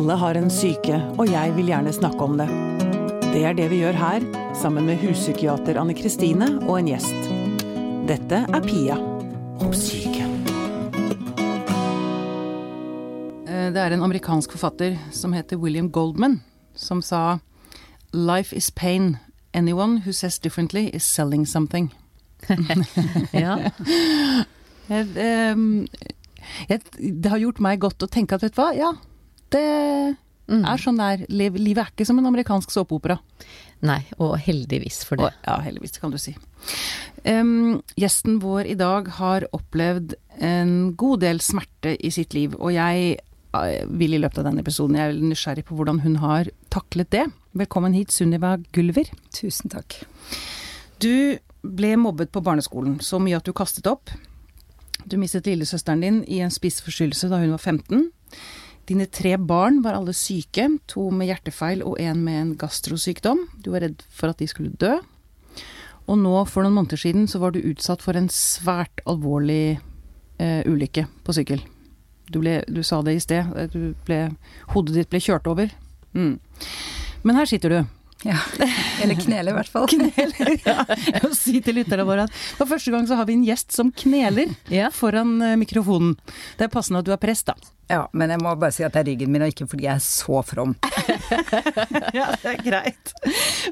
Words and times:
Alle 0.00 0.14
har 0.16 0.36
en 0.38 0.46
syke, 0.48 0.96
og 1.20 1.28
jeg 1.28 1.50
vil 1.58 1.66
gjerne 1.68 1.90
snakke 1.92 2.24
om 2.24 2.38
det. 2.40 2.46
Det 3.34 3.42
er 3.44 3.52
det 3.58 3.66
vi 3.68 3.82
gjør 3.82 3.98
her, 4.00 4.22
sammen 4.56 4.86
med 4.88 4.96
huspsykiater 5.02 5.76
Anne 5.76 5.92
Kristine 5.92 6.46
og 6.62 6.78
en 6.78 6.88
gjest. 6.88 7.26
Dette 8.08 8.38
er 8.48 8.64
Pia 8.64 8.96
om 9.60 9.74
syke. 9.76 10.24
Eh, 13.44 13.66
Det 13.74 13.82
er 13.82 13.92
en 13.92 14.06
amerikansk 14.06 14.56
forfatter 14.56 14.96
som 15.12 15.36
heter 15.36 15.60
William 15.60 15.90
Goldman, 15.92 16.40
som 16.74 17.02
sa 17.02 17.38
Life 18.14 18.56
is 18.56 18.70
pain. 18.70 19.18
Anyone 19.52 19.98
who 20.06 20.12
says 20.12 20.38
differently 20.38 20.88
is 20.94 21.04
selling 21.04 21.44
something. 21.44 21.92
Ja. 23.36 23.68
Jeg, 24.88 25.06
ehm, 25.28 25.86
jeg, 26.70 26.80
det 26.96 27.30
har 27.30 27.38
gjort 27.38 27.60
meg 27.60 27.80
godt 27.84 28.02
å 28.02 28.08
tenke 28.08 28.34
at 28.40 28.42
vet 28.42 28.56
du 28.56 28.62
hva, 28.62 28.72
ja, 28.72 28.94
det 29.54 29.64
er 30.50 30.82
sånn 30.82 30.98
det 30.98 31.08
er. 31.14 31.24
Livet 31.30 31.82
er 31.84 31.90
ikke 31.92 32.06
som 32.08 32.18
en 32.18 32.28
amerikansk 32.30 32.72
såpeopera. 32.74 33.18
Nei, 33.86 34.02
og 34.20 34.34
heldigvis 34.42 35.02
for 35.08 35.20
det. 35.20 35.30
Og, 35.30 35.46
ja, 35.46 35.56
heldigvis, 35.64 35.96
kan 36.02 36.12
du 36.12 36.18
si. 36.20 36.34
Um, 37.24 37.80
gjesten 38.00 38.40
vår 38.42 38.68
i 38.72 38.76
dag 38.78 39.08
har 39.20 39.46
opplevd 39.56 40.16
en 40.44 40.94
god 41.00 41.22
del 41.24 41.40
smerte 41.44 41.94
i 41.96 42.12
sitt 42.12 42.36
liv, 42.36 42.56
og 42.58 42.74
jeg 42.74 43.14
eh, 43.16 43.84
vil 43.88 44.16
i 44.16 44.20
løpet 44.20 44.42
av 44.42 44.50
denne 44.50 44.64
episoden, 44.64 44.98
jeg 44.98 45.12
er 45.12 45.20
nysgjerrig 45.32 45.66
på 45.68 45.76
hvordan 45.78 46.02
hun 46.04 46.18
har 46.24 46.50
taklet 46.72 47.12
det. 47.14 47.26
Velkommen 47.56 47.96
hit, 47.96 48.12
Sunniva 48.12 48.56
Gulver. 48.76 49.08
Tusen 49.36 49.72
takk. 49.72 50.02
Du 51.00 51.38
ble 51.60 51.94
mobbet 52.00 52.32
på 52.32 52.42
barneskolen, 52.44 52.98
så 53.04 53.20
mye 53.20 53.38
at 53.40 53.48
du 53.48 53.54
kastet 53.56 53.88
opp. 53.88 54.12
Du 55.08 55.16
mistet 55.20 55.48
lillesøsteren 55.48 56.02
din 56.04 56.24
i 56.28 56.42
en 56.44 56.52
spiseforstyrrelse 56.52 57.30
da 57.32 57.40
hun 57.40 57.54
var 57.54 57.62
15. 57.62 58.10
Dine 58.88 59.06
tre 59.06 59.36
barn 59.36 59.82
var 59.84 59.98
alle 59.98 60.14
syke, 60.16 60.66
to 60.90 61.08
med 61.14 61.30
hjertefeil 61.30 61.84
og 61.86 62.00
en 62.02 62.24
med 62.24 62.40
en 62.40 62.54
gastrosykdom. 62.58 63.44
Du 63.62 63.70
var 63.74 63.84
redd 63.84 64.02
for 64.08 64.32
at 64.32 64.40
de 64.40 64.48
skulle 64.50 64.74
dø. 64.80 64.96
Og 66.10 66.18
nå, 66.18 66.32
for 66.50 66.64
noen 66.64 66.74
måneder 66.74 66.98
siden, 66.98 67.28
så 67.30 67.38
var 67.42 67.54
du 67.54 67.60
utsatt 67.62 68.02
for 68.02 68.18
en 68.18 68.30
svært 68.34 69.02
alvorlig 69.06 69.78
eh, 70.42 70.62
ulykke 70.66 71.06
på 71.26 71.36
sykkel. 71.36 71.62
Du, 72.30 72.40
ble, 72.42 72.60
du 72.66 72.82
sa 72.86 72.98
det 73.06 73.14
i 73.14 73.22
sted, 73.22 73.52
eh, 73.54 73.78
ble, 74.06 74.20
hodet 74.74 74.96
ditt 74.96 75.12
ble 75.12 75.22
kjørt 75.22 75.46
over. 75.50 75.70
Mm. 76.16 76.40
Men 77.22 77.38
her 77.38 77.46
sitter 77.46 77.74
du. 77.74 77.80
Ja. 78.26 78.36
Eller 79.02 79.16
knele, 79.16 79.50
i 79.50 79.56
hvert 79.56 79.70
fall. 79.72 79.86
Kneler, 79.88 80.54
ja. 80.66 80.84
Jeg 81.06 81.22
må 81.24 81.32
si 81.36 81.60
til 81.64 81.78
lytterne 81.80 82.04
våre 82.08 82.26
at 82.28 82.34
for 82.58 82.68
første 82.68 82.92
gang 82.92 83.06
så 83.08 83.16
har 83.16 83.28
vi 83.30 83.38
en 83.38 83.44
gjest 83.46 83.72
som 83.76 83.92
kneler 83.96 84.52
Ja. 84.80 84.90
foran 84.94 85.38
eh, 85.44 85.56
mikrofonen. 85.60 86.16
Det 86.58 86.66
er 86.68 86.72
passende 86.72 87.00
at 87.00 87.08
du 87.08 87.14
er 87.14 87.20
prest, 87.22 87.48
da. 87.48 87.56
Ja, 87.90 88.04
men 88.14 88.30
jeg 88.30 88.38
må 88.38 88.52
bare 88.54 88.70
si 88.70 88.84
at 88.86 88.94
det 88.94 89.00
er 89.00 89.08
ryggen 89.08 89.32
min, 89.34 89.42
og 89.42 89.50
ikke 89.50 89.66
fordi 89.66 89.88
jeg 89.88 89.96
er 89.98 90.02
så 90.04 90.44
from. 90.46 90.76
Ja, 92.14 92.28
det 92.38 92.52
er 92.52 92.60
greit. 92.62 93.10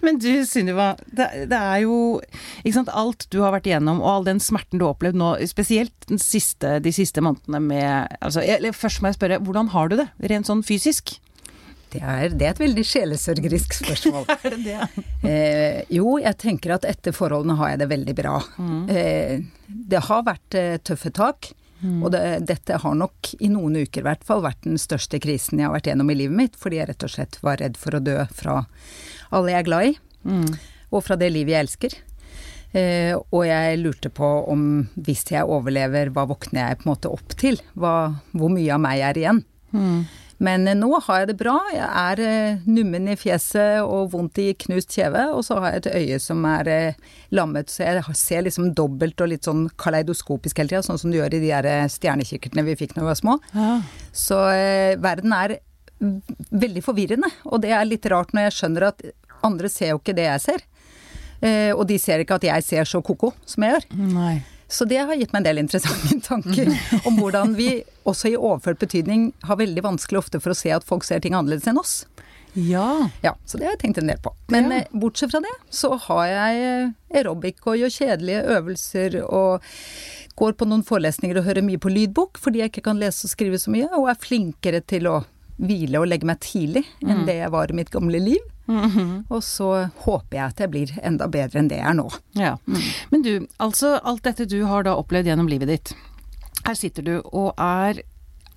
Men 0.03 0.19
du 0.19 0.27
Sunniva, 0.49 0.89
det, 1.07 1.29
det 1.53 1.61
er 1.61 1.85
jo 1.85 1.99
ikke 2.65 2.75
sant, 2.81 2.91
alt 2.91 3.29
du 3.31 3.39
har 3.45 3.55
vært 3.55 3.69
igjennom, 3.71 4.01
og 4.03 4.11
all 4.11 4.27
den 4.27 4.43
smerten 4.43 4.81
du 4.81 4.89
har 4.89 4.97
opplevd 4.97 5.21
nå, 5.23 5.31
spesielt 5.47 6.11
siste, 6.19 6.81
de 6.83 6.91
siste 6.97 7.23
månedene 7.23 7.61
med 7.63 8.19
altså, 8.19 8.43
jeg, 8.43 8.75
Først 8.75 9.05
må 9.05 9.13
jeg 9.13 9.21
spørre, 9.21 9.39
hvordan 9.47 9.71
har 9.77 9.93
du 9.93 10.01
det, 10.03 10.09
rent 10.35 10.51
sånn 10.51 10.65
fysisk? 10.67 11.15
Det 11.93 12.01
er, 12.05 12.29
det 12.37 12.45
er 12.47 12.51
et 12.55 12.61
veldig 12.61 12.85
sjelesørgerisk 12.85 13.79
spørsmål. 13.81 14.27
Er 14.45 14.57
det 14.57 14.65
det? 14.67 15.05
eh, 15.29 15.79
jo, 15.95 16.19
jeg 16.21 16.37
tenker 16.43 16.75
at 16.77 16.85
etter 16.89 17.15
forholdene 17.17 17.57
har 17.61 17.71
jeg 17.75 17.81
det 17.85 17.89
veldig 17.95 18.15
bra. 18.19 18.35
Eh, 18.93 19.39
det 19.69 20.03
har 20.09 20.27
vært 20.27 20.59
eh, 20.59 20.77
tøffe 20.85 21.13
tak. 21.17 21.53
Og 22.03 22.09
det, 22.11 22.21
dette 22.51 22.75
har 22.83 22.95
nok 22.99 23.29
i 23.39 23.47
noen 23.55 23.77
uker 23.85 24.03
i 24.03 24.07
hvert 24.09 24.25
fall 24.27 24.41
vært 24.43 24.65
den 24.67 24.81
største 24.83 25.21
krisen 25.23 25.61
jeg 25.61 25.69
har 25.69 25.77
vært 25.77 25.87
gjennom 25.87 26.09
i 26.11 26.17
livet 26.19 26.35
mitt, 26.35 26.57
fordi 26.59 26.81
jeg 26.81 26.89
rett 26.91 27.05
og 27.07 27.13
slett 27.13 27.39
var 27.47 27.61
redd 27.63 27.77
for 27.79 27.95
å 27.95 28.01
dø 28.03 28.17
fra 28.35 28.57
alle 29.31 29.53
jeg 29.53 29.61
er 29.61 29.69
glad 29.69 29.87
i, 29.93 29.93
og 30.91 31.05
fra 31.07 31.15
det 31.21 31.29
livet 31.31 31.55
jeg 31.55 31.67
elsker. 31.69 31.95
Eh, 32.75 33.15
og 33.31 33.47
jeg 33.47 33.79
lurte 33.79 34.11
på 34.11 34.27
om 34.51 34.65
hvis 34.99 35.23
jeg 35.31 35.47
overlever, 35.47 36.11
hva 36.11 36.27
våkner 36.29 36.65
jeg 36.67 36.81
på 36.81 36.89
en 36.89 36.91
måte 36.97 37.13
opp 37.15 37.39
til? 37.39 37.63
Hva, 37.79 37.95
hvor 38.35 38.51
mye 38.59 38.75
av 38.75 38.83
meg 38.83 39.05
er 39.13 39.23
igjen? 39.23 39.39
Men 40.45 40.69
eh, 40.69 40.77
nå 40.79 40.91
har 41.07 41.23
jeg 41.23 41.31
det 41.33 41.37
bra. 41.41 41.57
Jeg 41.75 41.89
er 41.89 42.23
eh, 42.25 42.67
nummen 42.71 43.11
i 43.11 43.17
fjeset 43.19 43.83
og 43.83 44.13
vondt 44.15 44.41
i 44.43 44.53
knust 44.67 44.95
kjeve, 44.95 45.27
og 45.35 45.45
så 45.47 45.59
har 45.59 45.75
jeg 45.77 45.83
et 45.83 45.91
øye 46.01 46.21
som 46.23 46.45
er 46.49 46.73
eh, 46.73 47.15
lammet, 47.35 47.73
så 47.73 47.87
jeg 47.87 48.19
ser 48.19 48.47
liksom 48.47 48.73
dobbelt 48.79 49.21
og 49.25 49.33
litt 49.33 49.49
sånn 49.49 49.67
kaleidoskopisk 49.81 50.63
hele 50.63 50.75
tida, 50.75 50.85
sånn 50.87 51.01
som 51.01 51.13
du 51.13 51.19
gjør 51.19 51.39
i 51.39 51.43
de 51.43 51.53
der 51.53 51.93
stjernekikkertene 51.93 52.67
vi 52.71 52.79
fikk 52.79 52.95
da 52.97 53.05
vi 53.05 53.11
var 53.11 53.19
små. 53.19 53.39
Ja. 53.55 53.79
Så 54.15 54.39
verden 55.03 55.35
er 55.35 55.59
veldig 55.99 56.83
forvirrende, 56.87 57.31
og 57.51 57.63
det 57.65 57.73
er 57.75 57.87
litt 57.89 58.07
rart 58.11 58.31
når 58.35 58.49
jeg 58.49 58.59
skjønner 58.59 58.91
at 58.93 59.03
andre 59.47 59.71
ser 59.71 59.93
jo 59.93 60.03
ikke 60.03 60.17
det 60.19 60.29
jeg 60.29 60.45
ser. 60.45 60.67
Eh, 61.39 61.71
og 61.75 61.85
de 61.87 61.99
ser 62.03 62.23
ikke 62.23 62.39
at 62.39 62.47
jeg 62.49 62.67
ser 62.67 62.89
så 62.89 63.03
ko-ko 63.05 63.33
som 63.47 63.67
jeg 63.67 63.77
gjør. 63.77 63.89
Nei. 64.15 64.37
Så 64.69 64.85
det 64.85 64.99
har 65.01 65.17
gitt 65.17 65.33
meg 65.33 65.41
en 65.41 65.47
del 65.49 65.59
interessante 65.63 66.19
tanker 66.29 66.69
om 67.09 67.17
hvordan 67.23 67.55
vi 67.57 67.71
også 68.09 68.29
i 68.33 68.37
overført 68.37 68.79
betydning 68.83 69.31
har 69.49 69.57
veldig 69.61 69.85
vanskelig 69.87 70.19
ofte 70.21 70.41
for 70.45 70.53
å 70.53 70.59
se 70.59 70.73
at 70.77 70.85
folk 70.85 71.07
ser 71.09 71.23
ting 71.25 71.33
annerledes 71.39 71.67
enn 71.71 71.81
oss. 71.81 72.03
Ja. 72.53 73.09
Ja, 73.23 73.35
så 73.47 73.59
det 73.61 73.65
har 73.69 73.75
jeg 73.77 73.81
tenkt 73.85 73.99
en 74.03 74.09
del 74.11 74.19
på. 74.25 74.33
Men 74.53 74.71
Ja. 74.73 74.79
eh, 74.83 74.93
bortsett 74.93 75.31
fra 75.33 75.41
det, 75.45 75.53
så 75.71 75.95
har 76.09 76.27
jeg 76.27 76.63
eh, 76.69 77.17
aerobic 77.17 77.65
og 77.69 77.77
gjør 77.81 77.93
kjedelige 77.97 78.45
øvelser 78.59 79.19
og 79.25 79.63
går 80.39 80.53
på 80.59 80.69
noen 80.69 80.85
forelesninger 80.87 81.39
og 81.41 81.45
hører 81.49 81.65
mye 81.67 81.81
på 81.83 81.91
lydbok 81.93 82.39
fordi 82.39 82.61
jeg 82.63 82.73
ikke 82.73 82.85
kan 82.91 83.01
lese 83.01 83.25
og 83.27 83.33
skrive 83.33 83.59
så 83.61 83.73
mye, 83.75 83.89
og 83.97 84.09
er 84.13 84.21
flinkere 84.21 84.81
til 84.87 85.09
å 85.11 85.17
hvile 85.59 85.99
og 85.99 86.07
legge 86.13 86.29
meg 86.29 86.39
tidlig 86.45 86.85
enn 87.03 87.25
det 87.27 87.41
jeg 87.41 87.51
var 87.51 87.71
i 87.73 87.75
mitt 87.81 87.91
gamle 87.91 88.21
liv. 88.23 88.45
Og 88.69 89.41
så 89.45 89.69
håper 90.05 90.37
jeg 90.37 90.45
at 90.45 90.61
jeg 90.63 90.73
blir 90.73 90.93
enda 91.01 91.29
bedre 91.33 91.63
enn 91.63 91.71
det 91.71 91.79
jeg 91.81 91.89
er 91.89 91.97
nå. 91.97 92.07
Ja. 92.37 92.55
Men 93.13 93.25
du, 93.25 93.33
altså 93.57 93.97
alt 94.03 94.27
dette 94.29 94.49
du 94.51 94.61
har 94.69 94.85
da 94.85 94.97
opplevd 95.01 95.31
gjennom 95.31 95.49
livet 95.49 95.73
ditt. 95.73 95.95
Her 96.67 96.77
sitter 96.77 97.07
du 97.07 97.15
og 97.23 97.55
er 97.57 98.03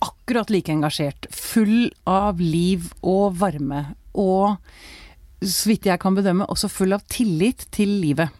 akkurat 0.01 0.49
like 0.51 0.73
engasjert, 0.73 1.27
full 1.31 1.91
av 2.09 2.41
liv 2.41 2.89
og 3.05 3.37
varme, 3.39 3.83
og 4.17 4.57
så 5.41 5.69
vidt 5.71 5.87
jeg 5.89 6.01
kan 6.01 6.17
bedømme, 6.17 6.47
også 6.49 6.69
full 6.69 6.93
av 6.97 7.05
tillit 7.09 7.67
til 7.73 7.93
livet. 8.01 8.33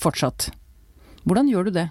Fortsatt. 0.00 0.50
Hvordan 1.24 1.48
gjør 1.50 1.68
du 1.68 1.74
det? 1.76 1.88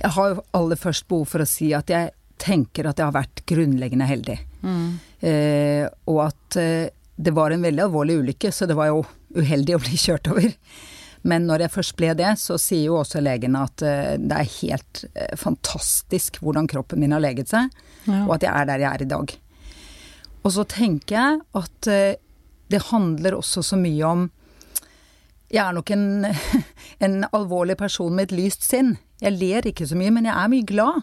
Jeg 0.00 0.10
har 0.16 0.30
jo 0.32 0.44
aller 0.56 0.78
først 0.80 1.08
behov 1.08 1.26
for 1.28 1.44
å 1.44 1.48
si 1.48 1.72
at 1.76 1.90
jeg 1.92 2.12
tenker 2.40 2.88
at 2.88 2.96
jeg 3.00 3.04
har 3.10 3.16
vært 3.16 3.42
grunnleggende 3.48 4.06
heldig. 4.08 4.38
Eh, 5.20 5.84
og 6.08 6.22
at 6.30 6.56
eh, 6.60 6.88
det 7.20 7.34
var 7.36 7.52
en 7.52 7.62
veldig 7.66 7.82
alvorlig 7.84 8.16
ulykke, 8.22 8.50
så 8.54 8.66
det 8.70 8.76
var 8.78 8.88
jo 8.92 9.02
uheldig 9.36 9.76
å 9.76 9.82
bli 9.82 9.98
kjørt 10.00 10.30
over. 10.32 10.48
Men 11.28 11.44
når 11.50 11.66
jeg 11.66 11.72
først 11.74 11.94
ble 11.98 12.14
det, 12.16 12.30
så 12.40 12.56
sier 12.56 12.86
jo 12.86 12.94
også 13.02 13.20
legene 13.20 13.60
at 13.66 13.82
eh, 13.84 14.14
det 14.16 14.38
er 14.40 14.52
helt 14.54 15.02
eh, 15.12 15.34
fantastisk 15.36 16.38
hvordan 16.40 16.68
kroppen 16.70 17.02
min 17.02 17.12
har 17.12 17.20
leget 17.24 17.52
seg, 17.52 17.68
Ja. 18.08 18.22
og 18.24 18.38
at 18.38 18.46
jeg 18.46 18.54
er 18.56 18.68
der 18.70 18.80
jeg 18.86 18.90
er 18.94 19.02
i 19.04 19.08
dag. 19.10 19.34
Og 20.40 20.54
så 20.54 20.64
tenker 20.64 21.16
jeg 21.18 21.40
at 21.60 21.90
eh, 21.92 22.14
det 22.72 22.80
handler 22.88 23.36
også 23.36 23.60
så 23.66 23.76
mye 23.76 24.06
om 24.08 24.28
Jeg 25.50 25.60
er 25.66 25.72
nok 25.74 25.90
en, 25.90 26.24
en 27.04 27.16
alvorlig 27.34 27.74
person 27.76 28.14
med 28.14 28.30
et 28.30 28.36
lyst 28.38 28.62
sinn. 28.64 28.92
Jeg 29.20 29.34
ler 29.36 29.66
ikke 29.66 29.88
så 29.90 29.98
mye, 29.98 30.12
men 30.14 30.28
jeg 30.30 30.36
er 30.38 30.52
mye 30.52 30.66
glad. 30.68 31.02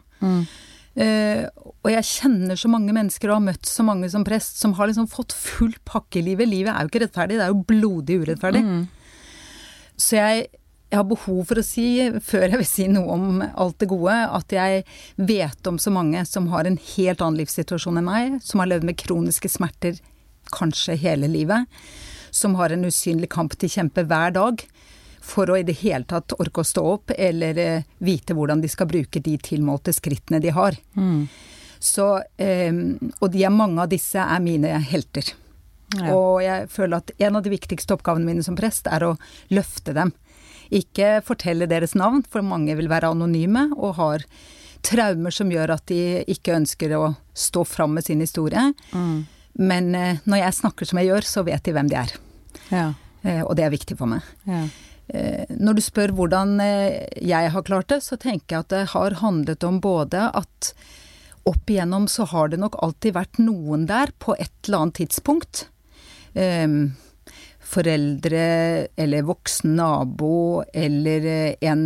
Eh, 0.97 1.45
og 1.85 1.91
jeg 1.93 2.07
kjenner 2.09 2.57
så 2.57 2.69
mange 2.73 2.93
mennesker 2.95 3.29
og 3.29 3.37
har 3.37 3.47
møtt 3.51 3.69
så 3.69 3.85
mange 3.85 4.09
som 4.09 4.23
prest 4.25 4.57
som 4.61 4.73
har 4.79 4.89
liksom 4.89 5.09
fått 5.11 5.35
full 5.37 5.75
pakke 5.85 6.19
i 6.19 6.25
livet. 6.25 6.49
Livet 6.49 6.73
er 6.73 6.83
jo 6.83 6.91
ikke 6.91 7.03
rettferdig, 7.05 7.37
det 7.37 7.45
er 7.45 7.53
jo 7.53 7.67
blodig 7.69 8.21
urettferdig. 8.23 8.63
Så 9.97 10.17
jeg, 10.17 10.47
jeg 10.89 10.99
har 10.99 11.07
behov 11.09 11.43
for 11.49 11.61
å 11.61 11.65
si, 11.65 11.85
før 12.25 12.47
jeg 12.47 12.61
vil 12.61 12.69
si 12.69 12.89
noe 12.91 13.13
om 13.13 13.45
alt 13.45 13.77
det 13.81 13.89
gode, 13.93 14.17
at 14.39 14.57
jeg 14.57 14.83
vet 15.21 15.69
om 15.69 15.79
så 15.81 15.93
mange 15.93 16.25
som 16.29 16.49
har 16.53 16.69
en 16.69 16.79
helt 16.95 17.23
annen 17.23 17.39
livssituasjon 17.43 18.01
enn 18.01 18.09
meg, 18.09 18.37
som 18.45 18.63
har 18.63 18.73
levd 18.73 18.89
med 18.89 18.99
kroniske 18.99 19.51
smerter 19.53 20.01
kanskje 20.53 20.97
hele 21.01 21.29
livet, 21.29 21.65
som 22.31 22.55
har 22.59 22.73
en 22.73 22.85
usynlig 22.87 23.29
kamp 23.33 23.55
til 23.59 23.71
kjempe 23.71 24.05
hver 24.07 24.33
dag 24.35 24.63
for 25.27 25.51
å 25.51 25.57
i 25.59 25.65
det 25.67 25.77
hele 25.81 26.07
tatt 26.07 26.35
orke 26.39 26.63
å 26.63 26.67
stå 26.67 26.83
opp, 26.87 27.13
eller 27.17 27.59
eh, 27.61 27.87
vite 28.03 28.35
hvordan 28.37 28.63
de 28.63 28.71
skal 28.71 28.89
bruke 28.89 29.21
de 29.23 29.35
tilmålte 29.43 29.93
skrittene 29.95 30.39
de 30.43 30.53
har. 30.55 30.77
Så, 31.83 32.07
eh, 32.41 32.73
og 33.19 33.27
de 33.33 33.43
er 33.43 33.53
mange 33.53 33.83
av 33.83 33.91
disse 33.91 34.21
er 34.23 34.43
mine 34.43 34.79
helter. 34.87 35.33
Ja. 35.95 36.11
Og 36.15 36.41
jeg 36.43 36.67
føler 36.71 36.99
at 36.99 37.11
en 37.23 37.39
av 37.39 37.45
de 37.45 37.53
viktigste 37.53 37.95
oppgavene 37.95 38.27
mine 38.27 38.43
som 38.43 38.57
prest 38.59 38.89
er 38.91 39.05
å 39.07 39.15
løfte 39.53 39.95
dem. 39.95 40.11
Ikke 40.73 41.21
fortelle 41.23 41.69
deres 41.69 41.95
navn, 41.95 42.25
for 42.27 42.43
mange 42.43 42.75
vil 42.75 42.89
være 42.91 43.13
anonyme 43.13 43.69
og 43.77 43.95
har 44.01 44.25
traumer 44.87 45.33
som 45.33 45.51
gjør 45.51 45.77
at 45.77 45.87
de 45.89 46.23
ikke 46.27 46.55
ønsker 46.57 46.93
å 46.97 47.15
stå 47.37 47.63
fram 47.67 47.95
med 47.97 48.07
sin 48.07 48.23
historie. 48.23 48.71
Men 49.57 49.95
eh, 49.95 50.19
når 50.27 50.43
jeg 50.43 50.57
snakker 50.59 50.89
som 50.89 50.99
jeg 51.01 51.11
gjør, 51.11 51.27
så 51.27 51.43
vet 51.47 51.63
de 51.65 51.73
hvem 51.75 51.89
de 51.91 51.97
er. 51.99 52.13
Ja. 52.69 52.87
Eh, 53.23 53.41
og 53.41 53.55
det 53.57 53.65
er 53.65 53.73
viktig 53.73 53.97
for 53.99 54.11
meg. 54.11 54.27
ja. 54.47 54.67
Eh, 55.13 55.45
Når 55.49 55.77
du 55.77 55.81
spør 55.81 56.11
hvordan 56.17 56.59
eh, 56.59 57.07
jeg 57.23 57.51
har 57.53 57.63
klart 57.67 57.87
det, 57.93 58.01
så 58.03 58.17
tenker 58.19 58.57
jeg 58.57 58.65
at 58.65 58.73
det 58.73 58.85
har 58.93 59.19
handlet 59.21 59.63
om 59.63 59.79
både 59.83 60.27
at 60.35 60.73
opp 61.47 61.71
igjennom 61.71 62.09
så 62.11 62.25
har 62.27 62.49
det 62.51 62.59
nok 62.59 62.75
alltid 62.83 63.15
vært 63.15 63.39
noen 63.39 63.85
der 63.87 64.11
på 64.19 64.35
et 64.35 64.51
eller 64.67 64.83
annet 64.83 64.97
tidspunkt. 64.99 65.67
Um, 66.35 66.97
foreldre 67.67 68.87
eller 68.99 69.23
voksen 69.27 69.73
nabo 69.79 70.63
eller 70.73 71.25
eh, 71.31 71.55
en 71.67 71.85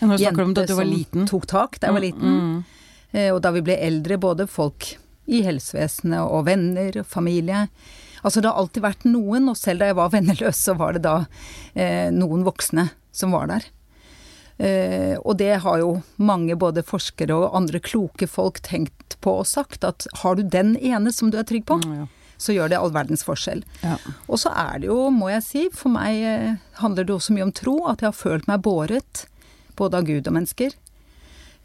jente 0.00 0.32
som 0.32 0.40
om 0.46 0.54
da 0.56 0.64
du 0.68 0.74
var 0.76 0.88
liten. 0.88 1.28
tok 1.28 1.46
tak 1.48 1.78
da 1.80 1.88
jeg 1.90 1.96
var 1.98 2.04
liten. 2.04 2.38
Mm, 2.40 3.28
Og 3.34 3.40
da 3.44 3.52
vi 3.52 3.62
ble 3.64 3.76
eldre, 3.76 4.16
både 4.16 4.46
folk 4.48 4.94
i 5.28 5.42
helsevesenet 5.44 6.24
og 6.24 6.46
venner 6.48 7.02
og 7.02 7.06
familie. 7.08 7.66
Altså 8.22 8.40
det 8.40 8.50
har 8.50 8.58
alltid 8.62 8.82
vært 8.84 9.04
noen, 9.08 9.48
og 9.50 9.56
selv 9.58 9.82
da 9.82 9.90
jeg 9.90 9.98
var 9.98 10.10
venneløs, 10.14 10.58
så 10.62 10.74
var 10.78 10.94
det 10.96 11.02
da 11.06 11.14
eh, 11.74 12.08
noen 12.14 12.44
voksne 12.46 12.88
som 13.12 13.34
var 13.34 13.48
der. 13.50 13.66
Eh, 14.62 15.16
og 15.24 15.36
det 15.40 15.56
har 15.64 15.78
jo 15.80 15.92
mange, 16.22 16.54
både 16.60 16.84
forskere 16.86 17.34
og 17.34 17.56
andre 17.58 17.80
kloke 17.82 18.28
folk, 18.30 18.60
tenkt 18.62 19.16
på 19.24 19.34
og 19.40 19.46
sagt, 19.50 19.82
at 19.84 20.06
har 20.22 20.36
du 20.38 20.42
den 20.46 20.76
ene 20.78 21.10
som 21.14 21.30
du 21.32 21.38
er 21.40 21.46
trygg 21.48 21.66
på, 21.66 21.80
Mm, 21.82 21.96
ja. 22.02 22.06
så 22.38 22.54
gjør 22.54 22.70
det 22.70 22.78
all 22.78 22.92
verdens 22.94 23.24
forskjell. 23.26 23.64
Ja. 23.82 23.96
Og 24.28 24.38
så 24.42 24.52
er 24.54 24.78
det 24.82 24.88
jo, 24.92 25.10
må 25.10 25.30
jeg 25.32 25.42
si, 25.46 25.64
for 25.74 25.90
meg 25.94 26.22
eh, 26.22 26.54
handler 26.82 27.04
det 27.08 27.14
også 27.16 27.34
mye 27.34 27.48
om 27.48 27.52
tro, 27.54 27.76
at 27.90 28.02
jeg 28.02 28.10
har 28.12 28.18
følt 28.18 28.46
meg 28.50 28.62
båret, 28.62 29.26
både 29.78 29.98
av 29.98 30.06
Gud 30.06 30.26
og 30.30 30.34
mennesker. 30.38 30.74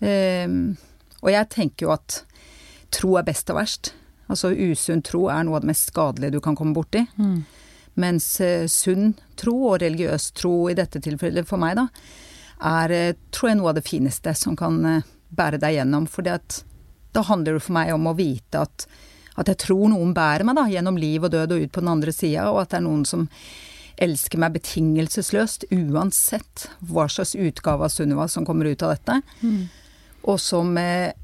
Ehm, 0.01 0.77
og 1.21 1.31
jeg 1.33 1.49
tenker 1.53 1.87
jo 1.87 1.93
at 1.95 2.21
tro 2.93 3.15
er 3.19 3.25
best 3.27 3.49
og 3.51 3.57
verst. 3.59 3.93
Altså 4.27 4.51
usunn 4.51 5.03
tro 5.05 5.27
er 5.31 5.45
noe 5.47 5.57
av 5.57 5.63
det 5.63 5.71
mest 5.71 5.91
skadelige 5.91 6.37
du 6.37 6.41
kan 6.43 6.55
komme 6.57 6.75
borti. 6.75 7.05
Mm. 7.17 7.41
Mens 7.97 8.29
eh, 8.43 8.67
sunn 8.69 9.15
tro, 9.39 9.55
og 9.71 9.81
religiøs 9.81 10.31
tro 10.37 10.67
i 10.69 10.75
dette 10.77 11.01
tilfellet 11.01 11.47
for 11.49 11.61
meg, 11.61 11.79
da, 11.79 11.87
er 12.69 12.93
eh, 12.93 13.13
tror 13.33 13.51
jeg 13.51 13.59
noe 13.61 13.71
av 13.71 13.79
det 13.79 13.87
fineste 13.87 14.33
som 14.37 14.57
kan 14.59 14.77
eh, 14.85 15.07
bære 15.29 15.61
deg 15.63 15.79
gjennom. 15.79 16.05
For 16.11 16.27
da 16.27 17.23
handler 17.29 17.57
det 17.57 17.63
for 17.65 17.77
meg 17.79 17.93
om 17.95 18.11
å 18.11 18.17
vite 18.17 18.61
at, 18.67 18.85
at 19.39 19.49
jeg 19.53 19.63
tror 19.65 19.87
noen 19.93 20.13
bærer 20.17 20.45
meg 20.47 20.59
da, 20.59 20.67
gjennom 20.69 20.99
liv 21.01 21.25
og 21.25 21.33
død 21.33 21.55
og 21.55 21.65
ut 21.65 21.73
på 21.73 21.83
den 21.83 21.95
andre 21.95 22.13
sida, 22.13 22.51
og 22.51 22.61
at 22.63 22.75
det 22.75 22.81
er 22.81 22.87
noen 22.89 23.07
som 23.07 23.25
elsker 23.97 24.37
meg 24.37 24.53
betingelsesløst, 24.59 25.65
uansett 25.73 26.67
hva 26.85 27.07
slags 27.09 27.33
utgave 27.33 27.87
av 27.87 27.93
Sunniva 27.93 28.27
som 28.29 28.45
kommer 28.45 28.69
ut 28.69 28.83
av 28.85 28.93
dette. 28.93 29.21
Og 30.27 30.37
som 30.41 30.75
eh, 30.77 31.15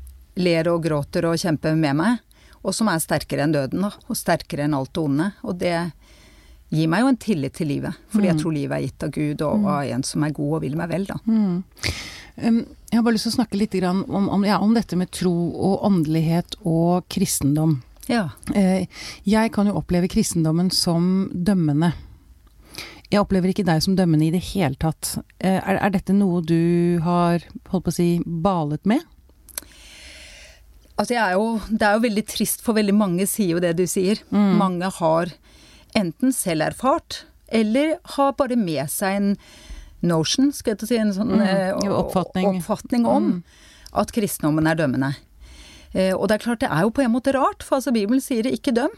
ler 0.42 0.70
og 0.72 0.82
gråter 0.86 1.28
og 1.30 1.38
kjemper 1.38 1.78
med 1.78 2.00
meg. 2.00 2.22
Og 2.64 2.76
som 2.76 2.90
er 2.90 3.04
sterkere 3.04 3.46
enn 3.46 3.56
døden. 3.56 3.86
Og 3.86 4.18
sterkere 4.18 4.68
enn 4.68 4.78
alt 4.78 4.94
det 4.96 5.04
onde. 5.04 5.30
Og 5.44 5.58
det 5.60 5.76
gir 6.74 6.90
meg 6.90 7.04
jo 7.04 7.12
en 7.12 7.22
tillit 7.22 7.56
til 7.58 7.70
livet. 7.70 7.98
Fordi 8.14 8.32
jeg 8.32 8.40
tror 8.42 8.56
livet 8.56 8.78
er 8.78 8.86
gitt 8.88 9.06
av 9.06 9.14
Gud 9.14 9.44
og 9.46 9.68
av 9.76 9.94
en 9.94 10.06
som 10.08 10.26
er 10.26 10.36
god 10.36 10.58
og 10.58 10.64
vil 10.66 10.78
meg 10.80 10.90
vel, 10.90 11.08
da. 11.10 11.20
Mm. 11.28 11.58
Um, 12.34 12.64
jeg 12.90 12.98
har 12.98 13.04
bare 13.06 13.14
lyst 13.14 13.28
til 13.28 13.34
å 13.36 13.38
snakke 13.38 13.60
litt 13.60 13.76
om, 13.86 14.00
om, 14.10 14.46
ja, 14.48 14.58
om 14.62 14.74
dette 14.74 14.98
med 14.98 15.12
tro 15.14 15.34
og 15.34 15.84
åndelighet 15.86 16.58
og 16.66 17.06
kristendom. 17.14 17.82
Ja. 18.10 18.30
Eh, 18.56 18.90
jeg 19.24 19.54
kan 19.56 19.70
jo 19.70 19.78
oppleve 19.80 20.10
kristendommen 20.12 20.72
som 20.74 21.30
dømmende. 21.34 21.94
Jeg 23.14 23.22
opplever 23.22 23.52
ikke 23.52 23.66
deg 23.68 23.84
som 23.86 23.96
dømmende 23.98 24.28
i 24.28 24.34
det 24.34 24.42
hele 24.50 24.78
tatt. 24.82 25.16
Eh, 25.38 25.60
er, 25.60 25.78
er 25.78 25.94
dette 25.94 26.16
noe 26.18 26.42
du 26.42 27.00
har, 27.06 27.46
holdt 27.70 27.86
på 27.86 27.94
å 27.94 27.96
si, 27.96 28.08
balet 28.26 28.84
med? 28.90 29.06
Altså 30.98 31.16
jeg 31.16 31.24
er 31.24 31.34
jo, 31.34 31.60
det 31.70 31.82
er 31.88 31.94
jo 31.98 32.04
veldig 32.04 32.24
trist, 32.30 32.62
for 32.62 32.74
veldig 32.78 32.94
mange 32.94 33.26
sier 33.28 33.56
jo 33.56 33.60
det 33.64 33.76
du 33.80 33.86
sier. 33.90 34.20
Mange 34.32 34.90
har 35.00 35.32
enten 35.98 36.34
selv 36.34 36.62
erfart, 36.68 37.24
eller 37.54 37.96
har 38.16 38.34
bare 38.38 38.56
med 38.58 38.90
seg 38.94 39.16
en 39.18 39.38
notion, 40.04 40.52
skal 40.54 40.76
jeg 40.76 40.88
si, 40.90 40.98
en 41.00 41.14
sånn 41.16 41.32
Mm, 41.38 41.42
eh, 41.42 41.74
oppfatning. 41.98 42.46
oppfatning 42.60 43.06
om 43.08 43.44
at 43.94 44.12
kristendommen 44.12 44.68
er 44.68 44.76
dømmende. 44.76 45.16
Eh, 45.96 46.14
og 46.14 46.28
det 46.28 46.36
er 46.36 46.44
klart, 46.46 46.60
det 46.60 46.70
er 46.70 46.82
jo 46.82 46.90
på 46.92 47.04
en 47.04 47.12
måte 47.14 47.34
rart, 47.34 47.64
for 47.64 47.78
altså 47.78 47.94
Bibelen 47.94 48.22
sier 48.22 48.44
det 48.44 48.54
ikke 48.60 48.74
døm. 48.74 48.90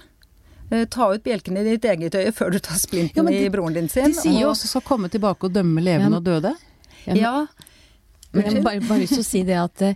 Eh, 0.71 0.85
ta 0.85 1.11
ut 1.13 1.23
bjelken 1.23 1.57
i 1.59 1.63
ditt 1.63 1.83
eget 1.85 2.11
øye 2.15 2.31
før 2.33 2.51
du 2.51 2.59
tar 2.59 2.75
splinten 2.79 3.23
Ja, 3.23 3.29
de, 3.29 3.45
i 3.45 3.49
broren 3.49 3.73
din 3.75 3.87
sin. 3.89 4.05
De 4.11 4.13
sier 4.13 4.39
jo 4.41 4.47
og- 4.49 4.55
også 4.55 4.67
skal 4.67 4.81
komme 4.81 5.09
tilbake 5.09 5.43
og 5.45 5.53
dømme 5.53 5.79
levende 5.83 6.11
Ja. 6.11 6.17
og 6.17 6.23
døde. 6.23 6.55
Ja, 7.05 7.13
Men 7.13 7.17
jeg 7.17 7.47
har 8.43 8.59
bare, 8.65 8.83
bare 8.87 9.01
lyst 9.03 9.17
til 9.17 9.23
å 9.23 9.27
si 9.27 9.43
det 9.47 9.57
at, 9.59 9.85
eh, 9.85 9.95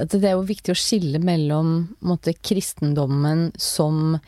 at 0.00 0.16
det 0.16 0.26
er 0.26 0.36
jo 0.36 0.48
viktig 0.48 0.74
å 0.74 0.78
skille 0.78 1.20
mellom 1.22 1.72
måtte, 2.04 2.34
kristendommen 2.34 3.50
som 3.60 4.18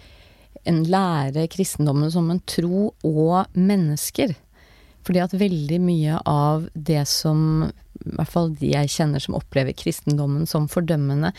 en 0.69 0.81
lære, 0.85 1.49
kristendommen 1.51 2.13
som 2.13 2.31
en 2.31 2.43
tro, 2.49 2.91
og 3.07 3.57
mennesker. 3.57 4.35
Fordi 5.07 5.23
at 5.23 5.37
veldig 5.41 5.79
mye 5.83 6.19
av 6.29 6.69
det 6.75 7.07
som 7.09 7.71
i 8.01 8.15
hvert 8.17 8.33
fall 8.33 8.51
de 8.57 8.71
jeg 8.73 8.93
kjenner 8.95 9.21
som 9.21 9.37
opplever 9.37 9.77
kristendommen 9.77 10.47
som 10.49 10.69
fordømmende, 10.73 11.33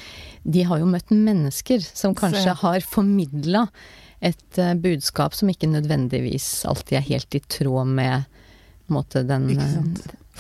de 0.43 0.65
har 0.67 0.81
jo 0.81 0.89
møtt 0.89 1.09
mennesker 1.13 1.81
som 1.85 2.13
kanskje 2.17 2.53
har 2.61 2.85
formidla 2.85 3.65
et 4.21 4.59
eh, 4.61 4.75
budskap 4.77 5.33
som 5.33 5.49
ikke 5.49 5.69
nødvendigvis 5.71 6.61
alltid 6.69 6.99
er 6.99 7.07
helt 7.07 7.37
i 7.37 7.41
tråd 7.57 7.89
med 7.97 8.27
måte, 8.91 9.23
den 9.25 9.49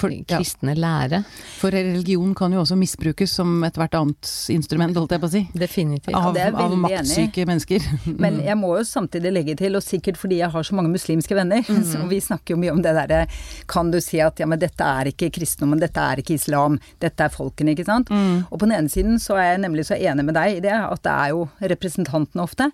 Ikke 0.09 0.25
kristne? 0.25 0.31
For, 0.31 0.33
ja. 0.33 0.39
kristne 0.41 0.75
lære. 0.79 1.21
For 1.59 1.75
religion 1.75 2.33
kan 2.37 2.53
jo 2.55 2.61
også 2.63 2.77
misbrukes 2.79 3.35
som 3.37 3.61
ethvert 3.67 3.95
annet 3.99 4.31
instrument, 4.53 4.97
holdt 4.97 5.15
jeg 5.15 5.21
på 5.21 5.29
å 5.29 5.33
si. 5.33 5.43
Definitivt. 5.53 6.15
Av, 6.17 6.31
det 6.35 6.47
er 6.47 6.57
av 6.57 6.75
maktsyke 6.75 7.43
enig 7.43 7.49
mennesker. 7.51 7.87
Men 8.23 8.39
jeg 8.45 8.57
må 8.59 8.73
jo 8.79 8.85
samtidig 8.87 9.33
legge 9.35 9.57
til, 9.59 9.77
og 9.77 9.85
sikkert 9.85 10.19
fordi 10.21 10.41
jeg 10.41 10.51
har 10.53 10.67
så 10.67 10.77
mange 10.77 10.93
muslimske 10.93 11.37
venner, 11.37 11.65
så 11.91 12.03
vi 12.09 12.21
snakker 12.23 12.55
jo 12.55 12.61
mye 12.61 12.73
om 12.73 12.81
det 12.83 12.95
derre 12.97 13.23
Kan 13.71 13.91
du 13.93 13.99
si 14.03 14.19
at 14.23 14.39
ja, 14.41 14.47
men 14.49 14.59
dette 14.61 14.85
er 14.85 15.11
ikke 15.11 15.29
kristendommen, 15.33 15.79
dette 15.81 16.01
er 16.01 16.21
ikke 16.21 16.35
islam, 16.35 16.77
dette 17.01 17.25
er 17.25 17.33
folkene, 17.33 17.75
ikke 17.75 17.85
sant? 17.87 18.11
Og 18.11 18.57
på 18.57 18.65
den 18.65 18.75
ene 18.77 18.91
siden 18.91 19.19
så 19.21 19.37
er 19.39 19.53
jeg 19.53 19.63
nemlig 19.65 19.85
så 19.89 19.97
enig 19.97 20.25
med 20.27 20.37
deg 20.37 20.57
i 20.57 20.63
det, 20.63 20.73
at 20.73 21.03
det 21.05 21.13
er 21.13 21.33
jo 21.35 21.45
representantene 21.73 22.43
ofte. 22.43 22.69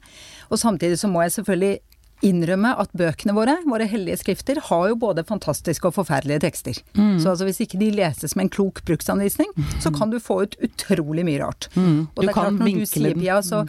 Og 0.51 0.62
samtidig 0.62 1.00
så 1.01 1.09
må 1.12 1.23
jeg 1.25 1.35
selvfølgelig 1.38 1.73
innrømme 2.25 2.71
at 2.81 2.89
bøkene 2.97 3.33
våre, 3.37 3.57
våre 3.69 3.85
hellige 3.89 4.17
skrifter, 4.23 4.59
har 4.69 4.85
jo 4.89 4.97
både 4.99 5.25
fantastiske 5.27 5.89
og 5.89 5.95
forferdelige 5.99 6.41
tekster. 6.47 6.79
Så 7.21 7.31
altså 7.33 7.45
hvis 7.45 7.61
ikke 7.63 7.79
de 7.81 7.91
leses 7.93 8.33
med 8.35 8.47
en 8.47 8.53
klok 8.53 8.81
bruksanvisning, 8.87 9.51
så 9.83 9.91
kan 9.93 10.09
du 10.13 10.17
få 10.23 10.39
ut 10.45 10.57
utrolig 10.65 11.25
mye 11.27 11.41
rart. 11.43 11.69
Mm. 11.75 12.07
Og 12.15 12.23
det 12.23 12.31
er 12.31 12.37
klart, 12.37 12.57
når 12.57 12.79
du 12.79 12.89
sier. 12.89 13.17
Pia, 13.17 13.39
så, 13.45 13.63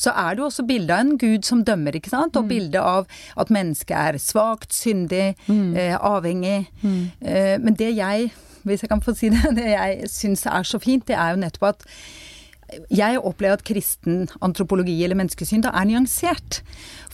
så 0.00 0.12
er 0.12 0.34
det 0.34 0.44
jo 0.44 0.48
også 0.50 0.66
bilde 0.68 0.94
av 0.94 1.04
en 1.04 1.16
gud 1.20 1.48
som 1.48 1.64
dømmer, 1.64 1.96
ikke 1.96 2.12
sant? 2.12 2.36
Og 2.36 2.48
bilde 2.50 2.80
av 2.80 3.08
at 3.40 3.52
mennesket 3.54 3.96
er 3.96 4.20
svakt, 4.22 4.74
syndig, 4.76 5.32
eh, 5.48 5.96
avhengig. 5.96 6.66
Eh, 6.84 7.56
men 7.62 7.80
det 7.80 7.94
jeg, 7.96 8.28
hvis 8.68 8.84
jeg 8.84 8.92
kan 8.92 9.02
få 9.04 9.16
si 9.16 9.32
det, 9.32 9.54
det 9.58 9.72
jeg 9.72 10.12
syns 10.12 10.44
er 10.50 10.68
så 10.68 10.82
fint, 10.82 11.06
det 11.08 11.16
er 11.16 11.34
jo 11.34 11.42
nettopp 11.46 11.72
at 11.72 11.88
jeg 12.90 13.20
opplever 13.20 13.58
at 13.58 13.64
kristen 13.66 14.24
antropologi 14.42 14.96
eller 15.04 15.18
menneskesyn 15.18 15.62
da 15.64 15.72
er 15.76 15.88
nyansert. 15.88 16.62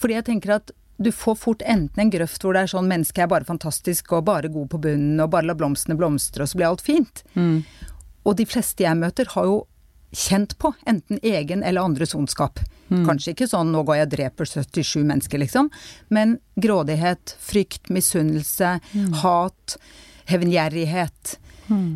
Fordi 0.00 0.16
jeg 0.16 0.28
tenker 0.28 0.56
at 0.56 0.70
du 1.00 1.08
får 1.12 1.36
fort 1.40 1.62
enten 1.64 2.02
en 2.02 2.10
grøft 2.12 2.42
hvor 2.44 2.52
det 2.52 2.66
er 2.66 2.72
sånn 2.74 2.88
mennesket 2.90 3.24
er 3.24 3.30
bare 3.32 3.48
fantastisk 3.48 4.12
og 4.12 4.26
bare 4.28 4.50
god 4.52 4.68
på 4.74 4.80
bunnen 4.84 5.20
og 5.24 5.30
bare 5.32 5.48
la 5.48 5.56
blomstene 5.56 5.96
blomstre 5.96 6.44
og 6.44 6.50
så 6.50 6.60
blir 6.60 6.68
alt 6.68 6.84
fint. 6.84 7.22
Og 8.28 8.36
de 8.36 8.44
fleste 8.44 8.84
jeg 8.84 8.98
møter 9.00 9.30
har 9.32 9.48
jo 9.48 9.62
kjent 10.12 10.58
på 10.58 10.74
enten 10.90 11.20
egen 11.22 11.62
eller 11.62 11.86
andres 11.86 12.12
ondskap. 12.18 12.60
Kanskje 13.06 13.32
ikke 13.32 13.48
sånn 13.48 13.70
'nå 13.72 13.84
går 13.86 13.96
jeg 13.96 14.06
og 14.06 14.12
dreper 14.16 14.44
77 14.44 15.04
mennesker', 15.06 15.38
liksom. 15.38 15.70
Men 16.10 16.38
grådighet, 16.58 17.36
frykt, 17.38 17.88
misunnelse, 17.88 18.80
hat, 19.22 19.76
hevngjerrighet, 20.26 21.38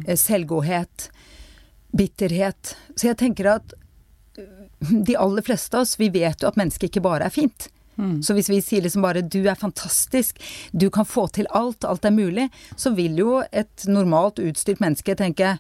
eh, 0.07 0.17
selvgodhet, 0.17 1.11
bitterhet. 1.93 2.77
Så 2.97 3.09
jeg 3.09 3.17
tenker 3.17 3.57
at 3.57 3.75
de 4.81 5.17
aller 5.17 5.43
fleste 5.43 5.75
av 5.75 5.83
oss, 5.83 5.99
vi 5.99 6.09
vet 6.09 6.41
jo 6.41 6.49
at 6.49 6.57
mennesket 6.57 6.91
ikke 6.91 7.03
bare 7.03 7.27
er 7.27 7.31
fint. 7.31 7.69
Så 8.23 8.35
hvis 8.35 8.51
vi 8.51 8.61
sier 8.61 8.83
liksom 8.83 9.03
bare 9.03 9.23
'du 9.23 9.47
er 9.47 9.55
fantastisk', 9.55 10.41
'du 10.73 10.91
kan 10.91 11.05
få 11.05 11.29
til 11.33 11.47
alt', 11.55 11.85
'alt 11.85 12.05
er 12.05 12.11
mulig', 12.11 12.51
så 12.77 12.95
vil 12.95 13.17
jo 13.17 13.43
et 13.53 13.87
normalt 13.87 14.39
utstyrt 14.39 14.81
menneske 14.81 15.15
tenke 15.15 15.59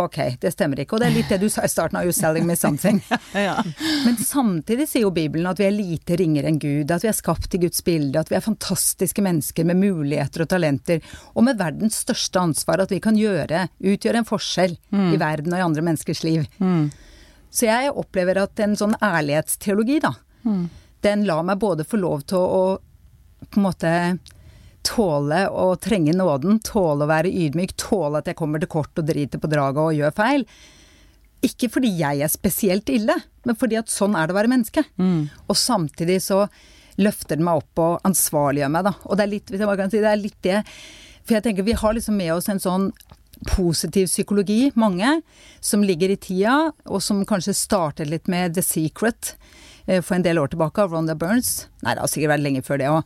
Ok, 0.00 0.38
det 0.40 0.54
stemmer 0.54 0.80
ikke. 0.80 0.96
Og 0.96 1.02
det 1.02 1.08
er 1.10 1.12
litt 1.12 1.28
det 1.28 1.36
du 1.42 1.50
sa 1.52 1.66
i 1.66 1.68
starten 1.68 1.98
av 1.98 2.04
'You're 2.06 2.16
selling 2.16 2.46
me 2.46 2.54
something'. 2.54 3.02
Ja. 3.34 3.62
Men 4.06 4.16
samtidig 4.16 4.88
sier 4.88 5.02
jo 5.02 5.10
Bibelen 5.10 5.46
at 5.46 5.58
vi 5.58 5.66
er 5.66 5.70
lite 5.70 6.16
ringere 6.16 6.48
enn 6.48 6.58
Gud, 6.58 6.90
at 6.90 7.02
vi 7.02 7.08
er 7.08 7.12
skapt 7.12 7.54
i 7.54 7.58
Guds 7.58 7.84
bilde, 7.84 8.18
at 8.18 8.30
vi 8.30 8.36
er 8.36 8.40
fantastiske 8.40 9.20
mennesker 9.20 9.64
med 9.64 9.76
muligheter 9.76 10.42
og 10.42 10.48
talenter, 10.48 11.00
og 11.36 11.44
med 11.44 11.58
verdens 11.58 12.00
største 12.06 12.40
ansvar, 12.40 12.80
at 12.80 12.90
vi 12.90 13.00
kan 13.00 13.14
gjøre, 13.16 13.68
utgjøre 13.84 14.16
en 14.16 14.24
forskjell 14.24 14.78
i 15.12 15.18
verden 15.20 15.52
og 15.52 15.58
i 15.58 15.62
andre 15.68 15.82
menneskers 15.82 16.24
liv. 16.24 16.46
Så 17.52 17.66
jeg 17.68 17.92
opplever 17.92 18.40
at 18.42 18.58
en 18.60 18.74
sånn 18.76 18.94
ærlighetsteologi, 19.02 20.00
da, 20.00 20.14
den 21.02 21.24
lar 21.28 21.42
meg 21.46 21.60
både 21.62 21.86
få 21.88 22.00
lov 22.00 22.22
til 22.30 22.38
å, 22.42 22.62
på 23.48 23.60
en 23.60 23.66
måte 23.66 23.92
tåle 24.86 25.44
å 25.48 25.72
trenge 25.78 26.14
nåden, 26.16 26.58
tåle 26.66 27.06
å 27.06 27.10
være 27.10 27.30
ydmyk, 27.30 27.74
tåle 27.78 28.20
at 28.20 28.30
jeg 28.30 28.38
kommer 28.38 28.62
til 28.62 28.70
kort 28.72 28.98
og 28.98 29.06
driter 29.08 29.42
på 29.42 29.50
draget 29.50 29.82
og 29.82 29.96
gjør 29.98 30.14
feil. 30.16 30.46
Ikke 31.42 31.70
fordi 31.74 31.90
jeg 31.98 32.22
er 32.22 32.30
spesielt 32.30 32.90
ille, 32.94 33.16
men 33.46 33.58
fordi 33.58 33.78
at 33.80 33.90
sånn 33.90 34.14
er 34.18 34.28
det 34.28 34.34
å 34.34 34.38
være 34.38 34.50
menneske. 34.52 34.84
Og 35.50 35.58
samtidig 35.58 36.20
så 36.22 36.44
løfter 37.02 37.38
den 37.38 37.46
meg 37.46 37.62
opp 37.62 37.82
og 37.82 38.06
ansvarliggjør 38.06 38.74
meg, 38.74 38.86
da. 38.90 38.94
Og 39.08 39.18
det 39.18 39.24
er 39.24 39.32
litt, 39.32 39.50
hvis 39.50 39.62
jeg 39.62 39.70
bare 39.70 39.80
kan 39.80 39.90
si, 39.92 40.02
det 40.02 40.12
er 40.12 40.20
litt 40.20 40.38
det 40.44 40.60
For 41.22 41.36
jeg 41.36 41.44
tenker 41.46 41.66
vi 41.66 41.78
har 41.78 41.94
liksom 41.94 42.16
med 42.18 42.34
oss 42.34 42.50
en 42.50 42.62
sånn 42.62 42.90
positiv 43.48 44.06
psykologi, 44.06 44.70
mange, 44.78 45.20
som 45.60 45.82
ligger 45.82 46.12
i 46.12 46.18
tida, 46.20 46.56
og 46.86 47.02
som 47.02 47.24
kanskje 47.26 47.54
startet 47.58 48.10
litt 48.10 48.28
med 48.30 48.54
The 48.54 48.62
Secret 48.62 49.32
for 49.86 50.14
en 50.14 50.22
del 50.22 50.38
år 50.38 50.48
tilbake, 50.52 50.78
av 50.78 50.92
Ronda 50.92 51.14
Burns. 51.18 51.66
Nei, 51.82 51.94
det 51.94 52.00
har 52.04 52.08
sikkert 52.12 52.30
vært 52.36 52.42
lenge 52.44 52.62
før 52.62 52.78
det 52.78 52.86
òg. 52.90 53.04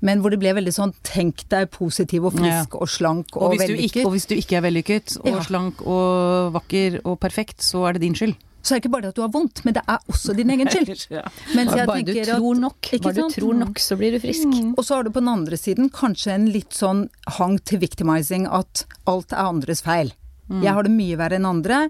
Men 0.00 0.20
hvor 0.22 0.30
det 0.30 0.38
ble 0.38 0.52
veldig 0.54 0.74
sånn 0.74 0.92
tenk 1.02 1.46
deg 1.48 1.70
positiv 1.74 2.24
og 2.28 2.32
frisk 2.36 2.74
Ja. 2.74 2.78
og 2.80 2.88
slank 2.88 3.36
Og 3.36 3.42
og, 3.42 3.54
ikke, 3.54 3.68
vellykket. 3.68 4.04
og 4.06 4.12
hvis 4.12 4.26
du 4.28 4.34
ikke 4.36 4.56
er 4.58 4.62
vellykket 4.62 5.16
og 5.24 5.26
Ja. 5.32 5.40
slank 5.42 5.80
og 5.86 6.52
vakker 6.52 7.00
og 7.04 7.18
perfekt, 7.20 7.58
så 7.60 7.88
er 7.88 7.92
det 7.94 8.00
din 8.02 8.14
skyld. 8.14 8.36
Så 8.62 8.74
er 8.74 8.80
det 8.80 8.84
ikke 8.84 8.92
bare 8.92 9.02
det 9.02 9.08
at 9.08 9.14
du 9.14 9.22
har 9.22 9.30
vondt, 9.30 9.64
men 9.64 9.72
det 9.74 9.82
er 9.88 9.98
også 10.10 10.36
din 10.36 10.50
egen 10.50 10.66
skyld. 10.68 11.06
Ja. 11.10 11.22
Mens 11.54 11.72
jeg 11.74 11.86
Bare 11.86 12.02
du 12.02 12.12
tror 12.24 12.58
nok, 12.58 12.80
Ikke 12.92 13.02
bare 13.02 13.14
du 13.14 13.28
tror 13.30 13.54
nok, 13.54 13.78
så 13.78 13.96
blir 13.96 14.12
du 14.12 14.18
frisk. 14.20 14.46
Og 14.76 14.84
så 14.84 14.96
har 14.96 15.02
du 15.04 15.10
på 15.10 15.20
den 15.22 15.28
andre 15.28 15.56
siden 15.56 15.88
kanskje 15.90 16.32
en 16.34 16.46
litt 16.52 16.70
sånn 16.70 17.08
hang 17.38 17.58
til 17.64 17.78
victimizing, 17.78 18.46
at 18.46 18.84
alt 19.06 19.32
er 19.32 19.36
andres 19.48 19.80
feil. 19.80 20.12
Jeg 20.50 20.72
har 20.72 20.82
det 20.82 20.90
mye 20.92 21.16
verre 21.16 21.36
enn 21.36 21.46
andre. 21.46 21.88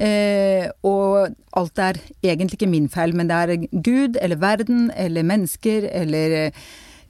Eh, 0.00 0.70
og 0.86 1.34
alt 1.60 1.80
er 1.82 1.98
egentlig 2.24 2.56
ikke 2.56 2.70
min 2.70 2.88
feil, 2.88 3.12
men 3.16 3.28
det 3.28 3.36
er 3.36 3.66
Gud 3.84 4.16
eller 4.20 4.40
verden 4.40 4.88
eller 4.96 5.26
mennesker 5.28 5.84
eller 5.90 6.36
eh, 6.38 6.62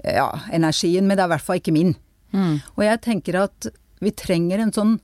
ja, 0.03 0.31
energien, 0.53 1.07
men 1.07 1.17
det 1.17 1.23
er 1.23 1.31
i 1.31 1.35
hvert 1.37 1.47
fall 1.47 1.61
ikke 1.63 1.77
min. 1.77 1.95
Og 2.77 2.85
jeg 2.87 3.01
tenker 3.03 3.41
at 3.41 3.71
vi 4.01 4.13
trenger 4.15 4.63
en 4.63 4.75
sånn 4.75 4.99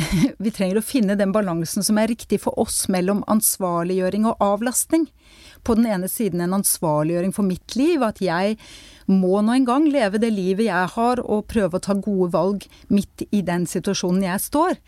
vi 0.44 0.52
trenger 0.54 0.80
å 0.80 0.84
finne 0.84 1.16
den 1.18 1.32
balansen 1.34 1.84
som 1.84 1.98
er 2.00 2.08
riktig 2.12 2.40
for 2.44 2.56
oss 2.60 2.86
mellom 2.92 3.22
ansvarliggjøring 3.30 4.26
og 4.28 4.40
avlastning. 4.44 5.08
På 5.66 5.76
den 5.76 5.88
ene 5.90 6.08
siden 6.08 6.40
en 6.40 6.56
ansvarliggjøring 6.60 7.34
for 7.36 7.44
mitt 7.46 7.76
liv, 7.76 8.02
at 8.06 8.22
jeg 8.24 8.56
må 9.10 9.42
nå 9.44 9.58
en 9.58 9.68
gang 9.68 9.88
leve 9.90 10.20
det 10.22 10.32
livet 10.32 10.70
jeg 10.70 10.92
har, 10.94 11.20
og 11.20 11.48
prøve 11.50 11.76
å 11.76 11.84
ta 11.84 11.96
gode 11.98 12.30
valg 12.36 12.66
midt 12.88 13.26
i 13.30 13.42
den 13.46 13.66
situasjonen 13.68 14.24
jeg 14.30 14.46
står. 14.46 14.78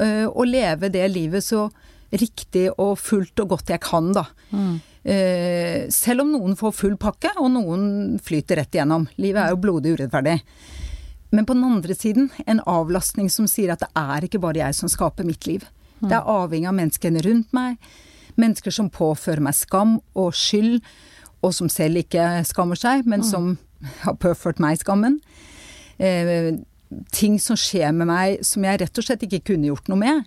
Eh, 0.00 0.26
Og 0.26 0.46
leve 0.46 0.90
det 0.90 1.06
livet 1.12 1.42
så 1.44 1.68
riktig 2.12 2.70
og 2.78 2.96
fullt 2.98 3.40
og 3.40 3.48
godt 3.48 3.68
jeg 3.74 3.80
kan, 3.84 4.12
da. 4.16 4.24
Eh, 5.04 5.88
Selv 5.90 6.20
om 6.22 6.32
noen 6.32 6.56
får 6.56 6.72
full 6.74 6.96
pakke, 6.96 7.30
og 7.38 7.50
noen 7.52 8.18
flyter 8.22 8.56
rett 8.62 8.72
igjennom. 8.74 9.08
Livet 9.18 9.42
er 9.44 9.50
jo 9.50 9.56
blodig 9.62 9.96
urettferdig. 9.96 10.40
Men 11.30 11.44
på 11.44 11.52
den 11.54 11.64
andre 11.64 11.94
siden 11.94 12.30
en 12.46 12.60
avlastning 12.64 13.28
som 13.30 13.46
sier 13.46 13.72
at 13.72 13.80
det 13.80 13.88
er 13.94 14.24
ikke 14.24 14.40
bare 14.40 14.62
jeg 14.62 14.74
som 14.74 14.88
skaper 14.88 15.24
mitt 15.28 15.46
liv. 15.46 15.64
Det 16.00 16.12
er 16.12 16.22
avhengig 16.24 16.68
av 16.68 16.74
menneskene 16.78 17.20
rundt 17.24 17.52
meg. 17.52 17.76
Mennesker 18.38 18.70
som 18.72 18.88
påfører 18.88 19.40
meg 19.42 19.54
skam 19.54 20.00
og 20.14 20.32
skyld, 20.32 20.80
og 21.42 21.52
som 21.54 21.68
selv 21.68 21.96
ikke 22.00 22.44
skammer 22.46 22.76
seg, 22.78 23.04
men 23.06 23.22
som 23.22 23.58
har 24.04 24.14
påført 24.14 24.58
meg 24.62 24.78
skammen. 24.78 25.20
Ting 27.12 27.36
som 27.42 27.56
skjer 27.58 27.92
med 27.92 28.08
meg 28.08 28.44
som 28.46 28.64
jeg 28.64 28.80
rett 28.80 28.98
og 29.00 29.04
slett 29.04 29.24
ikke 29.26 29.42
kunne 29.52 29.68
gjort 29.68 29.90
noe 29.92 30.00
med. 30.00 30.24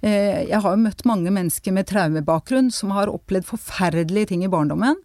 Eh, 0.00 0.42
jeg 0.50 0.60
har 0.62 0.74
jo 0.74 0.82
møtt 0.82 1.04
mange 1.08 1.32
mennesker 1.32 1.74
med 1.74 1.88
traumebakgrunn 1.90 2.72
som 2.74 2.92
har 2.96 3.10
opplevd 3.12 3.46
forferdelige 3.48 4.32
ting 4.32 4.44
i 4.44 4.50
barndommen, 4.52 4.98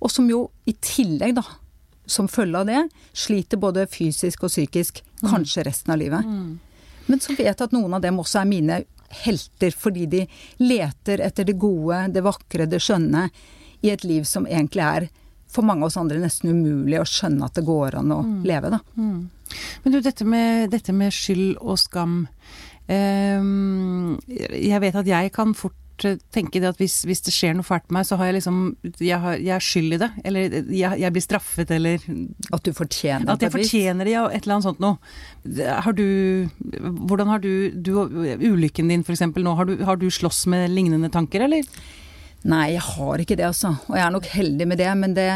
og 0.00 0.12
som 0.12 0.28
jo 0.30 0.46
i 0.68 0.74
tillegg, 0.84 1.34
da, 1.38 1.44
som 2.06 2.28
følge 2.28 2.60
av 2.60 2.68
det, 2.68 2.82
sliter 3.16 3.60
både 3.60 3.86
fysisk 3.90 4.44
og 4.44 4.52
psykisk, 4.52 5.00
kanskje 5.24 5.64
resten 5.64 5.94
av 5.94 6.00
livet. 6.02 6.24
Men 7.06 7.20
så 7.20 7.32
vet 7.32 7.46
jeg 7.46 7.56
at 7.56 7.72
noen 7.72 7.96
av 7.96 8.04
dem 8.04 8.20
også 8.20 8.42
er 8.42 8.48
mine 8.48 8.80
helter, 9.24 9.72
fordi 9.76 10.06
de 10.10 10.22
leter 10.60 11.20
etter 11.24 11.44
det 11.48 11.56
gode, 11.60 12.06
det 12.12 12.24
vakre, 12.24 12.66
det 12.68 12.80
skjønne 12.82 13.28
i 13.84 13.90
et 13.92 14.04
liv 14.04 14.24
som 14.28 14.46
egentlig 14.48 14.82
er 14.84 15.08
for 15.52 15.62
mange 15.62 15.84
av 15.84 15.92
oss 15.92 15.96
andre 16.00 16.18
nesten 16.18 16.50
umulig 16.50 16.98
å 16.98 17.06
skjønne 17.06 17.46
at 17.46 17.54
det 17.54 17.64
går 17.68 18.00
an 18.00 18.12
å 18.12 18.20
leve, 18.48 18.72
da. 18.74 18.80
Men 19.84 19.94
du, 19.94 20.00
dette 20.04 20.26
med, 20.28 20.70
dette 20.74 20.94
med 20.96 21.14
skyld 21.14 21.56
og 21.60 21.78
skam. 21.80 22.26
ehm, 22.88 24.18
jeg 24.28 24.80
vet 24.82 25.00
at 25.00 25.08
jeg 25.08 25.32
kan 25.32 25.54
fort 25.56 26.04
eh, 26.04 26.18
tenke 26.34 26.60
det 26.60 26.68
at 26.68 26.80
hvis, 26.82 26.98
hvis 27.08 27.24
det 27.24 27.32
skjer 27.32 27.54
noe 27.56 27.64
fælt 27.64 27.88
med 27.88 27.98
meg, 28.00 28.06
så 28.08 28.18
har 28.20 28.28
jeg 28.28 28.36
liksom 28.40 28.60
Jeg, 29.00 29.18
har, 29.22 29.40
jeg 29.40 29.54
er 29.56 29.64
skyld 29.64 29.96
i 29.96 30.00
det. 30.02 30.10
Eller 30.24 30.56
jeg, 30.68 31.00
jeg 31.00 31.12
blir 31.16 31.24
straffet, 31.24 31.70
eller 31.70 31.98
At 32.52 32.62
du 32.64 32.72
fortjener 32.76 33.24
det? 33.24 33.32
At 33.32 33.42
jeg 33.46 33.56
fortjener 33.56 34.04
det, 34.04 34.14
ja. 34.16 34.24
Et 34.28 34.42
eller 34.42 34.58
annet 34.58 34.68
sånt 34.68 34.84
noe. 34.84 34.98
Har 35.86 35.92
du 35.96 36.48
Hvordan 37.08 37.28
har 37.32 37.44
du, 37.44 37.70
du 37.74 37.92
Ulykken 38.44 38.88
din, 38.92 39.04
for 39.04 39.16
eksempel, 39.16 39.44
nå. 39.46 39.54
Har 39.58 39.70
du, 39.70 39.78
har 39.84 39.96
du 40.00 40.10
slåss 40.10 40.46
med 40.52 40.70
lignende 40.70 41.12
tanker, 41.12 41.46
eller? 41.48 41.64
Nei, 42.44 42.74
jeg 42.74 42.82
har 42.84 43.22
ikke 43.22 43.36
det, 43.40 43.46
altså. 43.48 43.70
Og 43.88 43.96
jeg 43.96 44.04
er 44.04 44.12
nok 44.12 44.26
heldig 44.28 44.66
med 44.68 44.80
det, 44.80 44.90
men 45.00 45.14
det 45.16 45.28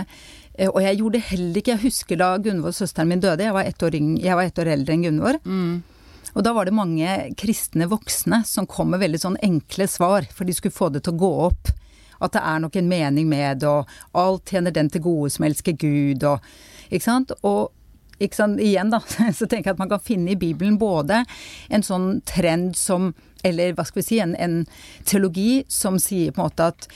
og 0.67 0.81
jeg 0.83 0.99
gjorde 0.99 1.13
det 1.19 1.27
heller 1.31 1.61
ikke. 1.61 1.75
Jeg 1.77 1.83
husker 1.85 2.17
da 2.19 2.33
Gunvor, 2.43 2.73
søsteren 2.75 3.09
min, 3.09 3.21
døde. 3.23 3.45
Jeg 3.47 3.55
var 3.55 3.65
ett 3.69 3.83
år, 3.83 3.95
yng- 3.95 4.19
jeg 4.23 4.35
var 4.37 4.43
ett 4.49 4.59
år 4.59 4.73
eldre 4.75 4.93
enn 4.97 5.05
Gunvor. 5.07 5.39
Og 6.35 6.45
da 6.45 6.53
var 6.53 6.65
det 6.69 6.75
mange 6.77 7.09
kristne 7.41 7.87
voksne 7.89 8.43
som 8.47 8.67
kom 8.67 8.91
med 8.91 9.01
veldig 9.01 9.21
sånn 9.23 9.39
enkle 9.43 9.87
svar, 9.89 10.27
for 10.35 10.45
de 10.45 10.53
skulle 10.53 10.75
få 10.75 10.91
det 10.93 11.05
til 11.07 11.15
å 11.15 11.21
gå 11.23 11.31
opp. 11.47 11.71
At 12.21 12.33
det 12.35 12.43
er 12.43 12.59
nok 12.61 12.77
en 12.77 12.89
mening 12.91 13.29
med 13.31 13.61
det, 13.63 13.69
og 13.71 13.87
alt 14.13 14.45
tjener 14.51 14.75
den 14.75 14.91
til 14.91 15.01
gode 15.05 15.31
som 15.31 15.45
elsker 15.47 15.77
Gud, 15.79 16.25
og 16.25 16.41
Ikke 16.91 17.05
sant? 17.05 17.33
Og 17.45 17.71
ikke 18.19 18.35
sant? 18.35 18.59
igjen, 18.59 18.91
da, 18.91 18.99
så 19.39 19.47
tenker 19.47 19.71
jeg 19.71 19.75
at 19.77 19.79
man 19.79 19.89
kan 19.93 20.01
finne 20.03 20.33
i 20.33 20.39
Bibelen 20.41 20.79
både 20.81 21.21
en 21.71 21.83
sånn 21.87 22.21
trend 22.27 22.75
som 22.77 23.13
Eller 23.45 23.73
hva 23.77 23.85
skal 23.87 24.01
vi 24.03 24.07
si, 24.09 24.19
en, 24.19 24.33
en 24.35 24.67
teologi 25.07 25.63
som 25.71 25.99
sier 26.03 26.33
på 26.35 26.41
en 26.43 26.49
måte 26.49 26.65
at 26.73 26.89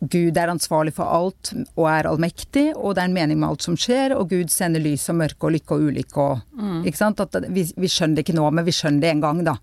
Gud 0.00 0.36
er 0.38 0.52
ansvarlig 0.52 0.92
for 0.94 1.10
alt 1.10 1.50
og 1.74 1.86
er 1.90 2.06
allmektig, 2.06 2.68
og 2.76 2.94
det 2.94 3.02
er 3.02 3.08
en 3.10 3.16
mening 3.16 3.40
med 3.40 3.48
alt 3.48 3.64
som 3.66 3.76
skjer, 3.78 4.14
og 4.14 4.30
Gud 4.30 4.52
sender 4.52 4.82
lys 4.82 5.08
og 5.10 5.18
mørke 5.18 5.48
og 5.48 5.56
lykke 5.56 5.74
og 5.74 5.88
ulykke 5.88 6.26
og 6.26 6.84
Ikke 6.86 7.00
sant? 7.00 7.20
At 7.20 7.34
vi, 7.50 7.64
vi 7.74 7.90
skjønner 7.90 8.20
det 8.20 8.26
ikke 8.26 8.36
nå, 8.38 8.46
men 8.54 8.66
vi 8.66 8.74
skjønner 8.76 9.02
det 9.02 9.10
en 9.10 9.24
gang, 9.24 9.42
da. 9.44 9.56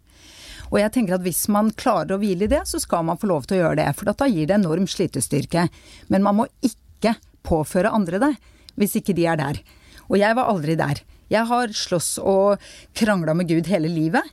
Og 0.72 0.80
jeg 0.82 0.92
tenker 0.92 1.16
at 1.16 1.24
hvis 1.24 1.46
man 1.54 1.72
klarer 1.78 2.16
å 2.16 2.20
hvile 2.20 2.48
i 2.48 2.52
det, 2.52 2.64
så 2.68 2.82
skal 2.82 3.06
man 3.08 3.20
få 3.22 3.30
lov 3.32 3.46
til 3.46 3.60
å 3.60 3.64
gjøre 3.64 3.80
det, 3.80 3.90
for 3.96 4.12
da 4.12 4.28
gir 4.28 4.50
det 4.50 4.58
enorm 4.58 4.88
slitestyrke. 4.90 5.68
Men 6.12 6.26
man 6.26 6.40
må 6.42 6.48
ikke 6.66 7.16
påføre 7.46 7.94
andre 7.94 8.20
det, 8.20 8.34
hvis 8.76 8.98
ikke 9.00 9.16
de 9.16 9.28
er 9.30 9.40
der. 9.40 9.62
Og 10.10 10.18
jeg 10.20 10.36
var 10.36 10.50
aldri 10.52 10.76
der. 10.76 11.00
Jeg 11.32 11.48
har 11.50 11.72
slåss 11.74 12.18
og 12.22 12.62
krangla 12.98 13.34
med 13.38 13.50
Gud 13.50 13.70
hele 13.72 13.90
livet. 13.90 14.26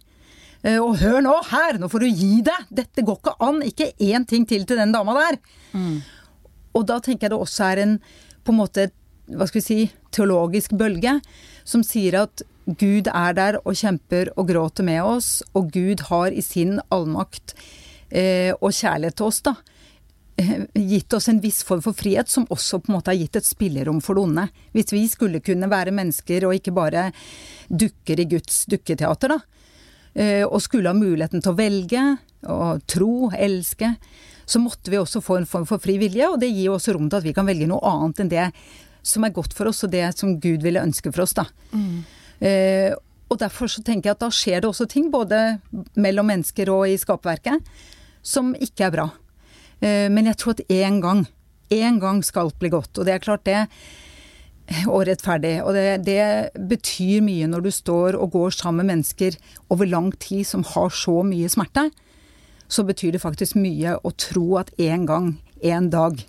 Eh, 0.64 0.78
Og 0.78 0.96
hør 1.00 1.20
nå 1.24 1.34
her, 1.50 1.78
nå 1.82 1.88
får 1.90 2.04
du 2.04 2.08
gi 2.08 2.40
deg! 2.46 2.66
Dette 2.70 3.02
går 3.06 3.18
ikke 3.18 3.36
an! 3.42 3.62
Ikke 3.66 3.90
én 3.98 4.26
ting 4.28 4.46
til 4.46 4.64
til 4.68 4.78
den 4.78 4.92
dama 4.94 5.14
der! 5.18 5.38
Og 6.74 6.86
da 6.88 6.98
tenker 7.04 7.26
jeg 7.26 7.32
det 7.34 7.40
også 7.42 7.64
er 7.72 7.82
en 7.82 7.96
på 8.44 8.52
en 8.54 8.58
måte, 8.58 8.88
hva 9.30 9.46
skal 9.46 9.60
vi 9.60 9.64
si, 9.66 9.80
teologisk 10.10 10.72
bølge 10.78 11.18
som 11.68 11.82
sier 11.86 12.16
at 12.24 12.42
Gud 12.78 13.06
er 13.10 13.34
der 13.36 13.58
og 13.64 13.74
kjemper 13.78 14.30
og 14.38 14.48
gråter 14.48 14.86
med 14.86 15.02
oss, 15.02 15.42
og 15.54 15.70
Gud 15.74 16.00
har 16.08 16.30
i 16.34 16.42
sin 16.42 16.78
allmakt 16.94 17.54
eh, 18.10 18.50
og 18.60 18.70
kjærlighet 18.74 19.16
til 19.18 19.26
oss, 19.28 19.40
da, 19.46 19.54
eh, 20.38 20.64
gitt 20.78 21.14
oss 21.14 21.28
en 21.30 21.40
viss 21.42 21.62
form 21.66 21.82
for 21.82 21.92
frihet, 21.94 22.30
som 22.30 22.46
også 22.50 22.78
på 22.82 22.90
en 22.92 22.98
måte 22.98 23.10
har 23.12 23.18
gitt 23.18 23.38
et 23.38 23.46
spillerom 23.46 24.00
for 24.02 24.14
det 24.18 24.24
onde. 24.28 24.48
Hvis 24.74 24.92
vi 24.94 25.04
skulle 25.10 25.42
kunne 25.42 25.70
være 25.70 25.94
mennesker 25.94 26.46
og 26.48 26.54
ikke 26.58 26.74
bare 26.74 27.08
dukker 27.70 28.22
i 28.22 28.28
Guds 28.30 28.64
dukketeater, 28.70 29.36
da, 29.36 29.40
og 30.12 30.58
skulle 30.60 30.90
ha 30.90 30.96
muligheten 30.96 31.40
til 31.40 31.54
å 31.54 31.56
velge, 31.56 32.00
og 32.52 32.82
tro, 32.90 33.30
elske, 33.32 33.94
så 34.44 34.60
måtte 34.60 34.92
vi 34.92 34.98
også 35.00 35.22
få 35.24 35.38
en 35.40 35.48
form 35.48 35.64
for 35.68 35.80
fri 35.80 35.94
vilje, 36.00 36.26
og 36.28 36.40
det 36.42 36.50
gir 36.52 36.74
også 36.74 36.92
rom 36.96 37.08
til 37.08 37.20
at 37.22 37.26
vi 37.26 37.32
kan 37.36 37.48
velge 37.48 37.68
noe 37.70 37.80
annet 37.88 38.20
enn 38.20 38.32
det 38.32 38.48
som 39.02 39.24
er 39.26 39.34
godt 39.34 39.54
for 39.56 39.70
oss, 39.70 39.82
og 39.86 39.92
det 39.94 40.04
som 40.16 40.36
Gud 40.42 40.62
ville 40.64 40.82
ønske 40.82 41.12
for 41.12 41.24
oss, 41.24 41.34
da. 41.38 41.46
Eh, 42.42 42.92
og 43.32 43.38
derfor 43.40 43.70
så 43.70 43.82
tenker 43.82 44.10
jeg 44.10 44.18
at 44.18 44.22
da 44.22 44.30
skjer 44.34 44.62
det 44.62 44.68
også 44.68 44.86
ting, 44.90 45.10
både 45.10 45.58
mellom 45.96 46.28
mennesker 46.28 46.70
og 46.72 46.88
i 46.90 46.98
skapverket, 47.00 47.64
som 48.22 48.52
ikke 48.54 48.86
er 48.86 48.94
bra. 48.94 49.08
Eh, 49.80 50.08
men 50.12 50.28
jeg 50.30 50.38
tror 50.38 50.56
at 50.56 50.64
én 50.68 51.00
gang, 51.02 51.24
én 51.72 51.98
gang 52.02 52.22
skal 52.26 52.52
bli 52.58 52.70
godt, 52.74 52.98
og 52.98 53.08
det 53.08 53.16
er 53.16 53.24
klart 53.24 53.46
det 53.48 53.66
og 54.92 55.06
rettferdig. 55.08 55.56
Og 55.64 55.74
det, 55.76 56.02
det 56.06 56.52
betyr 56.70 57.24
mye 57.24 57.48
når 57.50 57.66
du 57.66 57.70
står 57.74 58.18
og 58.18 58.34
går 58.36 58.56
sammen 58.56 58.82
med 58.82 58.96
mennesker 58.96 59.38
over 59.72 59.88
lang 59.88 60.12
tid 60.22 60.46
som 60.48 60.64
har 60.74 60.92
så 60.94 61.20
mye 61.26 61.50
smerte. 61.52 61.88
Så 62.72 62.86
betyr 62.88 63.16
det 63.16 63.22
faktisk 63.22 63.58
mye 63.60 63.98
å 64.00 64.14
tro 64.16 64.46
at 64.60 64.72
en 64.80 65.06
gang, 65.08 65.26
en 65.60 65.90
dag, 65.92 66.22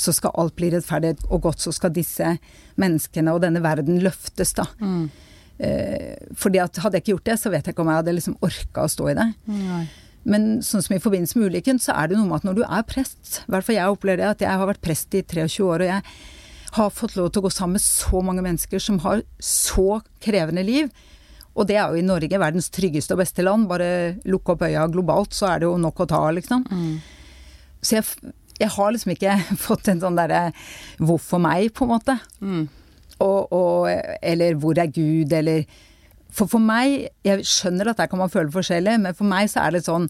så 0.00 0.12
skal 0.16 0.36
alt 0.40 0.54
bli 0.56 0.70
rettferdig 0.72 1.16
og 1.28 1.42
godt. 1.48 1.60
Så 1.60 1.72
skal 1.76 1.92
disse 1.92 2.34
menneskene 2.80 3.32
og 3.32 3.42
denne 3.44 3.62
verden 3.64 4.00
løftes, 4.04 4.54
da. 4.56 4.68
Eh, 5.60 6.16
fordi 6.40 6.60
at 6.62 6.78
hadde 6.80 6.96
jeg 6.96 7.04
ikke 7.04 7.14
gjort 7.14 7.28
det, 7.28 7.38
så 7.40 7.52
vet 7.52 7.66
jeg 7.66 7.74
ikke 7.74 7.84
om 7.84 7.90
jeg 7.92 8.00
hadde 8.00 8.14
liksom 8.16 8.38
orka 8.44 8.86
å 8.86 8.92
stå 8.92 9.10
i 9.12 9.16
det. 9.18 9.26
Men 10.30 10.46
sånn 10.64 10.84
som 10.84 10.96
i 10.96 11.00
forbindelse 11.00 11.38
med 11.38 11.52
ulykken, 11.52 11.80
så 11.80 11.94
er 11.96 12.10
det 12.10 12.18
noe 12.18 12.28
med 12.28 12.40
at 12.40 12.48
når 12.48 12.60
du 12.60 12.62
er 12.64 12.84
prest, 12.88 13.40
i 13.40 13.52
hvert 13.52 13.66
fall 13.66 13.76
jeg 13.76 13.92
opplever 13.92 14.20
det, 14.20 14.30
at 14.34 14.44
jeg 14.44 14.60
har 14.60 14.68
vært 14.68 14.84
prest 14.84 15.16
i 15.16 15.22
23 15.24 15.64
år, 15.64 15.84
og 15.84 15.92
jeg 15.94 16.02
har 16.76 16.90
fått 16.94 17.16
lov 17.18 17.30
til 17.30 17.42
å 17.42 17.48
gå 17.48 17.52
sammen 17.54 17.78
med 17.78 17.84
så 17.84 18.20
mange 18.22 18.44
mennesker 18.44 18.82
som 18.82 19.00
har 19.04 19.24
så 19.42 20.00
krevende 20.22 20.62
liv. 20.66 20.90
Og 21.58 21.66
det 21.66 21.76
er 21.76 21.90
jo 21.90 21.98
i 21.98 22.06
Norge, 22.06 22.38
verdens 22.40 22.70
tryggeste 22.72 23.16
og 23.16 23.22
beste 23.24 23.44
land. 23.44 23.66
Bare 23.70 24.18
lukke 24.30 24.54
opp 24.54 24.62
øya 24.68 24.86
globalt, 24.92 25.34
så 25.34 25.50
er 25.50 25.62
det 25.62 25.70
jo 25.70 25.80
nok 25.82 26.04
å 26.04 26.08
ta, 26.10 26.20
liksom. 26.36 26.64
Så 27.82 27.96
jeg, 27.98 28.32
jeg 28.60 28.70
har 28.76 28.92
liksom 28.94 29.14
ikke 29.16 29.36
fått 29.66 29.90
en 29.90 30.02
sånn 30.02 30.18
derre 30.18 30.50
hvorfor 31.02 31.42
meg, 31.42 31.72
på 31.74 31.86
en 31.88 31.94
måte. 31.96 32.16
Og, 33.20 33.52
og, 33.52 33.88
eller 34.22 34.58
hvor 34.60 34.78
er 34.80 34.92
Gud, 34.94 35.32
eller 35.36 35.66
For 36.30 36.46
for 36.46 36.62
meg, 36.62 37.08
jeg 37.26 37.42
skjønner 37.42 37.90
at 37.90 37.98
der 37.98 38.06
kan 38.06 38.20
man 38.20 38.30
føle 38.30 38.52
forskjellig, 38.54 39.00
men 39.02 39.16
for 39.18 39.26
meg 39.26 39.50
så 39.50 39.64
er 39.64 39.74
det 39.74 39.80
sånn 39.82 40.06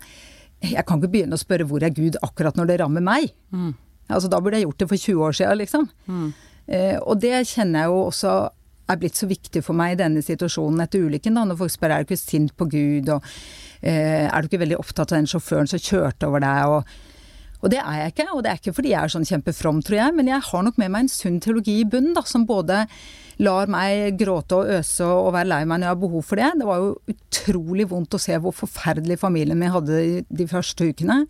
Jeg 0.60 0.84
kan 0.84 1.00
ikke 1.00 1.08
begynne 1.14 1.38
å 1.38 1.40
spørre 1.40 1.64
hvor 1.64 1.80
er 1.82 1.94
Gud 1.96 2.18
akkurat 2.20 2.58
når 2.60 2.68
det 2.68 2.76
rammer 2.82 3.00
meg. 3.00 3.32
Mm. 3.48 3.72
Altså 4.10 4.28
da 4.28 4.38
burde 4.42 4.58
jeg 4.60 4.66
gjort 4.66 4.82
det 4.82 4.88
for 4.90 5.00
20 5.00 5.24
år 5.24 5.36
siden, 5.38 5.58
liksom. 5.62 5.88
Mm. 6.04 6.28
Eh, 6.70 6.96
og 7.00 7.20
det 7.22 7.34
kjenner 7.50 7.84
jeg 7.84 7.92
jo 7.92 8.00
også 8.06 8.34
er 8.90 8.98
blitt 8.98 9.18
så 9.18 9.28
viktig 9.30 9.62
for 9.62 9.78
meg 9.78 9.94
i 9.94 10.00
denne 10.00 10.22
situasjonen 10.24 10.82
etter 10.82 11.04
ulykken, 11.06 11.36
da, 11.38 11.44
når 11.46 11.60
folk 11.60 11.74
spør 11.74 11.94
er 11.94 12.02
du 12.02 12.10
ikke 12.10 12.18
sint 12.18 12.56
på 12.58 12.66
Gud, 12.70 13.12
og 13.14 13.26
eh, 13.86 14.26
er 14.26 14.34
du 14.40 14.50
ikke 14.50 14.64
veldig 14.64 14.80
opptatt 14.80 15.12
av 15.12 15.20
den 15.20 15.30
sjåføren 15.30 15.70
som 15.70 15.82
kjørte 15.82 16.30
over 16.30 16.42
deg, 16.46 16.74
og 16.78 17.06
og 17.60 17.68
det 17.68 17.76
er 17.76 17.96
jeg 17.98 18.12
ikke, 18.14 18.24
og 18.32 18.38
det 18.44 18.50
er 18.50 18.60
ikke 18.60 18.72
fordi 18.72 18.92
jeg 18.94 19.04
er 19.04 19.12
sånn 19.12 19.26
kjempefrom, 19.28 19.82
tror 19.84 19.98
jeg, 19.98 20.12
men 20.16 20.30
jeg 20.30 20.44
har 20.46 20.62
nok 20.64 20.78
med 20.80 20.92
meg 20.94 21.04
en 21.04 21.10
sunn 21.12 21.40
teologi 21.44 21.74
i 21.82 21.88
bunnen, 21.88 22.14
da, 22.16 22.22
som 22.24 22.46
både 22.48 22.86
lar 23.44 23.68
meg 23.72 24.16
gråte 24.20 24.56
og 24.56 24.70
øse 24.78 25.04
og 25.04 25.32
være 25.36 25.48
lei 25.48 25.60
meg 25.64 25.80
når 25.80 25.86
jeg 25.86 25.94
har 25.94 26.00
behov 26.00 26.24
for 26.28 26.40
det. 26.40 26.48
Det 26.60 26.68
var 26.68 26.80
jo 26.80 26.94
utrolig 27.12 27.86
vondt 27.90 28.16
å 28.16 28.20
se 28.20 28.36
hvor 28.40 28.56
forferdelig 28.56 29.18
familien 29.20 29.60
min 29.60 29.72
hadde 29.72 30.00
de 30.24 30.46
første 30.48 30.88
ukene. 30.88 31.22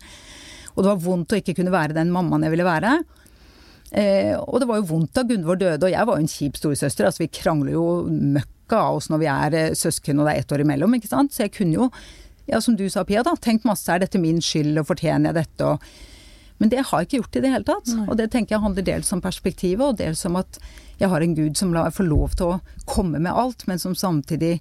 Og 0.71 0.83
det 0.83 0.89
var 0.93 1.03
vondt 1.03 1.35
å 1.35 1.39
ikke 1.39 1.55
kunne 1.59 1.73
være 1.73 1.95
den 1.99 2.11
mammaen 2.15 2.47
jeg 2.47 2.55
ville 2.55 2.67
være. 2.67 2.95
Eh, 3.91 4.37
og 4.39 4.61
det 4.61 4.69
var 4.69 4.79
jo 4.79 4.87
vondt 4.93 5.11
da 5.17 5.25
Gunvor 5.27 5.59
døde, 5.59 5.83
og 5.83 5.91
jeg 5.91 6.07
var 6.07 6.17
jo 6.17 6.23
en 6.23 6.31
kjip 6.31 6.59
storesøster. 6.59 7.07
Altså 7.07 7.25
vi 7.25 7.31
krangler 7.35 7.75
jo 7.75 7.85
møkka 8.07 8.79
av 8.85 9.01
oss 9.01 9.09
når 9.11 9.23
vi 9.23 9.31
er 9.31 9.57
eh, 9.59 9.73
søsken 9.77 10.21
og 10.21 10.29
det 10.29 10.35
er 10.35 10.45
ett 10.45 10.55
år 10.55 10.63
imellom, 10.63 10.95
ikke 10.95 11.11
sant. 11.11 11.35
Så 11.35 11.45
jeg 11.45 11.55
kunne 11.57 11.75
jo, 11.75 11.89
ja 12.47 12.61
som 12.63 12.77
du 12.79 12.87
sa 12.91 13.03
Pia, 13.07 13.25
da, 13.27 13.35
tenkt 13.35 13.67
masse 13.67 13.91
er 13.91 14.03
dette 14.03 14.21
min 14.21 14.39
skyld 14.43 14.79
og 14.79 14.87
fortjener 14.93 15.31
jeg 15.31 15.43
dette 15.43 15.73
og 15.73 15.91
men 16.61 16.69
det 16.69 16.83
har 16.85 17.01
jeg 17.01 17.07
ikke 17.07 17.17
gjort 17.17 17.37
i 17.39 17.41
det 17.41 17.49
hele 17.49 17.65
tatt. 17.65 17.87
Nei. 17.97 18.03
Og 18.05 18.17
det 18.19 18.27
tenker 18.29 18.53
jeg 18.53 18.61
handler 18.61 18.83
dels 18.85 19.07
om 19.15 19.21
perspektivet, 19.23 19.81
og 19.81 19.95
dels 19.97 20.19
om 20.29 20.35
at 20.37 20.59
jeg 20.99 21.09
har 21.09 21.23
en 21.25 21.33
gud 21.33 21.57
som 21.57 21.71
lar 21.73 21.87
meg 21.89 21.95
få 21.97 22.05
lov 22.05 22.35
til 22.37 22.51
å 22.51 22.59
komme 22.85 23.17
med 23.17 23.33
alt, 23.33 23.65
men 23.65 23.81
som 23.81 23.95
samtidig 23.97 24.59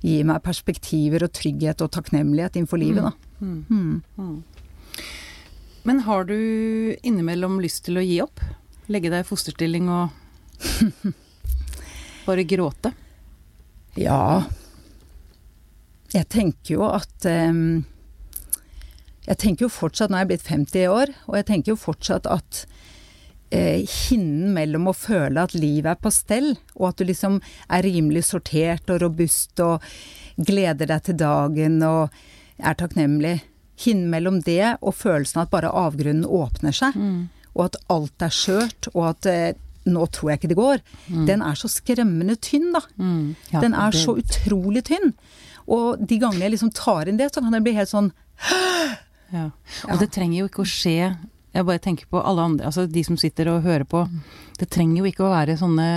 gir 0.00 0.24
meg 0.24 0.40
perspektiver 0.44 1.26
og 1.26 1.34
trygghet 1.36 1.84
og 1.84 1.92
takknemlighet 1.92 2.56
innenfor 2.56 2.80
livet, 2.80 3.10
da. 3.10 3.12
Mm. 3.44 3.58
Mm. 3.68 4.00
Mm. 4.16 5.04
Men 5.84 6.00
har 6.06 6.24
du 6.32 6.38
innimellom 7.04 7.60
lyst 7.60 7.84
til 7.90 8.00
å 8.00 8.04
gi 8.04 8.22
opp? 8.24 8.40
Legge 8.92 9.12
deg 9.12 9.24
i 9.24 9.28
fosterstilling 9.28 9.88
og 9.92 10.12
bare 12.26 12.44
gråte? 12.48 12.92
Ja. 14.00 14.44
Jeg 16.14 16.28
tenker 16.32 16.76
jo 16.76 16.86
at 16.88 17.28
um, 17.30 17.84
jeg 19.24 19.40
tenker 19.40 19.66
jo 19.66 19.72
fortsatt, 19.72 20.12
nå 20.12 20.18
er 20.18 20.26
jeg 20.26 20.32
blitt 20.34 20.50
50 20.50 20.90
år, 20.92 21.14
og 21.30 21.38
jeg 21.38 21.48
tenker 21.48 21.72
jo 21.72 21.80
fortsatt 21.80 22.28
at 22.28 22.64
eh, 23.54 23.80
hinnen 23.88 24.52
mellom 24.56 24.90
å 24.90 24.96
føle 24.96 25.46
at 25.46 25.56
livet 25.56 25.94
er 25.94 26.02
på 26.02 26.12
stell, 26.12 26.52
og 26.76 26.90
at 26.90 27.00
du 27.00 27.08
liksom 27.08 27.40
er 27.72 27.86
rimelig 27.86 28.26
sortert 28.28 28.92
og 28.92 29.00
robust 29.06 29.64
og 29.64 29.84
gleder 30.36 30.90
deg 30.90 31.08
til 31.08 31.18
dagen 31.24 31.80
og 31.86 32.14
er 32.58 32.78
takknemlig 32.78 33.40
Hinnen 33.82 34.06
mellom 34.06 34.36
det 34.46 34.76
og 34.86 34.94
følelsen 34.94 35.40
av 35.40 35.48
at 35.48 35.50
bare 35.50 35.70
avgrunnen 35.74 36.28
åpner 36.30 36.76
seg, 36.76 36.94
mm. 36.94 37.24
Og 37.54 37.68
at 37.68 37.78
alt 37.92 38.24
er 38.26 38.34
skjørt, 38.34 38.90
og 38.94 39.08
at 39.12 39.30
eh, 39.30 39.54
nå 39.84 40.06
tror 40.12 40.32
jeg 40.32 40.40
ikke 40.40 40.52
det 40.52 40.58
går, 40.58 40.82
mm. 41.06 41.24
den 41.28 41.44
er 41.44 41.58
så 41.60 41.68
skremmende 41.70 42.36
tynn, 42.40 42.70
da. 42.74 42.82
Mm. 42.96 43.34
Ja, 43.52 43.62
den 43.64 43.76
er 43.76 43.94
det... 43.94 44.00
så 44.00 44.16
utrolig 44.20 44.84
tynn. 44.88 45.12
Og 45.64 46.00
de 46.00 46.18
gangene 46.20 46.46
jeg 46.46 46.56
liksom 46.56 46.72
tar 46.76 47.08
inn 47.08 47.20
det, 47.20 47.30
så 47.32 47.44
kan 47.44 47.56
jeg 47.56 47.64
bli 47.64 47.76
helt 47.76 47.92
sånn 47.92 48.10
ja. 49.32 49.46
Og 49.86 49.94
ja. 49.94 49.98
det 50.02 50.10
trenger 50.12 50.42
jo 50.42 50.48
ikke 50.50 50.64
å 50.64 50.68
skje 50.68 50.98
Jeg 51.54 51.64
bare 51.64 51.80
tenker 51.80 52.08
på 52.10 52.20
alle 52.20 52.44
andre, 52.44 52.68
altså 52.68 52.84
de 52.90 53.04
som 53.06 53.16
sitter 53.20 53.48
og 53.52 53.64
hører 53.64 53.86
på. 53.88 54.02
Det 54.58 54.68
trenger 54.74 55.00
jo 55.00 55.08
ikke 55.08 55.24
å 55.24 55.32
være 55.32 55.56
sånne 55.60 55.88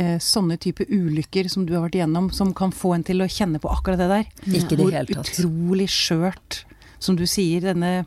eh, 0.00 0.18
sånne 0.22 0.56
type 0.62 0.86
ulykker 0.88 1.48
som 1.50 1.66
du 1.66 1.74
har 1.76 1.86
vært 1.86 1.98
igjennom, 1.98 2.30
som 2.34 2.52
kan 2.56 2.72
få 2.74 2.94
en 2.96 3.06
til 3.06 3.24
å 3.24 3.30
kjenne 3.30 3.60
på 3.62 3.70
akkurat 3.72 4.00
det 4.00 4.10
der. 4.10 4.28
Ikke 4.46 4.78
det 4.78 4.90
helt 4.94 5.14
tatt. 5.16 5.32
Hvor 5.34 5.48
utrolig 5.50 5.88
skjørt, 5.92 6.62
som 7.02 7.18
du 7.18 7.26
sier, 7.28 7.64
denne, 7.66 8.04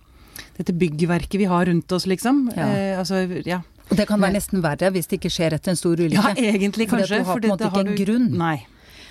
dette 0.58 0.76
byggverket 0.76 1.40
vi 1.42 1.50
har 1.50 1.68
rundt 1.70 1.92
oss, 1.92 2.08
liksom. 2.10 2.48
Ja. 2.56 2.68
Eh, 2.68 3.00
altså, 3.00 3.24
ja. 3.46 3.62
Og 3.88 3.96
det 3.96 4.08
kan 4.10 4.20
være 4.20 4.36
nesten 4.36 4.64
verre 4.64 4.90
hvis 4.92 5.08
det 5.08 5.22
ikke 5.22 5.32
skjer 5.32 5.56
etter 5.56 5.72
en 5.72 5.80
stor 5.80 5.96
ulykke. 5.96 6.34
Ja, 6.36 6.56
egentlig 6.56 6.90
kanskje. 6.92 7.22
For 7.24 7.24
du 7.24 7.30
har 7.30 7.40
på 7.40 7.46
en 7.46 7.54
måte 7.56 7.70
ikke 7.72 7.86
en 7.86 8.02
grunn. 8.02 8.28
Nei. 8.40 8.58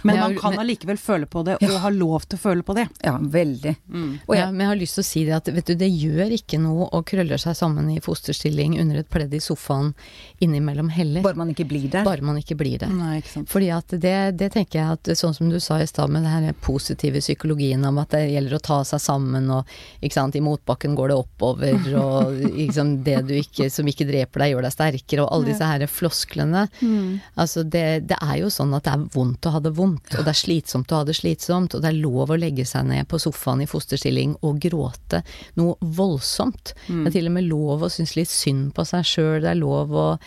Men 0.03 0.21
man 0.21 0.37
kan 0.39 0.59
allikevel 0.59 0.99
føle 1.01 1.27
på 1.31 1.43
det, 1.47 1.57
og 1.63 1.77
ha 1.83 1.91
lov 1.93 2.27
til 2.27 2.39
å 2.39 2.43
føle 2.43 2.67
på 2.67 2.77
det. 2.77 2.87
Ja, 3.05 3.17
veldig. 3.21 3.75
Mm. 3.89 4.11
Jeg, 4.27 4.39
ja, 4.39 4.49
men 4.51 4.65
jeg 4.65 4.73
har 4.73 4.81
lyst 4.81 4.99
til 4.99 5.05
å 5.05 5.09
si 5.09 5.25
det 5.29 5.37
at 5.37 5.51
vet 5.57 5.71
du, 5.71 5.75
det 5.79 5.89
gjør 5.89 6.35
ikke 6.37 6.61
noe 6.63 6.89
å 6.97 7.03
krølle 7.07 7.39
seg 7.41 7.57
sammen 7.59 7.91
i 7.93 7.99
fosterstilling 8.05 8.79
under 8.83 9.01
et 9.03 9.11
pledd 9.13 9.35
i 9.37 9.41
sofaen 9.43 9.93
innimellom 10.43 10.91
heller. 10.93 11.25
Bare 11.25 11.39
man 11.39 11.53
ikke 11.53 11.67
blir 11.69 11.89
der. 11.93 12.05
Bare 12.07 12.25
man 12.27 12.39
ikke 12.41 12.59
blir 12.59 12.79
der. 12.83 12.93
Nei, 12.93 13.19
ikke 13.21 13.35
sant. 13.35 13.51
Fordi 13.53 13.71
at 13.75 13.97
det, 14.03 14.17
det 14.41 14.51
tenker 14.55 14.81
jeg 14.81 14.99
at 14.99 15.13
sånn 15.19 15.37
som 15.37 15.51
du 15.53 15.59
sa 15.63 15.81
i 15.81 15.89
stad 15.89 16.13
med 16.13 16.27
den 16.27 16.33
her 16.33 16.59
positive 16.65 17.23
psykologien 17.23 17.85
om 17.89 18.01
at 18.03 18.15
det 18.17 18.27
gjelder 18.35 18.59
å 18.59 18.63
ta 18.63 18.81
seg 18.89 19.03
sammen 19.03 19.49
og 19.55 19.77
ikke 20.01 20.19
sant, 20.19 20.37
i 20.37 20.45
motbakken 20.45 20.97
går 20.99 21.13
det 21.13 21.19
oppover 21.21 21.89
og 22.03 22.37
liksom 22.57 22.99
det 23.07 23.23
du 23.29 23.35
ikke, 23.39 23.71
som 23.73 23.89
ikke 23.89 24.09
dreper 24.09 24.45
deg, 24.45 24.55
gjør 24.55 24.69
deg 24.69 24.77
sterkere 24.77 25.25
og 25.25 25.33
alle 25.35 25.51
disse 25.53 25.71
her 25.71 25.87
flosklene. 25.91 26.67
Mm. 26.81 27.19
Altså 27.41 27.65
det, 27.65 27.87
det 28.11 28.19
er 28.21 28.41
jo 28.43 28.53
sånn 28.53 28.75
at 28.77 28.87
det 28.87 28.95
er 28.97 29.07
vondt 29.17 29.49
å 29.49 29.55
ha 29.57 29.63
det 29.63 29.73
vondt 29.77 29.96
vondt, 29.97 30.19
og 30.19 30.25
det 30.25 30.33
er 30.33 30.39
slitsomt 30.39 30.93
å 30.93 31.01
ha 31.01 31.05
det 31.07 31.17
slitsomt, 31.17 31.75
og 31.75 31.83
det 31.83 31.91
er 31.91 32.01
lov 32.01 32.31
å 32.31 32.37
legge 32.37 32.65
seg 32.65 32.87
ned 32.87 33.09
på 33.09 33.19
sofaen 33.19 33.63
i 33.63 33.67
fosterstilling 33.67 34.37
og 34.43 34.61
gråte 34.61 35.23
noe 35.57 35.77
voldsomt. 35.81 36.75
Mm. 36.89 37.05
Det 37.05 37.11
er 37.11 37.17
til 37.19 37.27
og 37.31 37.35
med 37.37 37.49
lov 37.49 37.83
å 37.83 37.91
synes 37.91 38.17
litt 38.17 38.31
synd 38.31 38.75
på 38.75 38.85
seg 38.85 39.05
sjøl, 39.05 39.43
det 39.43 39.51
er 39.51 39.61
lov 39.61 39.93
å, 39.95 40.19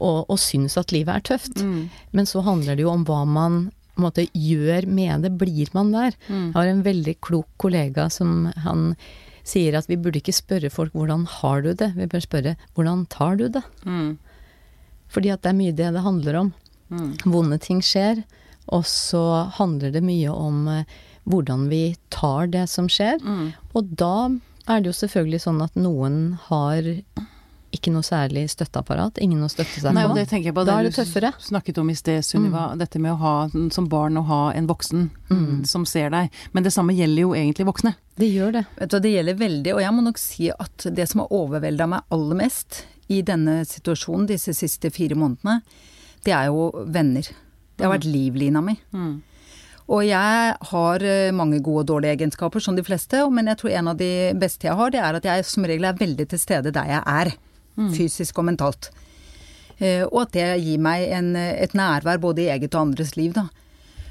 å, 0.00 0.10
å 0.28 0.36
synes 0.36 0.76
at 0.78 0.92
livet 0.92 1.14
er 1.14 1.26
tøft. 1.32 1.62
Mm. 1.62 1.90
Men 2.12 2.26
så 2.26 2.42
handler 2.42 2.76
det 2.76 2.86
jo 2.86 2.92
om 2.92 3.04
hva 3.04 3.24
man 3.24 3.70
måte, 4.00 4.24
gjør 4.32 4.86
med 4.88 5.26
det. 5.26 5.34
Blir 5.36 5.68
man 5.76 5.92
der? 5.92 6.16
Mm. 6.28 6.48
Jeg 6.48 6.56
har 6.56 6.70
en 6.70 6.86
veldig 6.86 7.18
klok 7.20 7.48
kollega 7.60 8.08
som 8.10 8.48
han 8.64 8.94
sier 9.44 9.74
at 9.74 9.88
vi 9.90 9.98
burde 9.98 10.20
ikke 10.20 10.32
spørre 10.32 10.70
folk 10.70 10.94
'hvordan 10.94 11.26
har 11.26 11.62
du 11.62 11.74
det', 11.74 11.96
vi 11.96 12.06
bør 12.06 12.22
spørre 12.22 12.56
'hvordan 12.74 13.08
tar 13.10 13.36
du 13.36 13.48
det'? 13.48 13.64
Mm. 13.84 14.18
Fordi 15.10 15.32
at 15.34 15.42
det 15.42 15.50
er 15.50 15.60
mye 15.60 15.76
det 15.76 15.92
det 15.92 16.02
handler 16.02 16.34
om. 16.36 16.54
Mm. 16.88 17.18
Vonde 17.26 17.58
ting 17.58 17.82
skjer, 17.82 18.22
og 18.66 18.86
så 18.86 19.24
handler 19.58 19.92
det 19.94 20.04
mye 20.06 20.30
om 20.30 20.66
eh, 20.70 20.96
hvordan 21.24 21.68
vi 21.70 21.84
tar 22.14 22.50
det 22.52 22.66
som 22.70 22.88
skjer. 22.90 23.22
Mm. 23.22 23.52
Og 23.78 23.92
da 23.98 24.16
er 24.70 24.82
det 24.82 24.92
jo 24.92 24.98
selvfølgelig 25.02 25.42
sånn 25.44 25.62
at 25.64 25.78
noen 25.78 26.38
har 26.48 26.86
ikke 27.72 27.92
noe 27.94 28.04
særlig 28.04 28.44
støtteapparat, 28.52 29.16
ingen 29.24 29.40
å 29.42 29.48
støtte 29.48 29.80
seg 29.80 29.94
Nei, 29.96 30.04
på. 30.04 30.16
Det 30.18 30.26
tenker 30.28 30.50
jeg 30.50 30.56
på 30.58 30.64
da 30.68 30.76
er 30.78 30.88
det 30.88 30.94
tøffere. 30.96 31.32
Du 31.38 31.46
snakket 31.46 31.80
om 31.80 31.88
i 31.88 31.96
sted, 31.96 32.20
Sunniva, 32.26 32.66
mm. 32.72 32.82
dette 32.82 33.00
med 33.00 33.14
å 33.14 33.20
ha 33.22 33.34
som 33.72 33.86
barn 33.90 34.20
å 34.20 34.24
ha 34.28 34.40
en 34.52 34.68
voksen 34.68 35.06
mm. 35.30 35.62
som 35.68 35.86
ser 35.88 36.12
deg. 36.12 36.28
Men 36.52 36.66
det 36.66 36.74
samme 36.74 36.94
gjelder 36.96 37.24
jo 37.24 37.32
egentlig 37.38 37.66
voksne. 37.70 37.94
Det 38.20 38.28
gjør 38.28 38.58
det. 38.58 38.64
Vet 38.76 38.92
du, 38.92 38.98
det 39.00 39.14
gjelder 39.14 39.40
veldig, 39.40 39.72
og 39.72 39.80
jeg 39.86 39.96
må 39.96 40.04
nok 40.04 40.20
si 40.20 40.50
at 40.52 40.88
det 40.98 41.08
som 41.08 41.24
har 41.24 41.32
overvelda 41.38 41.88
meg 41.94 42.12
aller 42.12 42.40
mest 42.44 42.82
i 43.12 43.22
denne 43.24 43.62
situasjonen 43.68 44.28
disse 44.28 44.52
siste 44.56 44.92
fire 44.92 45.16
månedene, 45.18 45.62
det 46.28 46.36
er 46.36 46.52
jo 46.52 46.68
venner. 46.92 47.32
Det 47.82 47.88
har 47.88 47.96
vært 47.96 48.06
livlina 48.06 48.60
mi. 48.62 48.76
Mm. 48.94 49.14
Og 49.90 50.04
jeg 50.06 50.56
har 50.70 51.02
eh, 51.02 51.34
mange 51.34 51.58
gode 51.58 51.82
og 51.82 51.88
dårlige 51.90 52.14
egenskaper, 52.14 52.62
som 52.62 52.76
de 52.78 52.84
fleste, 52.86 53.24
men 53.34 53.50
jeg 53.50 53.58
tror 53.58 53.72
en 53.74 53.90
av 53.90 53.96
de 53.98 54.10
beste 54.38 54.68
jeg 54.68 54.78
har, 54.78 54.92
det 54.94 55.00
er 55.02 55.18
at 55.18 55.26
jeg 55.26 55.46
som 55.48 55.66
regel 55.66 55.88
er 55.88 55.98
veldig 55.98 56.28
til 56.30 56.38
stede 56.38 56.70
der 56.74 56.92
jeg 56.92 57.02
er. 57.02 57.32
Mm. 57.74 57.88
Fysisk 57.96 58.38
og 58.38 58.46
mentalt. 58.52 58.92
Eh, 59.80 60.04
og 60.06 60.28
at 60.28 60.36
det 60.36 60.46
gir 60.62 60.78
meg 60.84 61.08
en, 61.10 61.34
et 61.34 61.74
nærvær 61.74 62.22
både 62.22 62.44
i 62.44 62.52
eget 62.54 62.70
og 62.76 62.86
andres 62.86 63.16
liv, 63.18 63.34
da. 63.34 63.48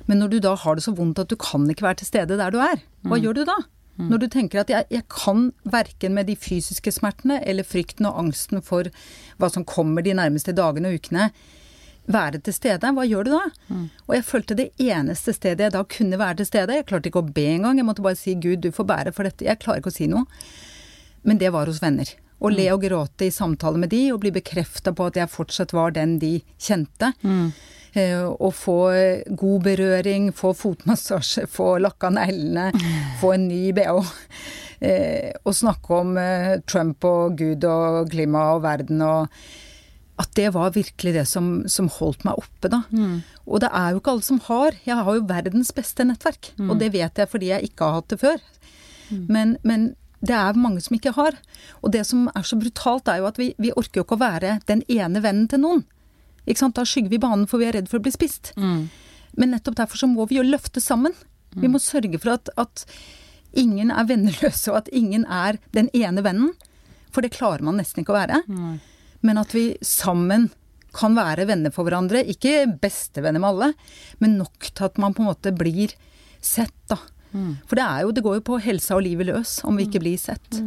Men 0.10 0.20
når 0.20 0.34
du 0.34 0.38
da 0.44 0.58
har 0.60 0.76
det 0.76 0.84
så 0.84 0.92
vondt 0.98 1.22
at 1.24 1.32
du 1.32 1.38
kan 1.40 1.64
ikke 1.72 1.86
være 1.86 2.02
til 2.02 2.10
stede 2.10 2.36
der 2.42 2.52
du 2.52 2.60
er, 2.60 2.84
hva 3.06 3.16
mm. 3.16 3.22
gjør 3.24 3.40
du 3.40 3.46
da? 3.48 3.56
Mm. 3.96 4.10
Når 4.12 4.20
du 4.20 4.28
tenker 4.34 4.66
at 4.66 4.74
jeg, 4.74 4.90
jeg 4.92 5.08
kan 5.14 5.50
verken 5.64 6.18
med 6.18 6.28
de 6.28 6.36
fysiske 6.36 6.92
smertene 6.92 7.40
eller 7.48 7.68
frykten 7.68 8.10
og 8.10 8.20
angsten 8.20 8.60
for 8.66 8.92
hva 9.40 9.50
som 9.54 9.64
kommer 9.68 10.04
de 10.04 10.18
nærmeste 10.18 10.56
dagene 10.58 10.92
og 10.92 11.00
ukene, 11.00 11.30
være 12.10 12.42
til 12.42 12.56
stede. 12.56 12.92
Hva 12.96 13.06
gjør 13.08 13.28
du 13.28 13.32
da? 13.36 13.44
Mm. 13.70 13.86
Og 14.08 14.16
jeg 14.16 14.26
følte 14.28 14.58
det 14.58 14.68
eneste 14.82 15.36
stedet 15.36 15.68
jeg 15.68 15.76
da 15.76 15.84
kunne 15.86 16.20
være 16.20 16.42
til 16.42 16.50
stede 16.50 16.80
Jeg 16.80 16.88
klarte 16.90 17.12
ikke 17.12 17.24
å 17.24 17.34
be 17.36 17.48
engang. 17.54 17.78
Jeg 17.78 17.88
måtte 17.88 18.06
bare 18.06 18.20
si 18.20 18.36
'Gud, 18.36 18.62
du 18.64 18.72
får 18.72 18.88
bære 18.90 19.14
for 19.14 19.28
dette'. 19.28 19.46
Jeg 19.46 19.60
klarer 19.60 19.82
ikke 19.84 19.94
å 19.94 20.00
si 20.00 20.08
noe. 20.08 20.26
Men 21.24 21.38
det 21.38 21.52
var 21.54 21.70
hos 21.70 21.82
venner. 21.82 22.10
Å 22.42 22.50
mm. 22.50 22.56
le 22.58 22.72
og 22.74 22.82
gråte 22.82 23.28
i 23.28 23.34
samtale 23.34 23.78
med 23.78 23.92
de, 23.94 24.12
og 24.14 24.22
bli 24.24 24.32
bekrefta 24.34 24.94
på 24.94 25.12
at 25.12 25.20
jeg 25.20 25.30
fortsatt 25.30 25.74
var 25.78 25.94
den 25.94 26.18
de 26.20 26.40
kjente. 26.58 27.14
Mm. 27.22 27.52
Eh, 27.94 28.24
og 28.24 28.54
få 28.56 28.80
god 29.38 29.64
berøring, 29.68 30.32
få 30.34 30.54
fotmassasje, 30.58 31.46
få 31.52 31.76
lakka 31.84 32.10
neglene, 32.10 32.72
få 33.22 33.36
en 33.36 33.48
ny 33.52 33.72
bh. 33.78 34.14
Eh, 34.82 35.30
og 35.46 35.54
snakke 35.54 35.94
om 35.94 36.16
eh, 36.18 36.56
Trump 36.66 37.06
og 37.06 37.38
Gud 37.38 37.68
og 37.70 38.10
klima 38.10 38.48
og 38.56 38.64
verden 38.64 39.04
og 39.06 39.44
at 40.22 40.32
det 40.38 40.52
var 40.54 40.74
virkelig 40.76 41.14
det 41.16 41.26
som, 41.30 41.64
som 41.72 41.88
holdt 41.90 42.26
meg 42.28 42.40
oppe, 42.40 42.70
da. 42.70 42.84
Mm. 42.94 43.22
Og 43.48 43.64
det 43.64 43.72
er 43.74 43.92
jo 43.92 44.02
ikke 44.02 44.14
alle 44.14 44.28
som 44.28 44.42
har. 44.48 44.78
Jeg 44.86 44.98
har 44.98 45.18
jo 45.18 45.30
verdens 45.30 45.72
beste 45.76 46.06
nettverk, 46.08 46.52
mm. 46.60 46.70
og 46.70 46.82
det 46.82 46.92
vet 46.94 47.22
jeg 47.22 47.32
fordi 47.32 47.50
jeg 47.52 47.72
ikke 47.72 47.88
har 47.88 48.00
hatt 48.00 48.14
det 48.14 48.20
før. 48.22 48.44
Mm. 49.10 49.26
Men, 49.28 49.58
men, 49.68 49.90
det 50.22 50.36
er 50.38 50.58
mange 50.60 50.84
som 50.86 50.94
ikke 50.94 51.16
har. 51.16 51.34
Og 51.82 51.96
det 51.96 52.04
som 52.06 52.28
er 52.30 52.44
så 52.46 52.54
brutalt, 52.62 53.10
er 53.10 53.24
jo 53.24 53.30
at 53.32 53.40
vi, 53.42 53.48
vi 53.58 53.72
orker 53.74 54.02
jo 54.02 54.06
ikke 54.06 54.20
å 54.20 54.22
være 54.22 54.60
den 54.70 54.84
ene 54.86 55.24
vennen 55.24 55.48
til 55.50 55.64
noen. 55.64 55.82
Ikke 56.46 56.62
sant? 56.62 56.76
Da 56.78 56.86
skygger 56.86 57.10
vi 57.10 57.20
banen, 57.24 57.48
for 57.50 57.58
vi 57.58 57.66
er 57.66 57.74
redd 57.80 57.90
for 57.90 57.98
å 57.98 58.06
bli 58.06 58.14
spist. 58.14 58.52
Mm. 58.54 58.84
Men 59.42 59.56
nettopp 59.56 59.80
derfor 59.80 59.98
så 59.98 60.12
må 60.12 60.28
vi 60.30 60.38
jo 60.38 60.46
løfte 60.46 60.84
sammen. 60.84 61.18
Vi 61.58 61.72
må 61.74 61.82
sørge 61.82 62.22
for 62.22 62.36
at, 62.36 62.54
at 62.62 62.86
ingen 63.58 63.90
er 63.90 64.06
venneløse, 64.12 64.70
og 64.70 64.84
at 64.84 64.94
ingen 64.94 65.26
er 65.26 65.58
den 65.74 65.90
ene 65.98 66.22
vennen. 66.22 66.54
For 67.12 67.26
det 67.26 67.34
klarer 67.34 67.66
man 67.66 67.82
nesten 67.82 68.04
ikke 68.04 68.14
å 68.14 68.20
være. 68.22 68.44
Men 69.22 69.38
at 69.42 69.54
vi 69.56 69.66
sammen 69.86 70.50
kan 70.98 71.16
være 71.16 71.46
venner 71.48 71.72
for 71.72 71.88
hverandre. 71.88 72.24
Ikke 72.28 72.66
bestevenner 72.82 73.40
med 73.40 73.50
alle, 73.54 73.70
men 74.20 74.38
nok 74.42 74.72
til 74.76 74.88
at 74.90 74.98
man 75.00 75.14
på 75.16 75.24
en 75.24 75.30
måte 75.32 75.54
blir 75.56 75.94
sett, 76.44 76.74
da. 76.92 76.98
For 77.32 77.80
det, 77.80 77.84
er 77.86 78.02
jo, 78.04 78.12
det 78.12 78.24
går 78.26 78.40
jo 78.42 78.44
på 78.50 78.58
helsa 78.60 78.98
og 78.98 79.06
livet 79.06 79.30
løs 79.30 79.62
om 79.64 79.78
vi 79.80 79.86
ikke 79.88 80.02
blir 80.04 80.18
sett. 80.20 80.58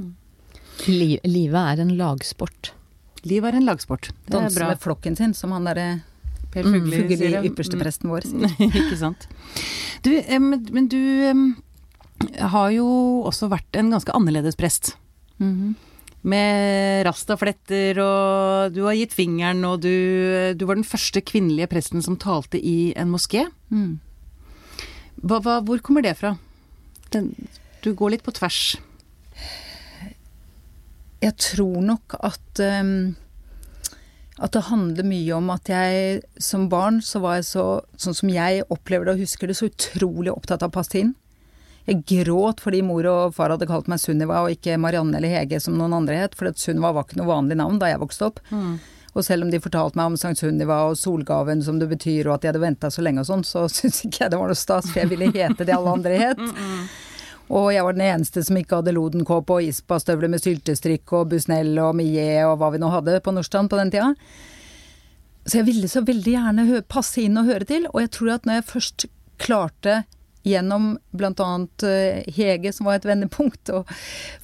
Li 0.88 1.18
livet 1.28 1.60
er 1.74 1.82
en 1.84 1.90
lagsport. 1.98 2.70
Livet 3.28 3.50
er 3.52 3.58
en 3.58 3.66
lagsport. 3.68 4.08
Det 4.24 4.32
er 4.32 4.38
Danse 4.46 4.56
bra. 4.62 4.70
med 4.72 4.80
flokken 4.80 5.16
sin, 5.18 5.34
som 5.36 5.52
han 5.52 5.68
derre 5.68 5.84
Per 6.54 6.62
Fugelli 6.64 7.02
mm, 7.02 7.02
Fugelli, 7.02 7.30
det. 7.34 7.42
ypperste 7.50 7.76
Mm. 7.76 7.82
presten 7.84 8.10
vår, 8.14 8.24
sier. 8.30 8.56
Ikke 8.80 8.96
sant. 8.96 9.28
Du, 10.06 10.10
eh, 10.16 10.38
men, 10.40 10.64
men 10.72 10.88
du 10.88 10.96
eh, 11.28 12.40
har 12.54 12.70
jo 12.72 12.86
også 13.28 13.48
vært 13.52 13.76
en 13.80 13.90
ganske 13.92 14.12
annerledes 14.16 14.56
prest. 14.56 14.94
Mhm. 15.42 15.74
Med 16.24 17.04
rastafletter, 17.04 17.98
og 18.00 18.72
du 18.72 18.84
har 18.86 18.96
gitt 18.96 19.12
fingeren, 19.12 19.60
og 19.68 19.82
du, 19.84 19.92
du 20.56 20.64
var 20.64 20.78
den 20.78 20.88
første 20.88 21.20
kvinnelige 21.20 21.68
presten 21.74 22.04
som 22.04 22.16
talte 22.20 22.56
i 22.56 22.94
en 22.96 23.12
moské. 23.12 23.44
Mm. 23.68 23.98
Hva, 25.20 25.42
hva, 25.44 25.58
hvor 25.64 25.82
kommer 25.84 26.04
det 26.04 26.16
fra? 26.20 26.34
Den, 27.12 27.34
du 27.84 27.92
går 27.92 28.16
litt 28.16 28.24
på 28.24 28.32
tvers. 28.36 28.78
Jeg 31.24 31.36
tror 31.40 31.84
nok 31.84 32.16
at 32.24 32.64
um, 32.64 33.14
at 34.42 34.54
det 34.54 34.64
handler 34.66 35.06
mye 35.06 35.34
om 35.36 35.50
at 35.54 35.68
jeg 35.70 36.22
som 36.42 36.66
barn 36.70 36.98
så 37.04 37.20
var 37.22 37.38
jeg 37.38 37.46
så, 37.52 37.66
sånn 38.00 38.16
som 38.18 38.32
jeg 38.32 38.64
opplever 38.72 39.06
det 39.06 39.14
og 39.14 39.22
husker 39.22 39.50
det, 39.50 39.54
så 39.58 39.68
utrolig 39.70 40.32
opptatt 40.32 40.64
av 40.66 40.74
inn. 40.98 41.14
Jeg 41.84 42.00
gråt 42.08 42.62
fordi 42.64 42.80
mor 42.86 43.04
og 43.10 43.34
far 43.36 43.52
hadde 43.52 43.68
kalt 43.68 43.90
meg 43.92 44.00
Sunniva 44.00 44.40
og 44.44 44.54
ikke 44.54 44.78
Marianne 44.80 45.18
eller 45.18 45.34
Hege 45.36 45.60
som 45.60 45.76
noen 45.76 45.92
andre 45.92 46.22
het, 46.22 46.36
for 46.38 46.48
Sunniva 46.56 46.94
var 46.96 47.04
ikke 47.04 47.20
noe 47.20 47.28
vanlig 47.28 47.58
navn 47.60 47.80
da 47.82 47.90
jeg 47.92 48.00
vokste 48.00 48.30
opp. 48.30 48.40
Og 49.14 49.22
selv 49.22 49.46
om 49.46 49.50
de 49.52 49.60
fortalte 49.62 49.98
meg 49.98 50.10
om 50.10 50.16
Sankt 50.18 50.40
Sunniva 50.40 50.80
og 50.88 50.96
solgaven 50.98 51.60
som 51.62 51.76
det 51.78 51.90
betyr, 51.92 52.26
og 52.26 52.36
at 52.36 52.42
de 52.42 52.50
hadde 52.50 52.62
venta 52.62 52.90
så 52.90 53.04
lenge 53.04 53.22
og 53.22 53.28
sånn, 53.28 53.44
så 53.46 53.66
syntes 53.70 54.06
ikke 54.08 54.24
jeg 54.24 54.32
det 54.32 54.40
var 54.40 54.50
noe 54.50 54.58
stas, 54.58 54.88
for 54.90 55.02
jeg 55.04 55.12
ville 55.12 55.30
hete 55.34 55.66
det 55.68 55.76
alle 55.76 55.98
andre 55.98 56.22
het. 56.28 56.46
Og 57.52 57.66
jeg 57.74 57.84
var 57.84 57.92
den 57.92 58.06
eneste 58.06 58.40
som 58.40 58.56
ikke 58.56 58.78
hadde 58.78 58.94
lodenkåpe 58.96 59.58
og 59.58 59.66
ispastøvler 59.68 60.30
med 60.32 60.40
syltestrikk 60.40 61.12
og 61.12 61.26
busnell 61.34 61.74
og 61.76 61.90
mie 61.98 62.38
og 62.48 62.54
hva 62.56 62.70
vi 62.72 62.80
nå 62.80 62.88
hadde 62.88 63.18
på 63.20 63.34
Nordstrand 63.36 63.68
på 63.68 63.76
den 63.76 63.92
tida. 63.92 64.14
Så 65.44 65.58
jeg 65.58 65.66
ville 65.68 65.90
så 65.92 66.00
veldig 66.08 66.32
gjerne 66.32 66.80
passe 66.88 67.20
inn 67.20 67.36
og 67.36 67.50
høre 67.52 67.68
til, 67.68 67.84
og 67.92 68.00
jeg 68.00 68.14
tror 68.16 68.30
at 68.38 68.48
når 68.48 68.56
jeg 68.56 68.66
først 68.70 69.06
klarte 69.44 69.98
gjennom 70.44 70.94
bl.a. 71.16 71.50
Hege, 72.36 72.72
som 72.72 72.88
var 72.88 72.98
et 72.98 73.08
vendepunkt, 73.08 73.72
og 73.74 73.90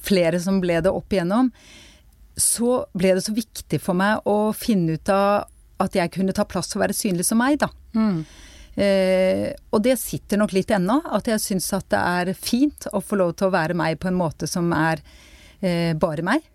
flere 0.01 0.41
som 0.41 0.59
ble 0.63 0.79
det 0.81 0.91
opp 0.91 1.13
igjennom, 1.13 1.51
så 2.37 2.83
ble 2.97 3.15
det 3.17 3.25
så 3.25 3.35
viktig 3.35 3.81
for 3.83 3.97
meg 3.97 4.25
å 4.29 4.53
finne 4.57 4.97
ut 4.97 5.11
av 5.13 5.49
at 5.81 5.97
jeg 5.97 6.13
kunne 6.13 6.33
ta 6.37 6.45
plass 6.45 6.73
og 6.75 6.83
være 6.83 6.95
synlig 6.95 7.25
som 7.27 7.41
meg, 7.41 7.59
da. 7.61 7.69
Eh, 8.81 9.49
og 9.73 9.81
det 9.83 9.97
sitter 9.99 10.39
nok 10.39 10.53
litt 10.55 10.71
ennå, 10.71 11.01
at 11.11 11.27
jeg 11.27 11.43
syns 11.43 11.71
at 11.75 11.89
det 11.91 11.99
er 11.99 12.33
fint 12.37 12.87
å 12.93 13.01
få 13.03 13.19
lov 13.19 13.35
til 13.35 13.49
å 13.49 13.55
være 13.55 13.75
meg 13.77 13.99
på 13.99 14.09
en 14.11 14.19
måte 14.19 14.47
som 14.49 14.71
er 14.77 15.03
eh, 15.59 15.91
bare 15.99 16.25
meg. 16.25 16.45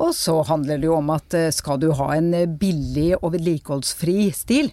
Og 0.00 0.14
så 0.16 0.38
handler 0.48 0.80
det 0.80 0.88
jo 0.88 0.96
om 0.98 1.12
at 1.14 1.36
eh, 1.36 1.50
skal 1.54 1.80
du 1.82 1.90
ha 1.98 2.12
en 2.16 2.32
eh, 2.36 2.48
billig 2.48 3.12
og 3.20 3.34
vedlikeholdsfri 3.36 4.30
stil, 4.36 4.72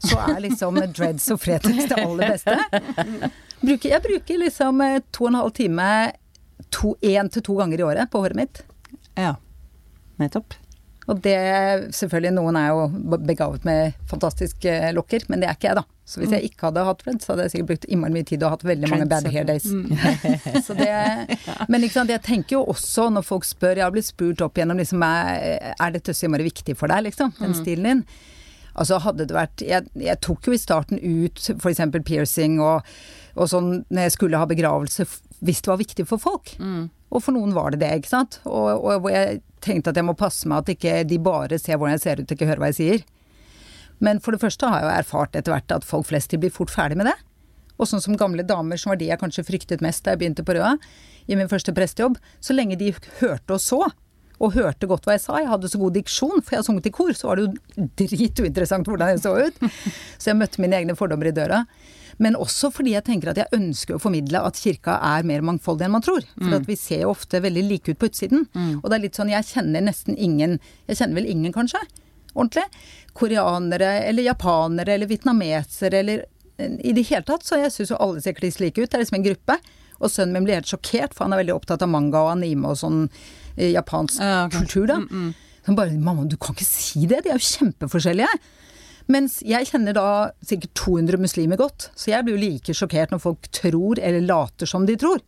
så 0.00 0.18
er 0.24 0.40
liksom 0.46 0.80
dreads 0.96 1.28
og 1.34 1.42
fretex 1.42 1.90
det 1.90 2.00
aller 2.00 2.34
beste. 2.34 2.56
Jeg 3.60 4.02
bruker 4.06 4.40
liksom 4.40 4.80
eh, 4.86 4.98
to 5.12 5.26
og 5.26 5.32
en 5.32 5.40
halv 5.42 5.52
time 5.56 5.90
én 7.04 7.28
til 7.32 7.44
to 7.44 7.56
ganger 7.58 7.80
i 7.80 7.86
året 7.86 8.10
på 8.10 8.22
håret 8.22 8.38
mitt. 8.38 8.62
Ja, 9.18 9.36
nettopp. 10.20 10.56
Og 11.10 11.18
det 11.24 11.38
Selvfølgelig, 11.96 12.34
noen 12.36 12.56
er 12.60 12.68
jo 12.70 13.16
begavet 13.26 13.64
med 13.66 13.96
fantastiske 14.10 14.92
lokker, 14.94 15.24
men 15.28 15.42
det 15.42 15.48
er 15.48 15.58
ikke 15.58 15.70
jeg, 15.70 15.80
da. 15.80 15.84
Så 16.10 16.20
hvis 16.20 16.32
jeg 16.34 16.50
ikke 16.50 16.68
hadde 16.68 16.84
hatt 16.86 17.02
Fred, 17.04 17.20
så 17.22 17.32
hadde 17.32 17.46
jeg 17.46 17.52
sikkert 17.54 17.70
brukt 17.70 17.86
innmari 17.86 18.14
mye 18.16 18.26
tid 18.26 18.42
og 18.42 18.56
hatt 18.56 18.64
veldig 18.66 18.90
mange 18.90 19.06
bad 19.10 19.28
hair 19.30 19.46
days. 19.46 19.68
så 20.66 20.74
det, 20.78 20.90
men 21.70 21.84
liksom, 21.84 22.10
jeg 22.10 22.22
tenker 22.26 22.56
jo 22.58 22.64
også 22.72 23.08
når 23.14 23.26
folk 23.26 23.46
spør, 23.46 23.78
jeg 23.78 23.86
har 23.86 23.94
blitt 23.94 24.10
spurt 24.10 24.42
opp 24.42 24.58
igjennom 24.58 24.80
liksom, 24.82 25.04
er, 25.06 25.70
er 25.74 25.94
dette 25.94 26.14
så 26.14 26.26
innmari 26.26 26.48
viktig 26.50 26.74
for 26.78 26.90
deg, 26.90 27.06
liksom, 27.10 27.34
den 27.38 27.56
stilen 27.58 27.90
din? 27.90 28.04
Altså 28.78 29.00
hadde 29.02 29.26
det 29.26 29.34
vært 29.34 29.62
Jeg, 29.66 29.88
jeg 29.98 30.20
tok 30.22 30.46
jo 30.46 30.54
i 30.54 30.60
starten 30.60 31.00
ut 31.02 31.40
f.eks. 31.56 31.80
piercing 32.06 32.60
og, 32.62 32.86
og 33.34 33.50
sånn 33.50 33.70
når 33.88 34.06
jeg 34.06 34.14
skulle 34.16 34.40
ha 34.40 34.48
begravelse, 34.50 35.06
hvis 35.40 35.62
det 35.64 35.72
var 35.72 35.80
viktig 35.80 36.06
for 36.08 36.22
folk. 36.22 36.54
Og 37.10 37.24
for 37.24 37.34
noen 37.34 37.54
var 37.56 37.72
det 37.74 37.80
det, 37.82 37.94
ikke 37.98 38.12
sant. 38.12 38.38
Og, 38.46 38.84
og 38.86 39.08
jeg 39.10 39.40
tenkte 39.64 39.90
at 39.90 39.98
jeg 39.98 40.06
må 40.06 40.14
passe 40.18 40.46
meg 40.48 40.62
at 40.62 40.74
ikke 40.76 41.00
de 41.10 41.18
bare 41.22 41.58
ser 41.58 41.80
hvordan 41.80 41.96
jeg 41.96 42.04
ser 42.04 42.20
ut, 42.20 42.28
og 42.28 42.36
ikke 42.36 42.46
hører 42.50 42.62
hva 42.62 42.70
jeg 42.70 42.78
sier. 42.78 43.08
Men 44.00 44.20
for 44.22 44.32
det 44.32 44.40
første 44.40 44.68
har 44.70 44.80
jeg 44.80 44.86
jo 44.86 44.92
erfart 45.00 45.34
etter 45.36 45.52
hvert 45.52 45.74
at 45.74 45.84
folk 45.84 46.08
flest 46.08 46.30
de 46.32 46.38
blir 46.40 46.54
fort 46.54 46.72
ferdig 46.72 46.96
med 47.00 47.10
det. 47.10 47.16
Og 47.80 47.88
sånn 47.88 48.02
som 48.04 48.16
gamle 48.20 48.44
damer, 48.46 48.78
som 48.80 48.92
var 48.92 49.00
de 49.00 49.08
jeg 49.08 49.20
kanskje 49.20 49.46
fryktet 49.48 49.82
mest 49.84 50.04
da 50.04 50.14
jeg 50.14 50.22
begynte 50.22 50.44
på 50.44 50.56
Røa, 50.56 50.76
i 51.28 51.36
min 51.38 51.50
første 51.50 51.72
prestejobb, 51.76 52.16
så 52.40 52.56
lenge 52.56 52.78
de 52.80 52.92
hørte 53.20 53.56
og 53.56 53.62
så, 53.62 53.82
og 54.40 54.54
hørte 54.56 54.88
godt 54.88 55.04
hva 55.04 55.14
jeg 55.18 55.22
sa, 55.26 55.36
jeg 55.36 55.50
hadde 55.50 55.68
så 55.68 55.78
god 55.80 55.96
diksjon, 55.98 56.40
for 56.40 56.54
jeg 56.54 56.62
har 56.62 56.66
sunget 56.66 56.86
i 56.88 56.92
kor, 56.96 57.12
så 57.16 57.28
var 57.28 57.40
det 57.40 57.46
jo 57.46 57.88
drituinteressant 58.00 58.88
hvordan 58.88 59.10
jeg 59.12 59.20
så 59.24 59.34
ut. 59.36 59.58
Så 60.16 60.30
jeg 60.30 60.38
møtte 60.40 60.62
mine 60.64 60.78
egne 60.80 60.96
fordommer 60.96 61.28
i 61.28 61.34
døra. 61.36 61.64
Men 62.20 62.36
også 62.36 62.68
fordi 62.72 62.92
jeg 62.92 63.04
tenker 63.06 63.30
at 63.32 63.38
jeg 63.40 63.52
ønsker 63.56 63.96
å 63.96 64.00
formidle 64.02 64.42
at 64.44 64.58
kirka 64.60 64.98
er 65.10 65.24
mer 65.28 65.44
mangfoldig 65.46 65.86
enn 65.86 65.94
man 65.94 66.04
tror. 66.04 66.24
For 66.36 66.56
at 66.58 66.66
vi 66.68 66.76
ser 66.76 67.04
jo 67.06 67.12
ofte 67.14 67.40
veldig 67.40 67.62
like 67.68 67.92
ut 67.92 68.00
på 68.00 68.10
utsiden. 68.10 68.46
Og 68.82 68.88
det 68.88 68.96
er 68.98 69.04
litt 69.06 69.16
sånn, 69.20 69.32
jeg 69.32 69.48
kjenner 69.48 69.84
nesten 69.86 70.16
ingen 70.20 70.58
Jeg 70.88 70.98
kjenner 71.00 71.20
vel 71.20 71.30
ingen, 71.32 71.52
kanskje? 71.54 71.80
Ordentlig. 72.34 72.66
Koreanere 73.16 73.92
eller 74.08 74.22
japanere 74.26 74.94
eller 74.94 75.08
vietnamesere 75.10 76.00
eller 76.00 76.24
eh, 76.58 76.76
I 76.90 76.92
det 76.96 77.06
hele 77.08 77.24
tatt, 77.26 77.44
så 77.44 77.58
jeg 77.58 77.72
syns 77.74 77.90
jo 77.94 78.00
alle 78.00 78.20
ser 78.20 78.36
kliss 78.36 78.60
like 78.60 78.76
ut. 78.80 78.90
Det 78.90 78.98
er 78.98 79.04
liksom 79.04 79.20
en 79.20 79.28
gruppe. 79.30 79.56
Og 80.00 80.12
sønnen 80.12 80.36
min 80.36 80.46
blir 80.46 80.60
helt 80.60 80.70
sjokkert, 80.70 81.12
for 81.16 81.26
han 81.26 81.34
er 81.36 81.42
veldig 81.42 81.56
opptatt 81.56 81.82
av 81.84 81.90
manga 81.92 82.22
og 82.24 82.34
anime 82.36 82.70
og 82.70 82.78
sånn 82.80 83.02
japansk 83.56 84.20
Ja, 84.20 84.46
okay. 84.46 84.60
kultur, 84.60 84.86
da. 84.86 85.00
Så 85.00 85.66
Som 85.66 85.76
bare 85.76 85.90
'mamma, 85.90 86.24
du 86.28 86.36
kan 86.36 86.54
ikke 86.54 86.64
si 86.64 87.06
det, 87.06 87.24
de 87.24 87.30
er 87.30 87.38
jo 87.38 87.44
kjempeforskjellige'. 87.58 88.38
Mens 89.08 89.42
jeg 89.42 89.66
kjenner 89.66 89.92
da 89.92 90.30
sikkert 90.46 90.74
200 90.74 91.18
muslimer 91.18 91.56
godt, 91.56 91.90
så 91.96 92.10
jeg 92.12 92.24
blir 92.24 92.36
jo 92.36 92.44
like 92.50 92.72
sjokkert 92.72 93.10
når 93.10 93.20
folk 93.20 93.48
tror, 93.52 93.98
eller 93.98 94.20
later 94.20 94.66
som 94.66 94.86
de 94.86 94.96
tror, 94.96 95.20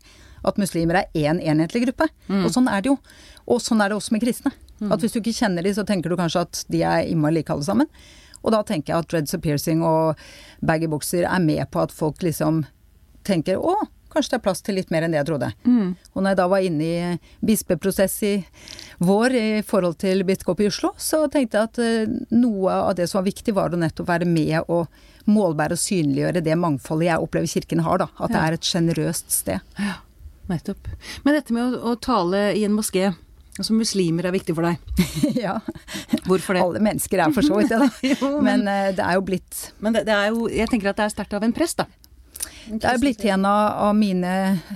at 0.45 0.57
muslimer 0.57 0.95
er 0.95 1.07
én 1.15 1.41
en 1.41 1.41
enhetlig 1.41 1.87
gruppe. 1.87 2.09
Og 2.31 2.51
sånn 2.51 2.69
er 2.71 2.81
det 2.83 2.91
jo. 2.93 2.99
Og 3.49 3.61
sånn 3.61 3.83
er 3.83 3.89
det 3.89 3.97
også 3.97 4.13
med 4.13 4.23
kristne. 4.23 4.53
At 4.91 5.01
hvis 5.01 5.13
du 5.13 5.21
ikke 5.21 5.35
kjenner 5.35 5.63
de, 5.63 5.75
så 5.75 5.85
tenker 5.87 6.11
du 6.11 6.17
kanskje 6.17 6.41
at 6.41 6.65
de 6.69 6.83
er 6.83 7.07
innmari 7.07 7.35
like 7.35 7.51
alle 7.53 7.63
sammen. 7.63 7.87
Og 8.43 8.51
da 8.51 8.63
tenker 8.67 8.93
jeg 8.95 8.99
at 8.99 9.09
dreads 9.11 9.35
og 9.35 9.43
piercing 9.43 9.83
og 9.87 10.17
baggy 10.67 10.89
bukser 10.91 11.23
er 11.29 11.39
med 11.39 11.63
på 11.71 11.83
at 11.83 11.93
folk 11.93 12.23
liksom 12.23 12.65
tenker 13.25 13.57
å, 13.63 13.77
kanskje 14.13 14.35
det 14.35 14.39
er 14.39 14.45
plass 14.45 14.61
til 14.65 14.77
litt 14.79 14.91
mer 14.95 15.07
enn 15.07 15.15
det 15.15 15.21
jeg 15.23 15.29
trodde. 15.31 15.49
Og 15.67 16.19
når 16.23 16.29
jeg 16.35 16.39
da 16.43 16.47
var 16.53 16.67
inne 16.67 16.89
i 16.89 17.47
bispeprosess 17.47 18.19
i 18.29 18.35
vår 19.03 19.35
i 19.39 19.47
forhold 19.67 19.97
til 20.03 20.23
biskop 20.29 20.61
i 20.63 20.69
Oslo, 20.71 20.93
så 21.01 21.25
tenkte 21.33 21.59
jeg 21.59 21.71
at 21.73 21.81
eh, 21.83 22.15
noe 22.37 22.77
av 22.91 22.95
det 22.99 23.09
som 23.11 23.21
var 23.23 23.27
viktig, 23.31 23.55
var 23.57 23.73
å 23.75 23.81
nettopp 23.81 24.09
være 24.13 24.29
med 24.29 24.61
og 24.69 24.87
målbære 25.31 25.77
og 25.77 25.83
synliggjøre 25.83 26.41
det 26.43 26.57
mangfoldet 26.59 27.09
jeg 27.13 27.23
opplever 27.27 27.51
kirken 27.51 27.83
har, 27.87 28.01
da. 28.03 28.09
At 28.19 28.33
det 28.35 28.41
er 28.43 28.57
et 28.57 28.71
sjenerøst 28.73 29.31
sted. 29.31 29.61
Ja, 29.79 29.99
Nettopp. 30.51 30.89
Men 31.23 31.37
dette 31.39 31.55
med 31.55 31.77
å, 31.79 31.93
å 31.93 31.99
tale 32.03 32.49
i 32.59 32.65
en 32.67 32.75
moské, 32.75 33.13
altså 33.55 33.77
muslimer 33.79 34.27
er 34.27 34.35
viktig 34.35 34.57
for 34.59 34.67
deg. 34.67 35.05
ja. 35.45 35.61
Hvorfor 36.27 36.59
det? 36.59 36.65
Alle 36.67 36.83
mennesker 36.83 37.23
er 37.23 37.31
for 37.35 37.47
så 37.47 37.61
vidt 37.61 37.71
det, 37.71 37.79
da. 37.79 37.89
Jo, 38.11 38.33
men- 38.43 38.65
Men 38.65 38.73
eh, 38.73 38.91
det 38.99 39.05
er 39.07 39.15
jo 39.21 39.23
blitt 39.31 39.61
Men 39.79 39.95
det, 39.95 40.03
det 40.11 40.15
er 40.17 40.33
jo 40.35 40.49
Jeg 40.51 40.69
tenker 40.73 40.91
at 40.91 40.99
det 40.99 41.05
er 41.07 41.15
sterkt 41.15 41.39
av 41.39 41.47
en 41.47 41.55
prest, 41.55 41.79
da. 41.79 41.87
Det 42.67 42.89
er 42.89 43.01
blitt 43.03 43.25
en 43.27 43.47
av, 43.49 43.95
mine 43.97 44.33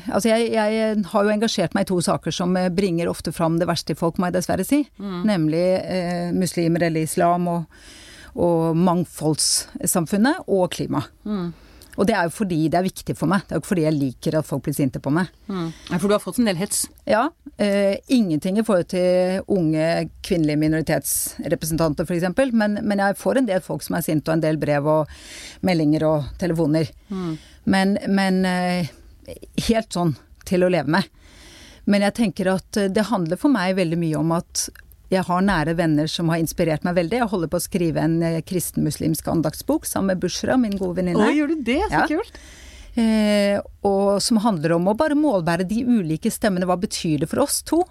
Altså 0.07 0.31
jeg, 0.31 0.49
jeg 0.55 1.05
har 1.13 1.27
jo 1.27 1.33
engasjert 1.33 1.77
meg 1.77 1.87
i 1.87 1.91
to 1.91 2.01
saker 2.03 2.35
som 2.35 2.57
eh, 2.59 2.71
bringer 2.73 3.11
ofte 3.11 3.33
fram 3.33 3.61
det 3.61 3.69
verste 3.71 3.95
i 3.95 3.99
folk, 3.99 4.19
må 4.19 4.31
jeg 4.31 4.39
dessverre 4.39 4.67
si. 4.67 4.83
Nemlig 5.27 5.65
eh, 5.83 6.33
muslimer 6.35 6.87
eller 6.89 7.07
islam 7.07 7.47
og, 7.53 7.85
og 8.35 8.77
mangfoldssamfunnet 8.77 10.49
og 10.49 10.71
klima. 10.75 11.05
Og 11.97 12.07
det 12.09 12.17
er 12.17 12.29
jo 12.29 12.35
fordi 12.37 12.59
det 12.73 12.79
er 12.79 12.87
viktig 12.87 13.17
for 13.17 13.31
meg. 13.31 13.47
Det 13.47 13.55
er 13.55 13.59
jo 13.59 13.65
ikke 13.65 13.73
fordi 13.73 13.87
jeg 13.87 13.97
liker 13.97 14.39
at 14.39 14.49
folk 14.49 14.67
blir 14.67 14.77
sinte 14.77 15.01
på 15.03 15.13
meg. 15.15 15.31
Mm. 15.49 15.71
For 15.95 16.07
du 16.07 16.15
har 16.17 16.23
fått 16.23 16.41
en 16.43 16.51
del 16.51 16.61
hets. 16.61 16.85
Ja, 17.09 17.25
eh, 17.57 17.97
ingenting 18.13 18.61
i 18.61 18.65
forhold 18.67 18.91
til 18.93 19.41
unge 19.57 19.89
kvinnelige 20.27 20.61
minoritetsrepresentanter 20.61 22.09
f.eks., 22.09 22.53
men, 22.53 22.81
men 22.83 23.03
jeg 23.03 23.19
får 23.21 23.41
en 23.41 23.49
del 23.49 23.65
folk 23.65 23.85
som 23.87 23.97
er 23.97 24.05
sinte, 24.05 24.31
og 24.31 24.37
en 24.37 24.45
del 24.45 24.61
brev 24.61 24.89
og 24.93 25.17
meldinger 25.67 26.07
og 26.09 26.31
telefoner. 26.41 26.93
Men, 27.65 27.97
men 28.09 28.45
eh, 28.47 28.93
helt 29.71 29.97
sånn 29.97 30.17
til 30.47 30.67
å 30.67 30.73
leve 30.73 30.93
med. 30.99 31.09
Men 31.87 32.03
jeg 32.03 32.17
tenker 32.19 32.51
at 32.57 32.81
eh, 32.81 32.91
det 32.93 33.09
handler 33.11 33.41
for 33.41 33.53
meg 33.53 33.79
veldig 33.79 33.99
mye 34.01 34.21
om 34.21 34.35
at 34.37 34.69
jeg 35.11 35.23
har 35.29 35.43
nære 35.47 35.77
venner 35.79 36.09
som 36.11 36.29
har 36.33 36.39
inspirert 36.43 36.85
meg 36.87 36.97
veldig. 36.99 37.21
Jeg 37.21 37.29
holder 37.31 37.51
på 37.53 37.59
å 37.61 37.65
skrive 37.65 38.03
en 38.03 38.17
eh, 38.27 38.41
kristenmuslimsk 38.43 39.29
andagsbok 39.31 39.87
sammen 39.87 40.15
med 40.15 40.23
Bushra, 40.25 40.57
min 40.59 40.77
gode 40.79 40.97
venninne. 41.03 41.29
Gjør 41.37 41.55
du 41.55 41.63
det? 41.69 41.83
Så 41.91 41.93
Ja. 41.93 42.07
kult. 42.11 42.41
Eh, 42.97 43.61
og 43.85 44.23
som 44.25 44.39
handler 44.41 44.73
om 44.73 44.87
å 44.89 44.97
bare 44.97 45.15
målbære 45.15 45.67
de 45.69 45.83
ulike 45.85 46.31
stemmene. 46.33 46.65
Hva 46.67 46.79
betyr 46.81 47.21
det 47.21 47.29
for 47.29 47.43
oss 47.45 47.61
to? 47.63 47.83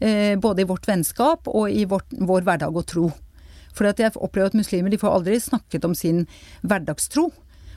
Eh, 0.00 0.36
både 0.36 0.62
i 0.62 0.68
vårt 0.68 0.86
vennskap 0.86 1.48
og 1.48 1.70
i 1.70 1.84
vårt, 1.84 2.06
vår 2.12 2.42
hverdag 2.46 2.76
og 2.76 2.86
tro. 2.86 3.08
For 3.76 3.84
jeg 3.90 4.12
opplever 4.16 4.46
at 4.46 4.56
muslimer 4.56 4.90
de 4.90 4.96
får 5.00 5.12
aldri 5.18 5.36
snakket 5.42 5.84
om 5.84 5.94
sin 5.94 6.26
hverdagstro. 6.64 7.30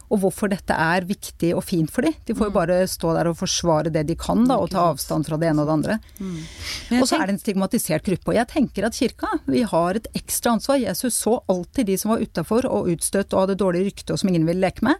Og 0.09 0.19
hvorfor 0.23 0.49
dette 0.49 0.73
er 0.73 1.05
viktig 1.05 1.51
og 1.53 1.61
fint 1.63 1.91
for 1.93 2.01
dem. 2.01 2.15
De 2.25 2.33
får 2.33 2.47
jo 2.49 2.53
bare 2.55 2.77
stå 2.89 3.11
der 3.13 3.27
og 3.29 3.37
forsvare 3.37 3.91
det 3.93 4.07
de 4.09 4.15
kan, 4.17 4.41
da, 4.49 4.55
og 4.57 4.71
ta 4.73 4.87
avstand 4.89 5.27
fra 5.27 5.37
det 5.37 5.51
ene 5.51 5.61
og 5.61 5.67
det 5.69 5.75
andre. 5.77 5.97
Men 6.89 7.01
Og 7.03 7.07
så 7.07 7.19
er 7.19 7.27
det 7.29 7.35
en 7.35 7.41
stigmatisert 7.43 8.03
gruppe. 8.07 8.31
Og 8.33 8.39
jeg 8.39 8.47
tenker 8.49 8.87
at 8.87 8.97
kirka, 8.97 9.27
vi 9.45 9.61
har 9.69 9.95
et 9.99 10.07
ekstra 10.17 10.55
ansvar. 10.57 10.79
Jesus 10.81 11.13
så 11.13 11.35
alltid 11.47 11.85
de 11.91 11.97
som 12.01 12.09
var 12.15 12.23
utafor 12.25 12.65
og 12.65 12.89
utstøtt 12.89 13.33
og 13.37 13.43
hadde 13.45 13.59
dårlig 13.61 13.85
rykte 13.91 14.13
og 14.13 14.19
som 14.23 14.29
ingen 14.33 14.47
ville 14.49 14.65
leke 14.65 14.81
med. 14.81 14.97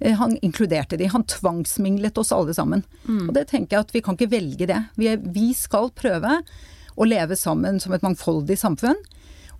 Eh, 0.00 0.12
Han 0.18 0.34
inkluderte 0.42 0.98
de. 0.98 1.06
Han 1.06 1.22
tvangsminglet 1.24 2.18
oss 2.18 2.32
alle 2.34 2.52
sammen. 2.52 2.82
Og 3.28 3.32
det 3.34 3.46
tenker 3.48 3.76
jeg 3.76 3.86
at 3.86 3.94
vi 3.94 4.02
kan 4.02 4.16
ikke 4.18 4.30
velge 4.34 4.66
det. 4.66 4.80
Vi, 4.96 5.06
er, 5.06 5.16
vi 5.22 5.52
skal 5.54 5.90
prøve 5.94 6.40
å 6.96 7.04
leve 7.06 7.36
sammen 7.36 7.78
som 7.78 7.92
et 7.94 8.02
mangfoldig 8.02 8.58
samfunn. 8.58 8.98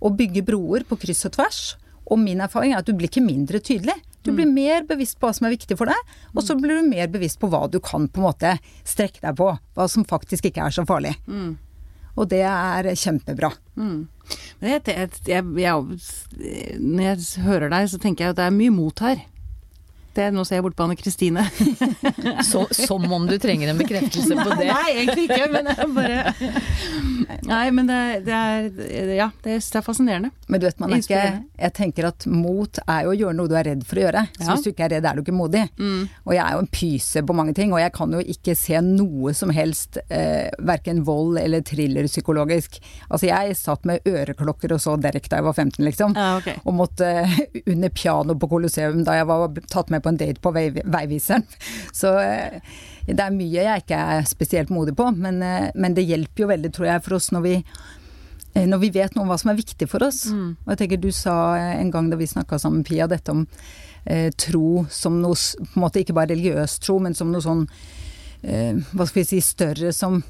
Og 0.03 0.17
bygge 0.19 0.43
broer 0.45 0.83
på 0.85 0.99
kryss 0.99 1.23
og 1.25 1.31
tvers. 1.39 1.77
Og 2.07 2.19
min 2.19 2.39
erfaring 2.43 2.73
er 2.73 2.79
at 2.81 2.87
du 2.87 2.93
blir 2.95 3.09
ikke 3.11 3.23
mindre 3.25 3.59
tydelig. 3.59 3.95
Du 4.23 4.31
blir 4.35 4.47
mer 4.51 4.83
bevisst 4.83 5.19
på 5.19 5.27
hva 5.27 5.33
som 5.35 5.45
er 5.47 5.53
viktig 5.55 5.77
for 5.79 5.87
deg, 5.87 6.15
og 6.35 6.43
så 6.43 6.55
blir 6.59 6.81
du 6.81 6.87
mer 6.89 7.07
bevisst 7.07 7.39
på 7.39 7.47
hva 7.47 7.65
du 7.71 7.79
kan 7.79 8.07
på 8.11 8.19
en 8.19 8.25
måte 8.27 8.57
strekke 8.83 9.21
deg 9.23 9.37
på. 9.39 9.53
Hva 9.75 9.85
som 9.87 10.03
faktisk 10.07 10.45
ikke 10.49 10.65
er 10.65 10.71
så 10.75 10.83
farlig. 10.87 11.13
Og 12.17 12.27
det 12.31 12.41
er 12.43 12.89
kjempebra. 12.97 13.51
Men 14.59 14.69
jeg, 14.73 14.81
jeg, 14.87 15.09
jeg, 15.27 15.43
jeg, 15.61 16.79
når 16.81 17.03
jeg 17.03 17.43
hører 17.45 17.69
deg, 17.71 17.87
så 17.93 17.97
tenker 18.03 18.25
jeg 18.25 18.35
at 18.35 18.39
det 18.41 18.47
er 18.49 18.55
mye 18.57 18.73
mot 18.73 18.99
her. 19.05 19.21
Det, 20.17 20.31
nå 20.33 20.43
ser 20.47 20.57
jeg 20.57 20.65
bort 20.65 20.75
på 20.77 20.85
Anne 20.87 20.97
Kristine. 20.97 21.43
Som 22.87 23.05
om 23.13 23.27
du 23.29 23.35
trenger 23.41 23.69
en 23.69 23.77
bekreftelse 23.77 24.33
på 24.39 24.55
det. 24.57 24.69
Nei, 24.71 24.87
egentlig 24.95 25.27
ikke, 25.27 25.49
men 25.53 25.69
jeg 25.69 25.89
bare 25.93 26.23
Nei, 27.47 27.65
men 27.75 27.89
det, 27.89 27.99
det 28.25 28.33
er 28.33 29.11
Ja, 29.17 29.27
det 29.43 29.57
er 29.59 29.85
fascinerende. 29.85 30.31
Men 30.47 30.61
du 30.61 30.67
vet, 30.67 30.79
man 30.81 30.95
er 30.95 31.03
ikke 31.03 31.21
Jeg 31.59 31.73
tenker 31.77 32.09
at 32.09 32.25
mot 32.29 32.79
er 32.87 33.05
jo 33.05 33.13
å 33.13 33.17
gjøre 33.17 33.37
noe 33.37 33.51
du 33.51 33.55
er 33.59 33.67
redd 33.69 33.83
for 33.87 33.99
å 33.99 34.05
gjøre. 34.07 34.23
Så 34.37 34.47
Ja. 34.47 34.55
hvis 34.55 34.65
du 34.65 34.71
ikke 34.71 34.87
er 34.87 34.93
redd, 34.95 35.05
er 35.05 35.17
du 35.19 35.23
ikke 35.23 35.35
modig. 35.35 35.63
Og 36.25 36.33
jeg 36.33 36.43
er 36.43 36.55
jo 36.57 36.63
en 36.63 36.71
pyse 36.79 37.23
på 37.27 37.35
mange 37.37 37.53
ting, 37.57 37.73
og 37.75 37.81
jeg 37.81 37.93
kan 37.95 38.13
jo 38.17 38.23
ikke 38.23 38.55
se 38.57 38.81
noe 38.83 39.33
som 39.37 39.51
helst, 39.53 39.99
eh, 40.09 40.49
verken 40.59 41.03
vold 41.07 41.37
eller 41.41 41.61
thriller 41.67 42.07
psykologisk. 42.09 42.79
Altså 43.11 43.29
jeg 43.29 43.57
satt 43.59 43.85
med 43.85 44.01
øreklokker 44.07 44.73
og 44.75 44.81
så 44.83 44.95
Derek 45.01 45.29
da 45.29 45.39
jeg 45.41 45.47
var 45.47 45.53
15, 45.57 45.85
liksom. 45.85 46.15
Ja, 46.17 46.37
okay. 46.39 46.57
Og 46.65 46.73
måtte 46.77 47.07
eh, 47.23 47.37
under 47.67 47.89
piano 47.93 48.35
på 48.39 48.49
Colosseum 48.49 49.03
da 49.07 49.19
jeg 49.19 49.27
var 49.29 49.47
tatt 49.69 49.91
med 49.93 50.03
på 50.03 50.06
en 50.11 50.19
date 50.19 50.41
på 50.43 50.53
vei, 50.55 50.69
veiviseren. 50.75 51.45
Så 51.99 52.13
eh, 52.21 52.59
det 53.07 53.19
er 53.23 53.35
mye 53.35 53.67
jeg 53.69 53.85
ikke 53.85 53.99
er 54.17 54.27
spesielt 54.29 54.73
modig 54.73 54.95
på, 54.97 55.09
men, 55.15 55.41
eh, 55.43 55.69
men 55.75 55.95
det 55.97 56.07
hjelper 56.07 56.45
jo 56.45 56.51
veldig, 56.51 56.73
tror 56.75 56.91
jeg, 56.91 57.03
for 57.05 57.17
oss 57.19 57.31
når 57.35 57.45
vi 57.45 57.55
eh, 57.57 58.65
når 58.67 58.81
vi 58.83 58.93
vet 58.99 59.15
noe 59.15 59.25
om 59.25 59.33
hva 59.33 59.39
som 59.41 59.53
er 59.53 59.59
viktig 59.59 59.89
for 59.91 60.05
oss. 60.07 60.25
Og 60.31 60.73
jeg 60.73 60.81
tenker 60.83 61.03
Du 61.03 61.11
sa 61.15 61.57
en 61.57 61.91
gang 61.93 62.09
da 62.11 62.19
vi 62.19 62.29
snakka 62.29 62.59
sammen, 62.59 62.85
Pia, 62.87 63.07
dette 63.07 63.31
om 63.33 63.45
eh, 64.05 64.31
tro 64.31 64.85
som 64.89 65.21
noe 65.21 65.35
på 65.35 65.69
en 65.75 65.83
måte 65.83 66.01
Ikke 66.01 66.15
bare 66.17 66.33
religiøs 66.33 66.79
tro, 66.83 66.99
men 67.03 67.15
som 67.17 67.31
noe 67.31 67.43
sånn 67.43 67.67
eh, 68.41 68.73
Hva 68.91 69.07
skal 69.07 69.21
vi 69.21 69.29
si 69.29 69.43
Større 69.43 69.93
som 69.95 70.21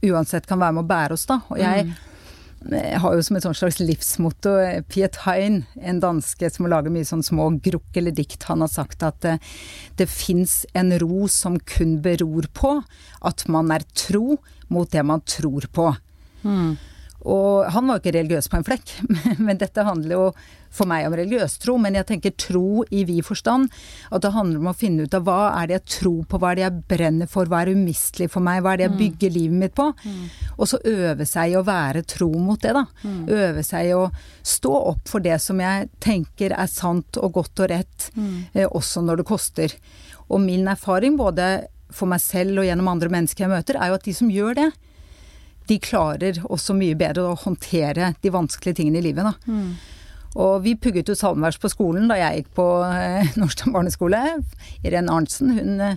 uansett 0.00 0.46
kan 0.48 0.60
være 0.60 0.78
med 0.78 0.86
å 0.86 0.88
bære 0.88 1.16
oss, 1.16 1.26
da. 1.28 1.42
Og 1.52 1.58
jeg 1.60 1.82
jeg 1.84 2.09
har 2.68 3.14
jo 3.16 3.22
som 3.24 3.38
et 3.38 3.46
slags 3.56 3.78
livsmotto 3.80 4.52
eh, 4.60 4.82
Piet 4.84 5.16
Hein, 5.24 5.62
en 5.80 6.00
danske 6.02 6.50
som 6.52 6.68
lager 6.68 6.92
mye 6.92 7.08
sånn 7.08 7.24
små 7.24 7.48
grukk 7.64 7.96
eller 7.96 8.12
dikt, 8.12 8.44
han 8.50 8.60
har 8.60 8.70
sagt 8.72 9.02
at 9.06 9.20
det, 9.24 9.38
det 9.96 10.08
fins 10.12 10.66
en 10.76 10.92
ro 11.00 11.26
som 11.32 11.56
kun 11.58 11.98
beror 12.04 12.50
på 12.52 12.76
at 13.24 13.46
man 13.48 13.72
er 13.72 13.86
tro 13.96 14.38
mot 14.68 14.90
det 14.92 15.02
man 15.06 15.24
tror 15.24 15.66
på. 15.72 15.90
Og 17.28 17.68
han 17.74 17.86
var 17.86 17.98
jo 17.98 18.02
ikke 18.04 18.16
religiøs 18.16 18.48
på 18.48 18.56
en 18.56 18.64
flekk, 18.64 18.92
men 19.46 19.60
dette 19.60 19.84
handler 19.84 20.16
jo 20.16 20.24
for 20.70 20.86
meg 20.86 21.08
om 21.08 21.14
religiøs 21.18 21.56
tro. 21.60 21.74
Men 21.82 21.98
jeg 21.98 22.06
tenker 22.08 22.34
tro 22.38 22.84
i 22.94 23.02
vid 23.08 23.24
forstand. 23.26 23.68
At 24.14 24.24
det 24.24 24.32
handler 24.32 24.62
om 24.62 24.70
å 24.70 24.76
finne 24.76 25.04
ut 25.04 25.16
av 25.18 25.26
hva 25.26 25.38
er 25.58 25.68
det 25.68 25.76
jeg 25.78 25.86
tror 25.96 26.22
på, 26.30 26.40
hva 26.40 26.52
er 26.52 26.60
det 26.60 26.64
jeg 26.64 26.82
brenner 26.94 27.30
for, 27.30 27.50
hva 27.50 27.62
er 27.64 27.72
umistelig 27.74 28.30
for 28.32 28.44
meg, 28.46 28.62
hva 28.62 28.74
er 28.74 28.80
det 28.82 28.86
jeg 28.88 28.98
bygger 29.00 29.34
livet 29.36 29.62
mitt 29.64 29.76
på. 29.76 29.90
Og 30.56 30.70
så 30.70 30.80
øve 30.86 31.26
seg 31.28 31.52
i 31.52 31.58
å 31.58 31.64
være 31.66 32.04
tro 32.08 32.30
mot 32.38 32.60
det, 32.62 32.72
da. 32.76 32.86
Øve 33.40 33.64
seg 33.66 33.90
i 33.90 33.96
å 33.98 34.06
stå 34.46 34.72
opp 34.94 35.10
for 35.10 35.24
det 35.24 35.40
som 35.42 35.60
jeg 35.60 35.90
tenker 36.00 36.54
er 36.56 36.70
sant 36.70 37.18
og 37.20 37.34
godt 37.40 37.64
og 37.66 37.72
rett, 37.74 38.10
eh, 38.54 38.66
også 38.66 39.02
når 39.04 39.20
det 39.20 39.28
koster. 39.28 39.76
Og 40.30 40.40
min 40.40 40.68
erfaring, 40.70 41.16
både 41.18 41.66
for 41.90 42.06
meg 42.06 42.22
selv 42.22 42.62
og 42.62 42.68
gjennom 42.68 42.88
andre 42.88 43.10
mennesker 43.10 43.44
jeg 43.44 43.52
møter, 43.52 43.76
er 43.76 43.90
jo 43.90 43.98
at 43.98 44.06
de 44.06 44.14
som 44.14 44.30
gjør 44.30 44.54
det, 44.54 44.70
de 45.70 45.78
klarer 45.82 46.40
også 46.50 46.74
mye 46.76 46.98
bedre 46.98 47.28
å 47.30 47.38
håndtere 47.38 48.12
de 48.22 48.34
vanskelige 48.34 48.80
tingene 48.80 49.00
i 49.00 49.06
livet. 49.10 49.26
Da. 49.28 49.56
Og 50.40 50.60
vi 50.62 50.76
pugget 50.78 51.10
jo 51.10 51.16
salmevers 51.18 51.58
på 51.58 51.70
skolen 51.72 52.10
da 52.10 52.18
jeg 52.18 52.42
gikk 52.42 52.50
på 52.58 52.66
eh, 52.86 53.30
Nordstrand 53.40 53.74
barneskole. 53.74 54.20
Irene 54.86 55.14
Arntzen, 55.14 55.54
hun 55.56 55.80
eh, 55.82 55.96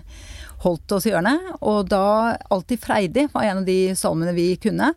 holdt 0.66 0.96
oss 0.96 1.08
i 1.10 1.14
hjørnet. 1.14 1.52
Og 1.62 1.90
da 1.92 2.38
Alltid 2.54 2.82
freidig 2.82 3.28
var 3.34 3.50
en 3.50 3.62
av 3.62 3.68
de 3.70 3.78
salmene 3.98 4.34
vi 4.38 4.54
kunne. 4.62 4.94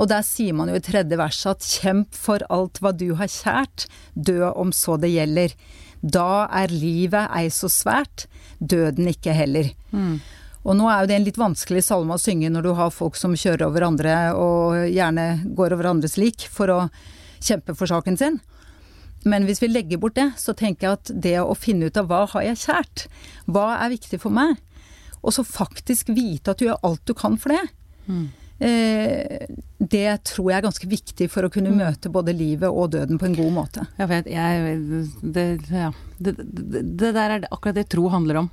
Og 0.00 0.08
der 0.08 0.24
sier 0.24 0.56
man 0.56 0.70
jo 0.72 0.78
i 0.78 0.82
tredje 0.82 1.18
verset 1.20 1.58
at 1.58 1.68
kjemp 1.68 2.16
for 2.16 2.42
alt 2.48 2.80
hva 2.80 2.94
du 2.96 3.10
har 3.20 3.28
kjært, 3.30 3.84
dø 4.14 4.48
om 4.48 4.72
så 4.72 4.96
det 5.00 5.12
gjelder. 5.12 5.54
Da 6.00 6.46
er 6.62 6.72
livet 6.72 7.28
ei 7.36 7.50
så 7.52 7.68
svært, 7.68 8.24
døden 8.58 9.10
ikke 9.12 9.34
heller. 9.36 9.68
Og 10.60 10.76
nå 10.76 10.88
er 10.90 11.02
jo 11.02 11.08
det 11.08 11.16
en 11.16 11.26
litt 11.26 11.40
vanskelig 11.40 11.82
salme 11.86 12.16
å 12.16 12.20
synge 12.20 12.50
når 12.52 12.66
du 12.66 12.70
har 12.76 12.92
folk 12.92 13.16
som 13.16 13.36
kjører 13.38 13.64
over 13.70 13.86
andre 13.86 14.16
og 14.36 14.90
gjerne 14.92 15.26
går 15.56 15.76
over 15.76 15.88
andres 15.94 16.18
lik 16.20 16.44
for 16.52 16.72
å 16.72 16.80
kjempe 17.40 17.74
for 17.78 17.88
saken 17.88 18.18
sin. 18.20 18.40
Men 19.24 19.44
hvis 19.48 19.60
vi 19.62 19.70
legger 19.70 20.00
bort 20.00 20.16
det, 20.16 20.30
så 20.40 20.52
tenker 20.56 20.86
jeg 20.86 20.98
at 20.98 21.12
det 21.28 21.36
å 21.40 21.56
finne 21.56 21.88
ut 21.88 21.96
av 22.00 22.08
hva 22.08 22.26
har 22.32 22.44
jeg 22.44 22.60
kjært, 22.62 23.06
hva 23.48 23.66
er 23.78 23.92
viktig 23.92 24.20
for 24.20 24.32
meg, 24.32 24.56
og 25.20 25.34
så 25.36 25.44
faktisk 25.44 26.12
vite 26.16 26.52
at 26.52 26.60
du 26.60 26.68
gjør 26.68 26.80
alt 26.88 27.02
du 27.08 27.12
kan 27.16 27.36
for 27.40 27.52
det. 27.52 27.64
Eh, 28.60 29.48
det 29.78 30.08
tror 30.28 30.50
jeg 30.50 30.58
er 30.58 30.64
ganske 30.66 30.88
viktig 30.88 31.28
for 31.32 31.46
å 31.46 31.52
kunne 31.52 31.72
møte 31.72 32.12
både 32.12 32.34
livet 32.36 32.68
og 32.68 32.92
døden 32.92 33.20
på 33.20 33.28
en 33.28 33.36
god 33.36 33.52
måte. 33.56 33.84
Jeg 34.00 34.10
vet, 34.10 34.28
jeg 34.28 34.80
det, 35.20 35.46
ja. 35.72 35.92
det, 36.18 36.34
det, 36.40 36.84
det 37.00 37.12
der 37.16 37.36
er 37.36 37.46
akkurat 37.48 37.76
det 37.80 37.88
tro 37.92 38.08
handler 38.12 38.42
om. 38.44 38.50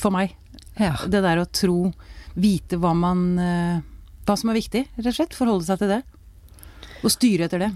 For 0.00 0.12
meg. 0.12 0.32
Ja. 0.80 0.94
Det 1.06 1.20
der 1.24 1.42
å 1.42 1.48
tro, 1.52 1.92
vite 2.34 2.78
hva 2.80 2.94
man 2.96 3.24
eh, 3.38 3.80
Hva 4.22 4.36
som 4.38 4.52
er 4.52 4.60
viktig, 4.60 4.84
rett 4.96 5.10
og 5.10 5.16
slett. 5.16 5.34
Forholde 5.36 5.66
seg 5.66 5.80
til 5.82 5.90
det. 5.96 6.02
Og 7.02 7.10
styre 7.10 7.48
etter 7.48 7.64
det. 7.64 7.72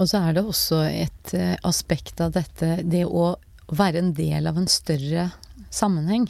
Og 0.00 0.08
så 0.10 0.22
er 0.24 0.36
det 0.36 0.46
også 0.48 0.80
et 0.88 1.34
eh, 1.36 1.54
aspekt 1.62 2.22
av 2.24 2.32
dette, 2.34 2.78
det 2.82 3.04
å 3.04 3.34
være 3.74 4.00
en 4.00 4.14
del 4.16 4.48
av 4.48 4.58
en 4.58 4.70
større 4.70 5.28
sammenheng. 5.74 6.26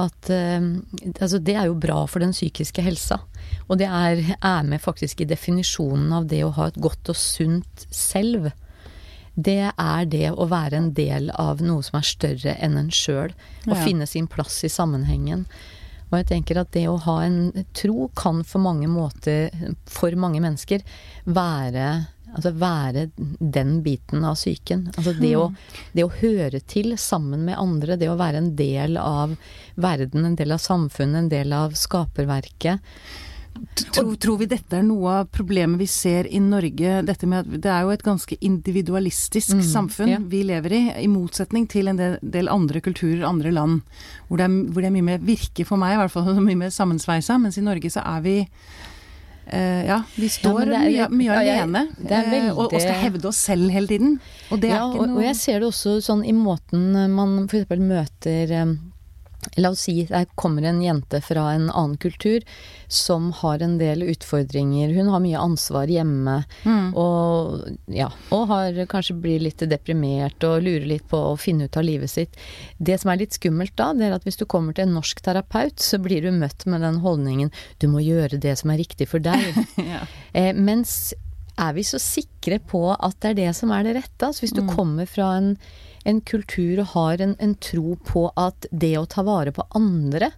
At 0.00 0.30
eh, 0.32 0.62
altså 1.10 1.40
det 1.42 1.56
er 1.58 1.68
jo 1.68 1.76
bra 1.82 2.04
for 2.08 2.22
den 2.22 2.32
psykiske 2.36 2.84
helsa. 2.86 3.20
Og 3.68 3.80
det 3.82 3.90
er, 3.90 4.22
er 4.38 4.66
med 4.66 4.80
faktisk 4.82 5.20
i 5.20 5.28
definisjonen 5.28 6.14
av 6.14 6.30
det 6.30 6.44
å 6.46 6.54
ha 6.56 6.70
et 6.70 6.80
godt 6.80 7.12
og 7.12 7.18
sunt 7.18 7.86
selv. 7.90 8.52
Det 9.36 9.72
er 9.72 10.06
det 10.10 10.30
å 10.32 10.46
være 10.50 10.76
en 10.80 10.92
del 10.96 11.30
av 11.38 11.60
noe 11.64 11.82
som 11.86 11.98
er 12.00 12.08
større 12.08 12.56
enn 12.60 12.76
en 12.80 12.90
sjøl. 12.90 13.34
Å 13.66 13.74
Ja. 13.76 13.84
finne 13.84 14.06
sin 14.06 14.26
plass 14.26 14.64
i 14.64 14.68
sammenhengen. 14.68 15.46
Og 16.10 16.18
jeg 16.18 16.26
tenker 16.26 16.58
at 16.60 16.72
det 16.72 16.88
å 16.88 16.98
ha 16.98 17.20
en 17.22 17.64
tro 17.72 18.08
kan 18.16 18.42
for 18.42 18.58
mange 18.58 18.88
måter, 18.88 19.50
for 19.86 20.10
mange 20.12 20.40
mennesker, 20.40 20.82
være 21.26 22.06
Altså 22.30 22.52
være 22.54 23.10
den 23.18 23.82
biten 23.82 24.22
av 24.24 24.36
psyken. 24.36 24.84
Altså 24.96 25.16
det 25.18 25.32
å, 25.34 25.48
det 25.96 26.04
å 26.06 26.12
høre 26.20 26.60
til 26.62 26.92
sammen 26.96 27.44
med 27.44 27.58
andre, 27.58 27.96
det 27.98 28.06
å 28.06 28.14
være 28.14 28.38
en 28.38 28.52
del 28.54 28.96
av 29.02 29.34
verden, 29.74 30.24
en 30.24 30.36
del 30.38 30.52
av 30.54 30.58
samfunnet, 30.62 31.24
en 31.24 31.28
del 31.32 31.52
av 31.52 31.74
skaperverket. 31.74 32.78
Tror, 33.80 34.14
tror 34.20 34.38
vi 34.40 34.46
dette 34.50 34.76
er 34.78 34.84
noe 34.86 35.12
av 35.20 35.28
problemet 35.32 35.80
vi 35.80 35.86
ser 35.90 36.28
i 36.30 36.40
Norge? 36.42 37.00
Dette 37.06 37.28
med 37.28 37.44
at 37.44 37.62
Det 37.64 37.70
er 37.72 37.86
jo 37.86 37.92
et 37.94 38.04
ganske 38.04 38.36
individualistisk 38.40 39.62
samfunn 39.66 40.12
ja. 40.12 40.20
vi 40.20 40.42
lever 40.46 40.74
i, 40.76 40.82
i 41.04 41.08
motsetning 41.10 41.66
til 41.70 41.90
en 41.90 41.98
del, 41.98 42.50
andre 42.52 42.82
kulturer, 42.84 43.24
andre 43.26 43.52
land, 43.54 43.80
hvor 44.28 44.40
det, 44.40 44.46
er, 44.46 44.54
hvor 44.70 44.84
det 44.84 44.90
er 44.90 44.96
mye 44.96 45.08
mer 45.10 45.24
virke 45.24 45.66
for 45.68 45.80
meg, 45.80 45.96
i 45.96 46.00
hvert 46.02 46.14
fall 46.14 46.40
mye 46.50 46.62
mer 46.66 46.72
sammensveisa. 46.74 47.38
Mens 47.42 47.58
i 47.60 47.66
Norge 47.66 47.92
så 47.92 48.04
er 48.06 48.24
vi 48.26 48.38
Uh, 49.50 49.82
ja, 49.82 49.96
vi 50.14 50.28
står 50.30 50.68
ja, 50.68 50.78
er- 50.78 50.90
mye, 50.92 51.06
mye 51.10 51.26
ja, 51.26 51.38
alene 51.40 51.80
det 51.96 52.10
veldig... 52.12 52.36
eh, 52.38 52.50
og, 52.52 52.68
og 52.68 52.82
skal 52.84 53.00
hevde 53.00 53.26
oss 53.32 53.40
selv 53.48 53.72
hele 53.74 53.90
tiden. 53.90 54.12
Og 54.54 54.62
er 54.62 54.76
og, 54.84 55.00
noe 55.08 55.16
og 55.16 55.24
jeg 55.24 55.38
ser 55.40 55.58
det 55.58 55.66
også 55.72 55.96
sånn 56.06 56.22
i 56.22 56.34
måten 56.36 56.92
man 57.16 57.48
f.eks. 57.48 57.80
møter 57.82 58.52
eh, 58.54 58.76
La 59.56 59.70
oss 59.70 59.80
si 59.86 60.04
det 60.04 60.26
kommer 60.34 60.62
en 60.68 60.82
jente 60.82 61.20
fra 61.24 61.52
en 61.54 61.70
annen 61.70 61.96
kultur 61.96 62.44
som 62.88 63.30
har 63.32 63.62
en 63.62 63.78
del 63.78 64.02
utfordringer. 64.02 64.92
Hun 64.94 65.08
har 65.08 65.20
mye 65.20 65.38
ansvar 65.38 65.86
hjemme 65.90 66.44
Mm. 66.64 66.94
og, 66.96 67.68
ja, 67.86 68.10
og 68.30 68.46
har 68.48 68.72
kanskje 68.90 69.16
blir 69.20 69.40
litt 69.40 69.62
deprimert 69.70 70.42
og 70.44 70.62
lurer 70.62 70.86
litt 70.86 71.06
på 71.08 71.16
å 71.30 71.38
finne 71.38 71.64
ut 71.64 71.76
av 71.76 71.84
livet 71.84 72.10
sitt. 72.10 72.36
Det 72.78 72.98
som 73.00 73.10
er 73.10 73.22
litt 73.22 73.32
skummelt 73.32 73.76
da, 73.76 73.92
det 73.94 74.08
er 74.10 74.12
at 74.18 74.24
hvis 74.24 74.36
du 74.40 74.44
kommer 74.44 74.74
til 74.76 74.88
en 74.88 74.94
norsk 74.98 75.22
terapeut, 75.24 75.78
så 75.80 75.98
blir 76.02 76.22
du 76.22 76.30
møtt 76.32 76.66
med 76.66 76.82
den 76.82 77.00
holdningen 77.00 77.50
'du 77.78 77.88
må 77.88 78.00
gjøre 78.04 78.40
det 78.40 78.58
som 78.58 78.70
er 78.70 78.78
riktig 78.78 79.08
for 79.08 79.18
deg'. 79.18 79.66
Ja. 79.90 80.04
Eh, 80.34 80.52
mens 80.52 81.14
er 81.60 81.76
vi 81.76 81.84
så 81.86 82.00
sikre 82.02 82.60
på 82.70 82.82
at 82.94 83.18
det 83.20 83.32
er 83.32 83.38
det 83.42 83.52
som 83.58 83.72
er 83.74 83.86
det 83.86 83.96
rette? 83.98 84.26
Altså 84.26 84.46
hvis 84.46 84.56
du 84.56 84.64
kommer 84.68 85.08
fra 85.10 85.34
en, 85.38 85.54
en 86.08 86.22
kultur 86.24 86.82
og 86.82 86.92
har 86.94 87.22
en, 87.24 87.36
en 87.42 87.54
tro 87.60 87.96
på 88.08 88.28
at 88.40 88.68
det 88.72 88.96
å 89.00 89.08
ta 89.10 89.24
vare 89.26 89.54
på 89.54 89.66
andre 89.78 90.32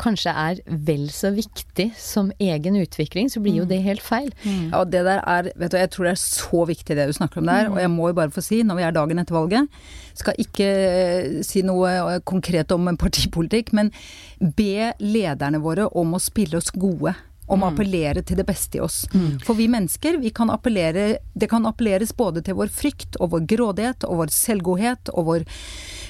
kanskje 0.00 0.32
er 0.32 0.58
vel 0.86 1.06
så 1.12 1.30
viktig 1.34 1.86
som 2.00 2.28
egen 2.42 2.76
utvikling, 2.78 3.30
så 3.32 3.40
blir 3.40 3.60
jo 3.62 3.66
det 3.68 3.78
helt 3.84 4.04
feil. 4.04 4.28
Ja, 4.44 4.82
og 4.82 4.90
det 4.92 5.02
der 5.06 5.22
er, 5.22 5.50
vet 5.56 5.72
du, 5.72 5.78
jeg 5.80 5.92
tror 5.92 6.08
det 6.08 6.12
er 6.12 6.20
så 6.22 6.64
viktig 6.68 6.96
det 6.98 7.06
du 7.08 7.14
snakker 7.16 7.40
om 7.40 7.48
der, 7.48 7.70
og 7.72 7.80
jeg 7.80 7.92
må 7.92 8.10
jo 8.10 8.18
bare 8.18 8.34
få 8.34 8.44
si, 8.44 8.60
når 8.66 8.80
vi 8.80 8.86
er 8.86 8.96
dagen 8.96 9.22
etter 9.22 9.38
valget, 9.38 9.80
skal 10.16 10.42
ikke 10.42 10.66
eh, 10.66 11.38
si 11.46 11.64
noe 11.66 11.94
eh, 11.94 12.18
konkret 12.28 12.72
om 12.76 12.92
partipolitikk, 13.00 13.72
men 13.76 13.92
be 14.40 14.92
lederne 15.00 15.62
våre 15.64 15.88
om 15.96 16.16
å 16.16 16.22
spille 16.22 16.60
oss 16.60 16.72
gode. 16.76 17.16
Om 17.46 17.62
å 17.62 17.68
appellere 17.70 18.22
til 18.26 18.40
det 18.40 18.46
beste 18.48 18.78
i 18.78 18.80
oss. 18.82 19.04
For 19.46 19.54
vi 19.54 19.68
mennesker, 19.70 20.16
vi 20.18 20.32
kan 20.34 20.50
appellere 20.50 21.18
Det 21.32 21.46
kan 21.50 21.66
appelleres 21.66 22.10
både 22.16 22.42
til 22.42 22.56
vår 22.58 22.72
frykt 22.74 23.16
og 23.20 23.30
vår 23.30 23.46
grådighet 23.46 24.04
og 24.08 24.22
vår 24.22 24.32
selvgodhet 24.34 25.10
og 25.12 25.26
vår 25.28 25.44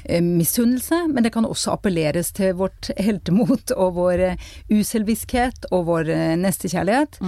eh, 0.04 0.22
misunnelse, 0.22 1.06
men 1.12 1.26
det 1.26 1.32
kan 1.34 1.44
også 1.44 1.74
appelleres 1.74 2.32
til 2.32 2.54
vårt 2.56 2.90
heltemot 2.96 3.74
og 3.76 3.94
vår 3.98 4.22
eh, 4.30 4.44
uselviskhet 4.70 5.68
og 5.70 5.86
vår 5.90 6.08
eh, 6.14 6.36
nestekjærlighet. 6.40 7.20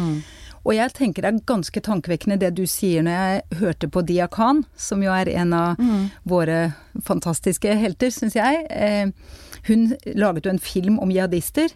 Og 0.64 0.74
jeg 0.76 0.92
tenker 0.96 1.24
det 1.24 1.30
er 1.30 1.44
ganske 1.48 1.80
tankevekkende 1.80 2.38
det 2.40 2.50
du 2.58 2.64
sier 2.68 3.04
når 3.04 3.14
jeg 3.18 3.60
hørte 3.62 3.88
på 3.88 4.02
Dia 4.04 4.26
Khan, 4.28 4.64
som 4.76 5.02
jo 5.04 5.12
er 5.14 5.30
en 5.32 5.54
av 5.56 5.80
våre 6.28 6.72
fantastiske 7.04 7.76
helter, 7.78 8.12
syns 8.12 8.36
jeg. 8.36 8.66
Eh, 8.68 9.12
hun 9.68 9.92
laget 10.14 10.46
jo 10.46 10.52
en 10.52 10.62
film 10.62 10.98
om 11.02 11.12
jihadister. 11.12 11.72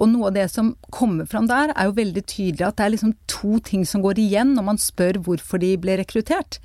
Og 0.00 0.08
noe 0.08 0.30
av 0.30 0.36
det 0.38 0.46
som 0.52 0.72
kommer 0.94 1.28
fram 1.28 1.46
der, 1.50 1.74
er 1.76 1.90
jo 1.90 1.98
veldig 1.98 2.24
tydelig 2.24 2.66
at 2.66 2.78
det 2.78 2.86
er 2.86 2.94
liksom 2.96 3.14
to 3.30 3.60
ting 3.64 3.84
som 3.86 4.02
går 4.04 4.18
igjen 4.22 4.54
når 4.56 4.66
man 4.70 4.80
spør 4.80 5.20
hvorfor 5.26 5.60
de 5.60 5.74
ble 5.80 5.98
rekruttert. 6.00 6.58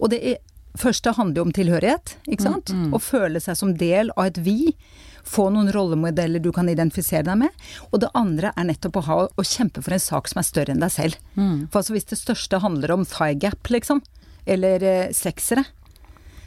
Og 0.00 0.10
det 0.12 0.18
er, 0.32 0.40
første 0.76 1.14
handler 1.16 1.40
jo 1.40 1.46
om 1.46 1.54
tilhørighet, 1.56 2.16
ikke 2.26 2.48
sant. 2.48 2.72
Å 2.92 3.00
føle 3.00 3.40
seg 3.40 3.56
som 3.56 3.76
del 3.78 4.10
av 4.16 4.32
et 4.32 4.42
vi. 4.42 4.74
Få 5.26 5.48
noen 5.50 5.70
rollemodeller 5.74 6.42
du 6.42 6.52
kan 6.54 6.68
identifisere 6.70 7.24
deg 7.26 7.38
med. 7.46 7.64
Og 7.90 8.02
det 8.02 8.10
andre 8.18 8.52
er 8.54 8.68
nettopp 8.68 9.00
å, 9.00 9.06
ha, 9.06 9.16
å 9.26 9.46
kjempe 9.46 9.82
for 9.82 9.94
en 9.96 10.02
sak 10.02 10.28
som 10.30 10.42
er 10.42 10.46
større 10.50 10.74
enn 10.74 10.82
deg 10.82 10.92
selv. 10.94 11.16
For 11.70 11.80
altså 11.80 11.96
hvis 11.96 12.10
det 12.12 12.20
største 12.20 12.60
handler 12.62 12.94
om 12.94 13.06
thigh 13.06 13.38
gap, 13.46 13.70
liksom, 13.72 14.02
eller 14.46 14.82
eh, 14.86 15.10
seksere, 15.16 15.64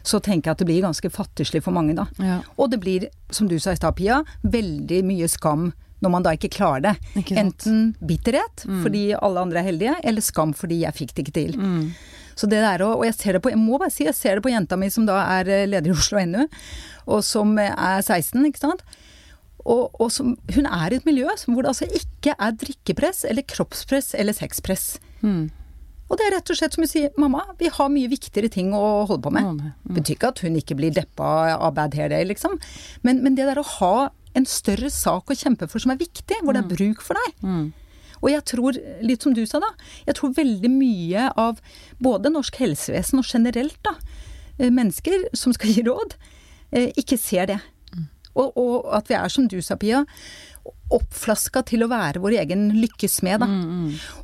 så 0.03 0.21
tenker 0.23 0.47
jeg 0.49 0.55
at 0.55 0.61
det 0.61 0.69
blir 0.69 0.85
ganske 0.85 1.11
fattigslig 1.11 1.63
for 1.65 1.75
mange, 1.75 1.95
da. 1.97 2.05
Ja. 2.23 2.37
Og 2.55 2.71
det 2.71 2.79
blir, 2.79 3.09
som 3.35 3.49
du 3.51 3.57
sa 3.59 3.73
i 3.75 3.79
stad, 3.79 3.97
Pia, 3.99 4.21
veldig 4.47 5.01
mye 5.07 5.27
skam 5.27 5.71
når 6.03 6.13
man 6.13 6.25
da 6.25 6.35
ikke 6.35 6.51
klarer 6.53 6.85
det. 6.89 6.95
Ikke. 7.21 7.35
Enten 7.41 7.81
bitterhet 7.99 8.63
fordi 8.83 9.09
alle 9.17 9.43
andre 9.43 9.61
er 9.61 9.69
heldige, 9.71 9.97
eller 10.03 10.23
skam 10.23 10.55
fordi 10.55 10.83
jeg 10.85 10.97
fikk 10.97 11.13
det 11.15 11.25
ikke 11.25 11.37
til. 11.39 11.59
Mm. 11.59 11.83
Så 12.39 12.47
det 12.47 12.61
der, 12.63 12.85
og 12.85 13.03
jeg 13.03 13.17
ser 13.17 13.35
det 13.35 13.43
på, 13.43 13.51
jeg 13.51 13.59
må 13.59 13.77
bare 13.81 13.91
si, 13.91 14.05
jeg 14.07 14.15
ser 14.15 14.39
det 14.39 14.45
på 14.45 14.53
jenta 14.53 14.77
mi 14.79 14.87
som 14.93 15.03
da 15.09 15.17
er 15.39 15.49
eh, 15.51 15.67
leder 15.67 15.91
i 15.91 15.95
Oslo 15.95 16.21
NU, 16.23 16.45
og 17.11 17.23
som 17.27 17.51
eh, 17.59 17.73
er 17.73 17.99
16, 17.99 18.45
ikke 18.47 18.61
sant. 18.61 18.83
Og, 19.65 19.89
og 19.99 20.07
som, 20.13 20.37
hun 20.55 20.67
er 20.69 20.93
i 20.93 20.97
et 21.01 21.07
miljø 21.07 21.27
hvor 21.27 21.65
det 21.65 21.73
altså 21.73 21.87
ikke 21.91 22.31
er 22.31 22.55
drikkepress 22.61 23.25
eller 23.27 23.43
kroppspress 23.43 24.13
eller 24.15 24.37
sexpress. 24.37 24.93
Mm. 25.19 25.49
Og 26.09 26.17
det 26.17 26.25
er 26.25 26.33
rett 26.37 26.49
og 26.49 26.57
slett 26.57 26.73
som 26.73 26.85
hun 26.85 26.89
sier, 26.89 27.11
mamma, 27.21 27.43
vi 27.59 27.69
har 27.69 27.91
mye 27.91 28.09
viktigere 28.09 28.49
ting 28.49 28.71
å 28.73 28.85
holde 29.09 29.21
på 29.27 29.33
med, 29.35 29.59
mm. 29.59 29.91
Betyr 29.99 30.15
ikke 30.15 30.31
at 30.31 30.41
hun 30.45 30.55
ikke 30.57 30.79
blir 30.79 30.95
deppa 30.95 31.57
av 31.59 31.75
bad 31.77 31.97
hair 31.99 32.09
day, 32.09 32.25
liksom. 32.25 32.55
Men, 33.05 33.21
men 33.25 33.35
det 33.37 33.45
der 33.51 33.61
å 33.61 33.67
ha 33.75 33.93
en 34.37 34.47
større 34.49 34.91
sak 34.93 35.31
å 35.31 35.37
kjempe 35.37 35.67
for 35.69 35.81
som 35.81 35.93
er 35.93 36.01
viktig, 36.01 36.41
hvor 36.43 36.55
det 36.55 36.63
er 36.63 36.73
bruk 36.73 37.03
for 37.05 37.19
deg. 37.19 37.39
Mm. 37.45 37.69
Og 38.19 38.31
jeg 38.33 38.45
tror, 38.51 38.77
litt 39.05 39.23
som 39.23 39.33
du 39.35 39.45
sa 39.47 39.61
da, 39.63 39.69
jeg 40.07 40.17
tror 40.19 40.35
veldig 40.35 40.71
mye 40.73 41.29
av 41.39 41.61
både 42.03 42.31
norsk 42.33 42.59
helsevesen 42.59 43.21
og 43.21 43.27
generelt 43.27 43.79
da, 43.87 43.95
eh, 44.59 44.69
mennesker 44.69 45.29
som 45.37 45.55
skal 45.55 45.71
gi 45.73 45.85
råd, 45.87 46.15
eh, 46.71 46.91
ikke 46.99 47.17
ser 47.17 47.53
det. 47.53 47.59
Og, 48.35 48.53
og 48.55 48.89
at 48.95 49.09
vi 49.09 49.15
er, 49.17 49.31
som 49.31 49.47
du 49.49 49.57
sa, 49.65 49.75
Pia, 49.79 50.03
oppflaska 50.93 51.63
til 51.67 51.83
å 51.83 51.89
være 51.91 52.21
vår 52.21 52.37
egen 52.43 52.69
lykkes 52.77 53.21
med, 53.25 53.41
da. 53.41 53.47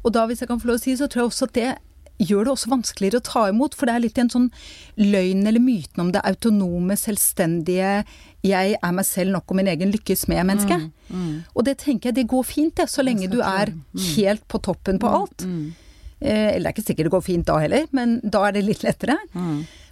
Og 0.04 0.14
da, 0.14 0.26
hvis 0.30 0.44
jeg 0.44 0.52
kan 0.52 0.62
få 0.62 0.70
lov 0.70 0.80
å 0.80 0.84
si, 0.84 0.96
så 0.96 1.08
tror 1.10 1.26
jeg 1.26 1.32
også 1.32 1.50
at 1.50 1.56
det 1.58 1.72
gjør 2.20 2.46
det 2.48 2.52
også 2.54 2.70
vanskeligere 2.72 3.20
å 3.20 3.26
ta 3.28 3.42
imot, 3.50 3.76
for 3.76 3.86
det 3.90 3.96
er 3.96 4.04
litt 4.06 4.18
en 4.22 4.30
sånn 4.32 4.52
løgn 4.98 5.48
eller 5.48 5.60
myten 5.60 6.00
om 6.06 6.12
det 6.16 6.22
autonome, 6.24 6.96
selvstendige 6.96 8.06
'jeg 8.44 8.78
er 8.82 8.92
meg 8.92 9.06
selv 9.06 9.32
nok 9.32 9.44
og 9.52 9.56
min 9.58 9.68
egen 9.68 9.92
lykkes 9.92 10.28
med'-mennesket. 10.28 10.92
Og 11.56 11.66
det 11.66 11.78
tenker 11.80 12.10
jeg 12.10 12.16
det 12.16 12.28
går 12.28 12.44
fint, 12.46 12.76
det, 12.76 12.88
så 12.90 13.04
lenge 13.04 13.28
du 13.30 13.42
er 13.42 13.74
helt 14.16 14.48
på 14.48 14.62
toppen 14.62 15.00
på 15.00 15.08
alt. 15.08 15.44
Eh, 16.22 16.56
eller 16.56 16.60
det 16.60 16.66
er 16.68 16.74
ikke 16.74 16.88
sikkert 16.88 17.06
det 17.10 17.12
går 17.12 17.22
fint 17.26 17.46
da 17.46 17.58
heller, 17.60 17.88
men 17.92 18.20
da 18.24 18.48
er 18.48 18.52
det 18.54 18.64
litt 18.66 18.84
lettere. 18.84 19.18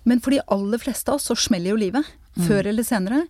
Men 0.05 0.19
for 0.19 0.31
de 0.31 0.39
aller 0.47 0.77
fleste 0.77 1.09
av 1.09 1.15
oss 1.15 1.27
så 1.27 1.35
smeller 1.35 1.71
jo 1.71 1.75
livet. 1.75 2.05
Før 2.47 2.65
eller 2.67 2.83
senere. 2.83 3.27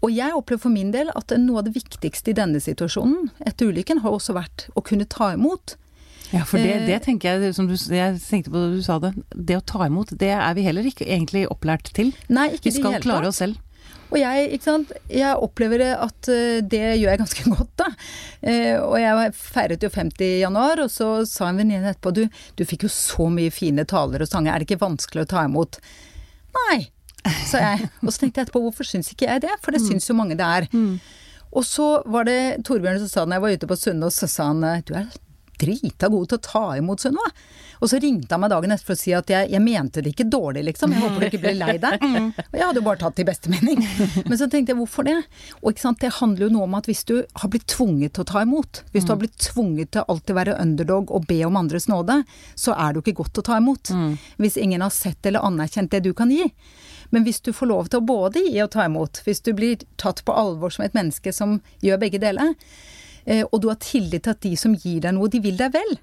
Og 0.00 0.10
jeg 0.14 0.32
opplever 0.32 0.60
for 0.60 0.70
min 0.70 0.92
del 0.92 1.10
at 1.10 1.32
noe 1.38 1.58
av 1.58 1.64
det 1.64 1.74
viktigste 1.74 2.30
i 2.30 2.32
denne 2.34 2.60
situasjonen, 2.60 3.30
etter 3.44 3.66
ulykken, 3.66 3.98
har 4.00 4.10
også 4.12 4.32
vært 4.32 4.68
å 4.76 4.80
kunne 4.80 5.04
ta 5.04 5.32
imot. 5.34 5.76
Ja, 6.34 6.44
for 6.44 6.60
det, 6.60 6.74
Eh, 6.74 6.86
det 6.86 6.98
tenker 7.06 7.38
jeg, 7.38 7.54
som 7.56 7.68
du, 7.68 7.74
jeg 7.74 8.18
tenkte 8.20 8.52
på 8.52 8.60
da 8.60 8.68
du 8.74 8.82
sa 8.84 8.98
det, 9.00 9.14
det 9.32 9.56
å 9.56 9.64
ta 9.64 9.86
imot, 9.86 10.12
det 10.20 10.32
er 10.34 10.52
vi 10.58 10.66
heller 10.66 10.84
ikke 10.88 11.06
egentlig 11.08 11.46
opplært 11.48 11.88
til. 11.96 12.12
Nei, 12.28 12.50
ikke 12.56 12.68
Vi 12.68 12.74
det 12.74 12.82
skal 12.82 13.00
klare 13.04 13.30
oss 13.30 13.40
selv. 13.40 13.60
Og 14.08 14.16
jeg, 14.16 14.60
jeg 15.12 15.36
opplever 15.36 15.82
at 15.92 16.28
eh, 16.32 16.60
det 16.64 16.80
gjør 16.96 17.12
jeg 17.12 17.20
ganske 17.22 17.50
godt, 17.56 17.72
da. 17.80 17.88
Eh, 18.40 18.76
og 18.80 18.96
jeg 19.00 19.32
feiret 19.36 19.84
jo 19.84 19.90
50 19.92 20.24
i 20.24 20.40
januar, 20.42 20.84
og 20.84 20.92
så 20.92 21.08
sa 21.28 21.50
en 21.50 21.60
venninne 21.60 21.92
etterpå 21.92 22.14
du, 22.16 22.22
du 22.56 22.64
fikk 22.68 22.86
jo 22.88 22.92
så 22.92 23.28
mye 23.32 23.52
fine 23.52 23.84
taler 23.88 24.24
og 24.24 24.30
sanger, 24.30 24.52
er 24.52 24.62
det 24.64 24.68
ikke 24.70 24.84
vanskelig 24.84 25.26
å 25.26 25.30
ta 25.32 25.44
imot? 25.48 25.80
Nei, 26.56 26.80
sa 27.44 27.60
jeg. 27.60 27.92
Og 28.00 28.12
så 28.12 28.24
tenkte 28.24 28.40
jeg 28.40 28.48
etterpå, 28.48 28.64
hvorfor 28.64 28.88
syns 28.88 29.12
ikke 29.12 29.28
jeg 29.28 29.44
det? 29.44 29.54
For 29.64 29.76
det 29.76 29.84
syns 29.84 30.08
jo 30.08 30.16
mange 30.16 30.36
det 30.38 30.48
er. 30.48 30.68
Og 31.48 31.64
så 31.64 32.02
var 32.08 32.28
det 32.28 32.64
Torbjørn 32.68 33.00
som 33.04 33.08
sa 33.12 33.24
når 33.24 33.38
jeg 33.38 33.44
var 33.44 33.56
ute 33.56 33.68
på 33.70 33.76
Sunnaas, 33.80 34.20
så 34.20 34.28
sa 34.28 34.50
han 34.50 34.64
du 34.88 34.94
er 34.96 35.08
drita 35.60 36.08
god 36.12 36.28
til 36.30 36.38
å 36.38 36.44
ta 36.44 36.64
imot 36.78 37.02
Sunniva. 37.02 37.32
Og 37.78 37.90
så 37.90 38.00
ringte 38.02 38.34
han 38.34 38.42
meg 38.42 38.50
dagen 38.50 38.74
etter 38.74 38.88
for 38.88 38.96
å 38.96 38.98
si 38.98 39.12
at 39.14 39.30
jeg, 39.30 39.50
jeg 39.52 39.62
mente 39.62 40.02
det 40.02 40.12
ikke 40.14 40.26
dårlig, 40.30 40.64
liksom. 40.66 40.94
Jeg 40.94 41.02
håper 41.04 41.22
du 41.22 41.26
ikke 41.28 41.42
ble 41.44 41.52
lei 41.58 41.76
deg. 41.82 42.02
Og 42.50 42.56
jeg 42.58 42.64
hadde 42.64 42.80
jo 42.80 42.86
bare 42.88 43.00
tatt 43.02 43.18
det 43.18 43.24
i 43.24 43.28
beste 43.28 43.52
mening. 43.52 43.84
Men 44.24 44.40
så 44.40 44.48
tenkte 44.50 44.74
jeg 44.74 44.80
hvorfor 44.80 45.06
det? 45.06 45.16
Og 45.60 45.70
ikke 45.70 45.84
sant, 45.84 46.00
det 46.02 46.16
handler 46.18 46.48
jo 46.48 46.50
noe 46.56 46.66
om 46.66 46.76
at 46.78 46.90
hvis 46.90 47.04
du 47.08 47.14
har 47.22 47.52
blitt 47.52 47.68
tvunget 47.70 48.16
til 48.16 48.26
å 48.26 48.28
ta 48.32 48.42
imot, 48.42 48.82
hvis 48.94 49.06
du 49.06 49.14
har 49.14 49.20
blitt 49.22 49.38
tvunget 49.46 49.94
til 49.94 50.02
å 50.02 50.14
alltid 50.16 50.38
være 50.40 50.58
underdog 50.58 51.14
og 51.14 51.30
be 51.30 51.38
om 51.46 51.60
andres 51.60 51.86
nåde, 51.90 52.20
så 52.58 52.74
er 52.74 52.90
det 52.92 53.00
jo 53.00 53.06
ikke 53.06 53.20
godt 53.22 53.42
å 53.42 53.46
ta 53.52 53.62
imot. 53.62 53.94
Hvis 54.42 54.58
ingen 54.58 54.82
har 54.84 54.94
sett 54.94 55.26
eller 55.28 55.46
anerkjent 55.46 55.94
det 55.94 56.02
du 56.08 56.12
kan 56.18 56.34
gi. 56.34 56.50
Men 57.14 57.24
hvis 57.24 57.40
du 57.40 57.54
får 57.56 57.70
lov 57.70 57.88
til 57.88 58.02
å 58.02 58.08
både 58.08 58.42
gi 58.44 58.58
og 58.64 58.72
ta 58.74 58.84
imot, 58.88 59.22
hvis 59.24 59.40
du 59.46 59.54
blir 59.56 59.80
tatt 60.00 60.20
på 60.26 60.34
alvor 60.36 60.74
som 60.74 60.84
et 60.84 60.96
menneske 60.96 61.32
som 61.32 61.58
gjør 61.84 62.02
begge 62.02 62.20
deler, 62.20 62.52
og 63.28 63.58
du 63.60 63.68
har 63.68 63.80
tillit 63.82 64.24
til 64.24 64.32
at 64.32 64.44
de 64.44 64.54
som 64.56 64.72
gir 64.72 65.02
deg 65.04 65.12
noe, 65.16 65.28
de 65.28 65.40
vil 65.44 65.58
deg 65.58 65.74
vel, 65.74 65.98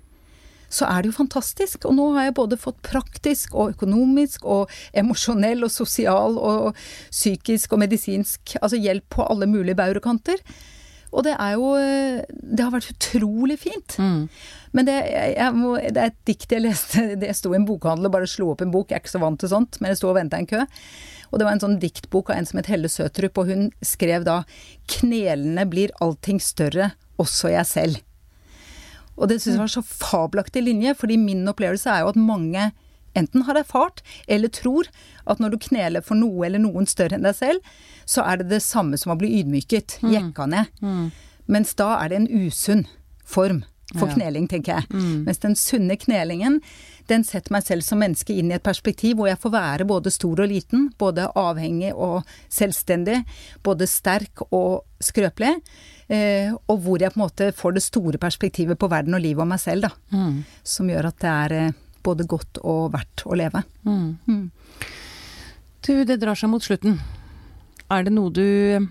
så 0.69 0.88
er 0.89 1.01
det 1.03 1.11
jo 1.11 1.19
fantastisk. 1.19 1.85
Og 1.88 1.95
nå 1.97 2.11
har 2.15 2.27
jeg 2.27 2.38
både 2.38 2.59
fått 2.59 2.81
praktisk 2.85 3.55
og 3.55 3.75
økonomisk 3.75 4.45
og 4.45 4.71
emosjonell 4.97 5.65
og 5.65 5.73
sosial 5.73 6.39
og 6.39 6.77
psykisk 7.09 7.75
og 7.75 7.83
medisinsk 7.85 8.57
altså 8.61 8.79
hjelp 8.81 9.07
på 9.17 9.27
alle 9.27 9.49
mulige 9.49 9.77
bauger 9.77 10.01
og 10.01 10.07
kanter. 10.09 10.41
Og 11.15 11.23
det 11.23 11.35
er 11.39 11.53
jo 11.55 11.69
Det 12.27 12.63
har 12.63 12.73
vært 12.73 12.91
utrolig 12.91 13.59
fint. 13.61 13.95
Men 14.75 14.88
det, 14.88 14.97
må, 15.55 15.77
det 15.79 16.01
er 16.01 16.11
et 16.11 16.21
dikt 16.27 16.51
jeg 16.51 16.65
leste 16.65 17.15
Det 17.21 17.31
sto 17.38 17.53
i 17.53 17.59
en 17.59 17.67
bokhandel 17.67 18.09
og 18.09 18.15
bare 18.17 18.27
slo 18.27 18.51
opp 18.51 18.65
en 18.65 18.73
bok. 18.73 18.89
Jeg 18.89 18.99
er 18.99 19.05
ikke 19.05 19.15
så 19.15 19.23
vant 19.23 19.39
til 19.39 19.51
sånt, 19.53 19.79
men 19.79 19.93
jeg 19.93 20.01
sto 20.01 20.11
og 20.11 20.17
venta 20.19 20.41
i 20.41 20.43
en 20.43 20.49
kø. 20.49 20.65
Og 21.31 21.39
det 21.39 21.47
var 21.47 21.55
en 21.55 21.63
sånn 21.63 21.79
diktbok 21.79 22.29
av 22.31 22.39
en 22.39 22.47
som 22.47 22.59
het 22.59 22.69
Helle 22.71 22.91
Søtrup, 22.91 23.39
og 23.39 23.49
hun 23.49 23.71
skrev 23.83 24.27
da 24.27 24.43
'Knelende 24.87 25.65
blir 25.67 25.95
allting 26.04 26.39
større, 26.39 26.91
også 27.21 27.51
jeg 27.53 27.65
selv'. 27.65 28.01
Og 29.15 29.29
det 29.29 29.41
syns 29.41 29.55
jeg 29.55 29.63
var 29.63 29.71
så 29.71 29.81
fabelaktig 29.81 30.63
linje, 30.63 30.95
fordi 30.95 31.15
min 31.17 31.47
opplevelse 31.47 31.89
er 31.89 31.99
jo 32.03 32.07
at 32.11 32.15
mange 32.19 32.71
enten 33.15 33.45
har 33.47 33.55
erfart 33.55 34.01
eller 34.27 34.51
tror 34.51 34.89
at 35.25 35.39
når 35.39 35.49
du 35.53 35.57
kneler 35.57 36.01
for 36.03 36.15
noe 36.19 36.45
eller 36.45 36.59
noen 36.59 36.85
større 36.85 37.15
enn 37.15 37.23
deg 37.23 37.35
selv, 37.35 37.59
så 38.05 38.21
er 38.27 38.37
det 38.41 38.49
det 38.49 38.61
samme 38.61 38.97
som 38.99 39.13
å 39.13 39.19
bli 39.19 39.39
ydmyket, 39.39 39.99
jekka 40.03 40.45
ned. 40.51 40.65
Mens 41.47 41.73
da 41.75 41.95
er 42.03 42.09
det 42.09 42.17
en 42.17 42.27
usunn 42.47 42.85
form. 43.23 43.63
For 43.98 44.08
Ja. 44.12 44.15
kneling, 44.15 44.48
tenker 44.52 44.75
jeg. 44.79 44.89
Mm. 44.91 45.23
Mens 45.25 45.39
den 45.43 45.56
sunne 45.56 45.98
knelingen, 45.98 46.60
den 47.08 47.23
setter 47.23 47.52
meg 47.52 47.63
selv 47.63 47.83
som 47.85 48.00
menneske 48.02 48.33
inn 48.33 48.52
i 48.52 48.56
et 48.56 48.63
perspektiv 48.63 49.17
hvor 49.17 49.27
jeg 49.29 49.39
får 49.39 49.52
være 49.54 49.85
både 49.87 50.12
stor 50.12 50.41
og 50.41 50.50
liten, 50.50 50.89
både 50.98 51.27
avhengig 51.35 51.93
og 51.93 52.23
selvstendig, 52.50 53.23
både 53.63 53.87
sterk 53.87 54.41
og 54.52 54.83
skrøpelig. 55.02 55.56
Eh, 56.10 56.52
og 56.69 56.81
hvor 56.85 57.00
jeg 57.02 57.13
på 57.13 57.19
en 57.19 57.25
måte 57.25 57.52
får 57.58 57.73
det 57.73 57.83
store 57.83 58.17
perspektivet 58.21 58.77
på 58.77 58.89
verden 58.89 59.13
og 59.17 59.21
livet 59.21 59.41
og 59.41 59.48
meg 59.50 59.60
selv, 59.60 59.87
da. 59.87 59.89
Mm. 60.12 60.43
Som 60.63 60.89
gjør 60.89 61.08
at 61.10 61.19
det 61.19 61.31
er 61.33 61.56
eh, 61.67 61.71
både 62.06 62.27
godt 62.29 62.60
og 62.63 62.91
verdt 62.93 63.23
å 63.25 63.33
leve. 63.37 63.63
Mm. 63.85 64.17
Mm. 64.27 64.52
Du, 65.85 65.93
det 66.06 66.19
drar 66.21 66.37
seg 66.37 66.50
mot 66.50 66.62
slutten. 66.65 67.00
Er 67.89 68.06
det 68.06 68.13
noe 68.13 68.31
du 68.33 68.87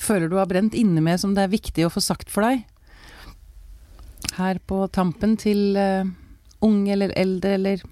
føler 0.00 0.30
du 0.30 0.36
har 0.38 0.48
brent 0.50 0.74
inne 0.78 1.02
med 1.04 1.20
som 1.20 1.34
det 1.36 1.44
er 1.44 1.52
viktig 1.52 1.86
å 1.86 1.92
få 1.92 2.02
sagt 2.02 2.30
for 2.32 2.46
deg? 2.46 2.62
Her 4.40 4.60
på 4.64 4.84
tampen 4.92 5.36
til 5.40 5.76
uh, 5.76 6.08
unge 6.64 6.92
eller 6.94 7.12
eldre, 7.18 7.56
eller 7.58 7.82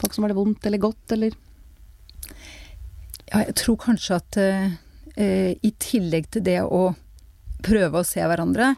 folk 0.00 0.14
som 0.14 0.24
har 0.24 0.32
det 0.32 0.38
vondt 0.38 0.66
eller 0.66 0.82
godt, 0.82 1.14
eller? 1.16 1.36
Ja, 3.30 3.44
jeg 3.44 3.56
tror 3.60 3.78
kanskje 3.84 4.18
at 4.20 4.38
uh, 4.40 4.68
uh, 5.18 5.50
i 5.52 5.72
tillegg 5.82 6.30
til 6.30 6.46
det 6.46 6.60
å 6.62 6.90
prøve 7.66 8.00
å 8.00 8.06
se 8.06 8.22
hverandre, 8.24 8.74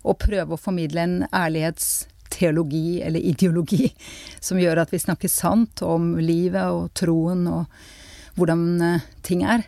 og 0.00 0.20
prøve 0.22 0.56
å 0.56 0.60
formidle 0.60 1.02
en 1.04 1.16
ærlighetsteologi 1.28 3.00
eller 3.04 3.20
ideologi 3.32 3.90
som 4.46 4.60
gjør 4.60 4.84
at 4.84 4.94
vi 4.94 5.02
snakker 5.02 5.32
sant 5.32 5.82
om 5.84 6.14
livet 6.20 6.72
og 6.72 6.92
troen 6.96 7.44
og 7.50 7.82
hvordan 8.38 8.62
ting 9.26 9.42
er, 9.44 9.66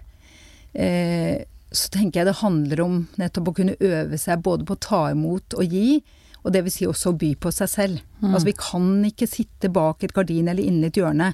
så 1.72 1.90
tenker 1.92 2.20
jeg 2.20 2.28
det 2.30 2.38
handler 2.40 2.80
om 2.84 2.94
nettopp 3.20 3.50
å 3.50 3.54
kunne 3.58 3.76
øve 3.80 4.16
seg 4.20 4.40
både 4.46 4.64
på 4.68 4.76
å 4.76 4.82
ta 4.86 5.02
imot 5.12 5.56
og 5.58 5.74
gi, 5.74 5.98
og 6.42 6.52
det 6.52 6.64
vil 6.66 6.72
si 6.74 6.86
også 6.88 7.12
å 7.12 7.18
by 7.18 7.34
på 7.38 7.52
seg 7.54 7.68
selv. 7.70 8.00
Altså 8.22 8.46
vi 8.48 8.54
kan 8.58 8.88
ikke 9.06 9.28
sitte 9.30 9.70
bak 9.72 10.02
et 10.04 10.12
gardin 10.16 10.48
eller 10.50 10.64
inne 10.66 10.88
i 10.88 10.90
et 10.92 10.98
hjørne 10.98 11.32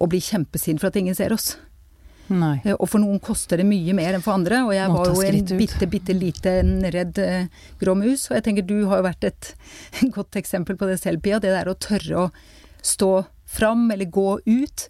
og 0.00 0.08
bli 0.12 0.20
kjempesint 0.22 0.80
for 0.80 0.88
at 0.88 0.96
ingen 1.00 1.14
ser 1.18 1.32
oss. 1.34 1.56
Nei. 2.30 2.60
Eh, 2.64 2.76
Og 2.78 2.86
for 2.88 3.02
noen 3.02 3.18
koster 3.18 3.58
det 3.58 3.66
mye 3.66 3.92
mer 3.92 4.14
enn 4.14 4.22
for 4.22 4.36
andre. 4.38 4.60
Og 4.68 4.70
jeg 4.72 4.88
Må 4.88 5.00
var 5.00 5.10
jo 5.10 5.24
en 5.26 5.40
ut. 5.42 5.52
bitte, 5.58 5.88
bitte 5.90 6.14
liten 6.14 6.76
redd 6.94 7.18
eh, 7.18 7.48
grå 7.82 7.96
mus. 7.98 8.28
Og 8.30 8.36
jeg 8.38 8.44
tenker 8.46 8.62
du 8.70 8.76
har 8.86 9.02
jo 9.02 9.08
vært 9.08 9.24
et 9.32 9.50
godt 10.16 10.38
eksempel 10.38 10.78
på 10.78 10.86
det 10.86 11.00
selv, 11.02 11.20
Pia. 11.26 11.40
Det 11.42 11.50
der 11.50 11.68
å 11.68 11.74
tørre 11.74 12.22
å 12.22 12.30
stå 12.86 13.10
fram, 13.50 13.88
eller 13.90 14.06
gå 14.06 14.38
ut. 14.46 14.86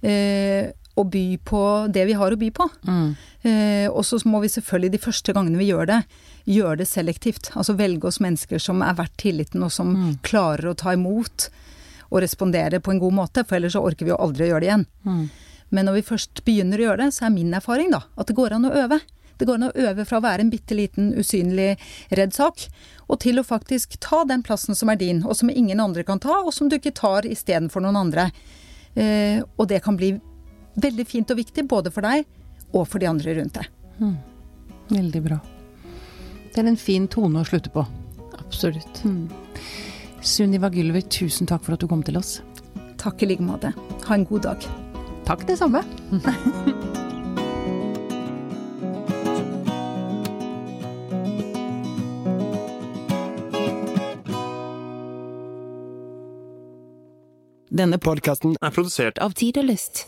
Eh, 0.00 0.72
og 1.00 1.10
by 1.12 1.24
på 1.48 1.60
det 1.92 2.04
vi 2.10 2.16
har 2.20 2.32
å 2.34 2.38
by 2.40 2.50
på. 2.56 2.66
Mm. 2.86 3.08
Eh, 3.48 3.86
og 3.90 4.04
så 4.06 4.20
må 4.28 4.40
vi 4.44 4.50
selvfølgelig 4.52 4.92
de 4.94 5.02
første 5.02 5.34
gangene 5.36 5.58
vi 5.60 5.70
gjør 5.70 5.88
det, 5.90 6.00
gjøre 6.50 6.78
det 6.82 6.88
selektivt. 6.90 7.50
Altså 7.56 7.76
velge 7.78 8.08
oss 8.10 8.20
mennesker 8.20 8.60
som 8.62 8.82
er 8.84 8.96
verdt 8.98 9.16
tilliten, 9.22 9.62
og 9.66 9.72
som 9.72 9.94
Mm. 9.96 10.18
klarer 10.22 10.70
å 10.70 10.76
ta 10.76 10.92
imot 10.96 11.48
og 12.10 12.20
respondere 12.22 12.80
på 12.80 12.90
en 12.92 12.98
god 13.00 13.12
måte. 13.14 13.46
For 13.46 13.56
ellers 13.56 13.72
så 13.76 13.82
orker 13.84 14.04
vi 14.04 14.10
jo 14.12 14.18
aldri 14.20 14.46
å 14.48 14.50
gjøre 14.54 14.60
det 14.60 14.68
igjen. 14.70 14.86
Mm. 15.06 15.24
Men 15.70 15.86
når 15.86 15.94
vi 16.00 16.02
først 16.10 16.44
begynner 16.44 16.78
å 16.78 16.86
gjøre 16.88 17.04
det, 17.04 17.14
så 17.14 17.26
er 17.26 17.30
min 17.30 17.52
erfaring 17.54 17.90
da, 17.94 18.02
at 18.18 18.26
det 18.26 18.34
går 18.36 18.52
an 18.56 18.64
å 18.66 18.72
øve. 18.74 19.00
Det 19.38 19.46
går 19.48 19.54
an 19.60 19.68
å 19.70 19.76
øve 19.88 20.04
fra 20.04 20.18
å 20.18 20.24
være 20.24 20.40
en 20.44 20.50
bitte 20.50 20.74
liten, 20.76 21.12
usynlig, 21.16 21.78
redd 22.10 22.34
sak, 22.34 22.66
og 23.08 23.20
til 23.22 23.38
å 23.40 23.44
faktisk 23.46 23.94
ta 24.02 24.24
den 24.28 24.42
plassen 24.42 24.74
som 24.76 24.90
er 24.90 24.96
din, 25.00 25.22
og 25.24 25.36
som 25.38 25.48
ingen 25.48 25.80
andre 25.80 26.02
kan 26.04 26.18
ta, 26.20 26.42
og 26.44 26.52
som 26.52 26.68
du 26.68 26.76
ikke 26.76 26.92
tar 26.92 27.22
istedenfor 27.22 27.80
noen 27.80 27.96
andre. 28.02 28.26
Eh, 28.96 29.40
og 29.56 29.68
det 29.70 29.80
kan 29.84 29.96
bli 29.96 30.20
veldig 30.74 31.06
fint 31.08 31.30
og 31.32 31.40
viktig, 31.40 31.66
både 31.68 31.90
for 31.94 32.06
deg 32.06 32.26
og 32.70 32.86
for 32.86 33.02
de 33.02 33.08
andre 33.10 33.34
rundt 33.40 33.58
deg. 33.58 33.66
Veldig 34.90 35.22
bra. 35.24 35.40
Det 36.50 36.62
er 36.62 36.70
en 36.70 36.78
fin 36.80 37.06
tone 37.10 37.42
å 37.42 37.46
slutte 37.46 37.70
på. 37.74 37.84
Absolutt. 38.38 39.02
Sunniva 40.20 40.70
Gylver, 40.74 41.02
tusen 41.06 41.48
takk 41.48 41.64
for 41.64 41.74
at 41.76 41.82
du 41.82 41.88
kom 41.90 42.02
til 42.06 42.18
oss. 42.20 42.40
Takk 43.00 43.22
i 43.22 43.30
like 43.30 43.44
måte. 43.44 43.72
Ha 44.06 44.16
en 44.16 44.26
god 44.28 44.48
dag. 44.48 44.66
Takk, 45.24 45.46
det 45.48 45.56
samme. 45.60 45.84
Denne 57.70 57.96
Podkasten 58.02 58.58
er 58.60 58.74
produsert 58.74 59.20
av 59.22 59.32
Tid 59.38 59.56
og 59.62 59.70
Lyst. 59.70 60.02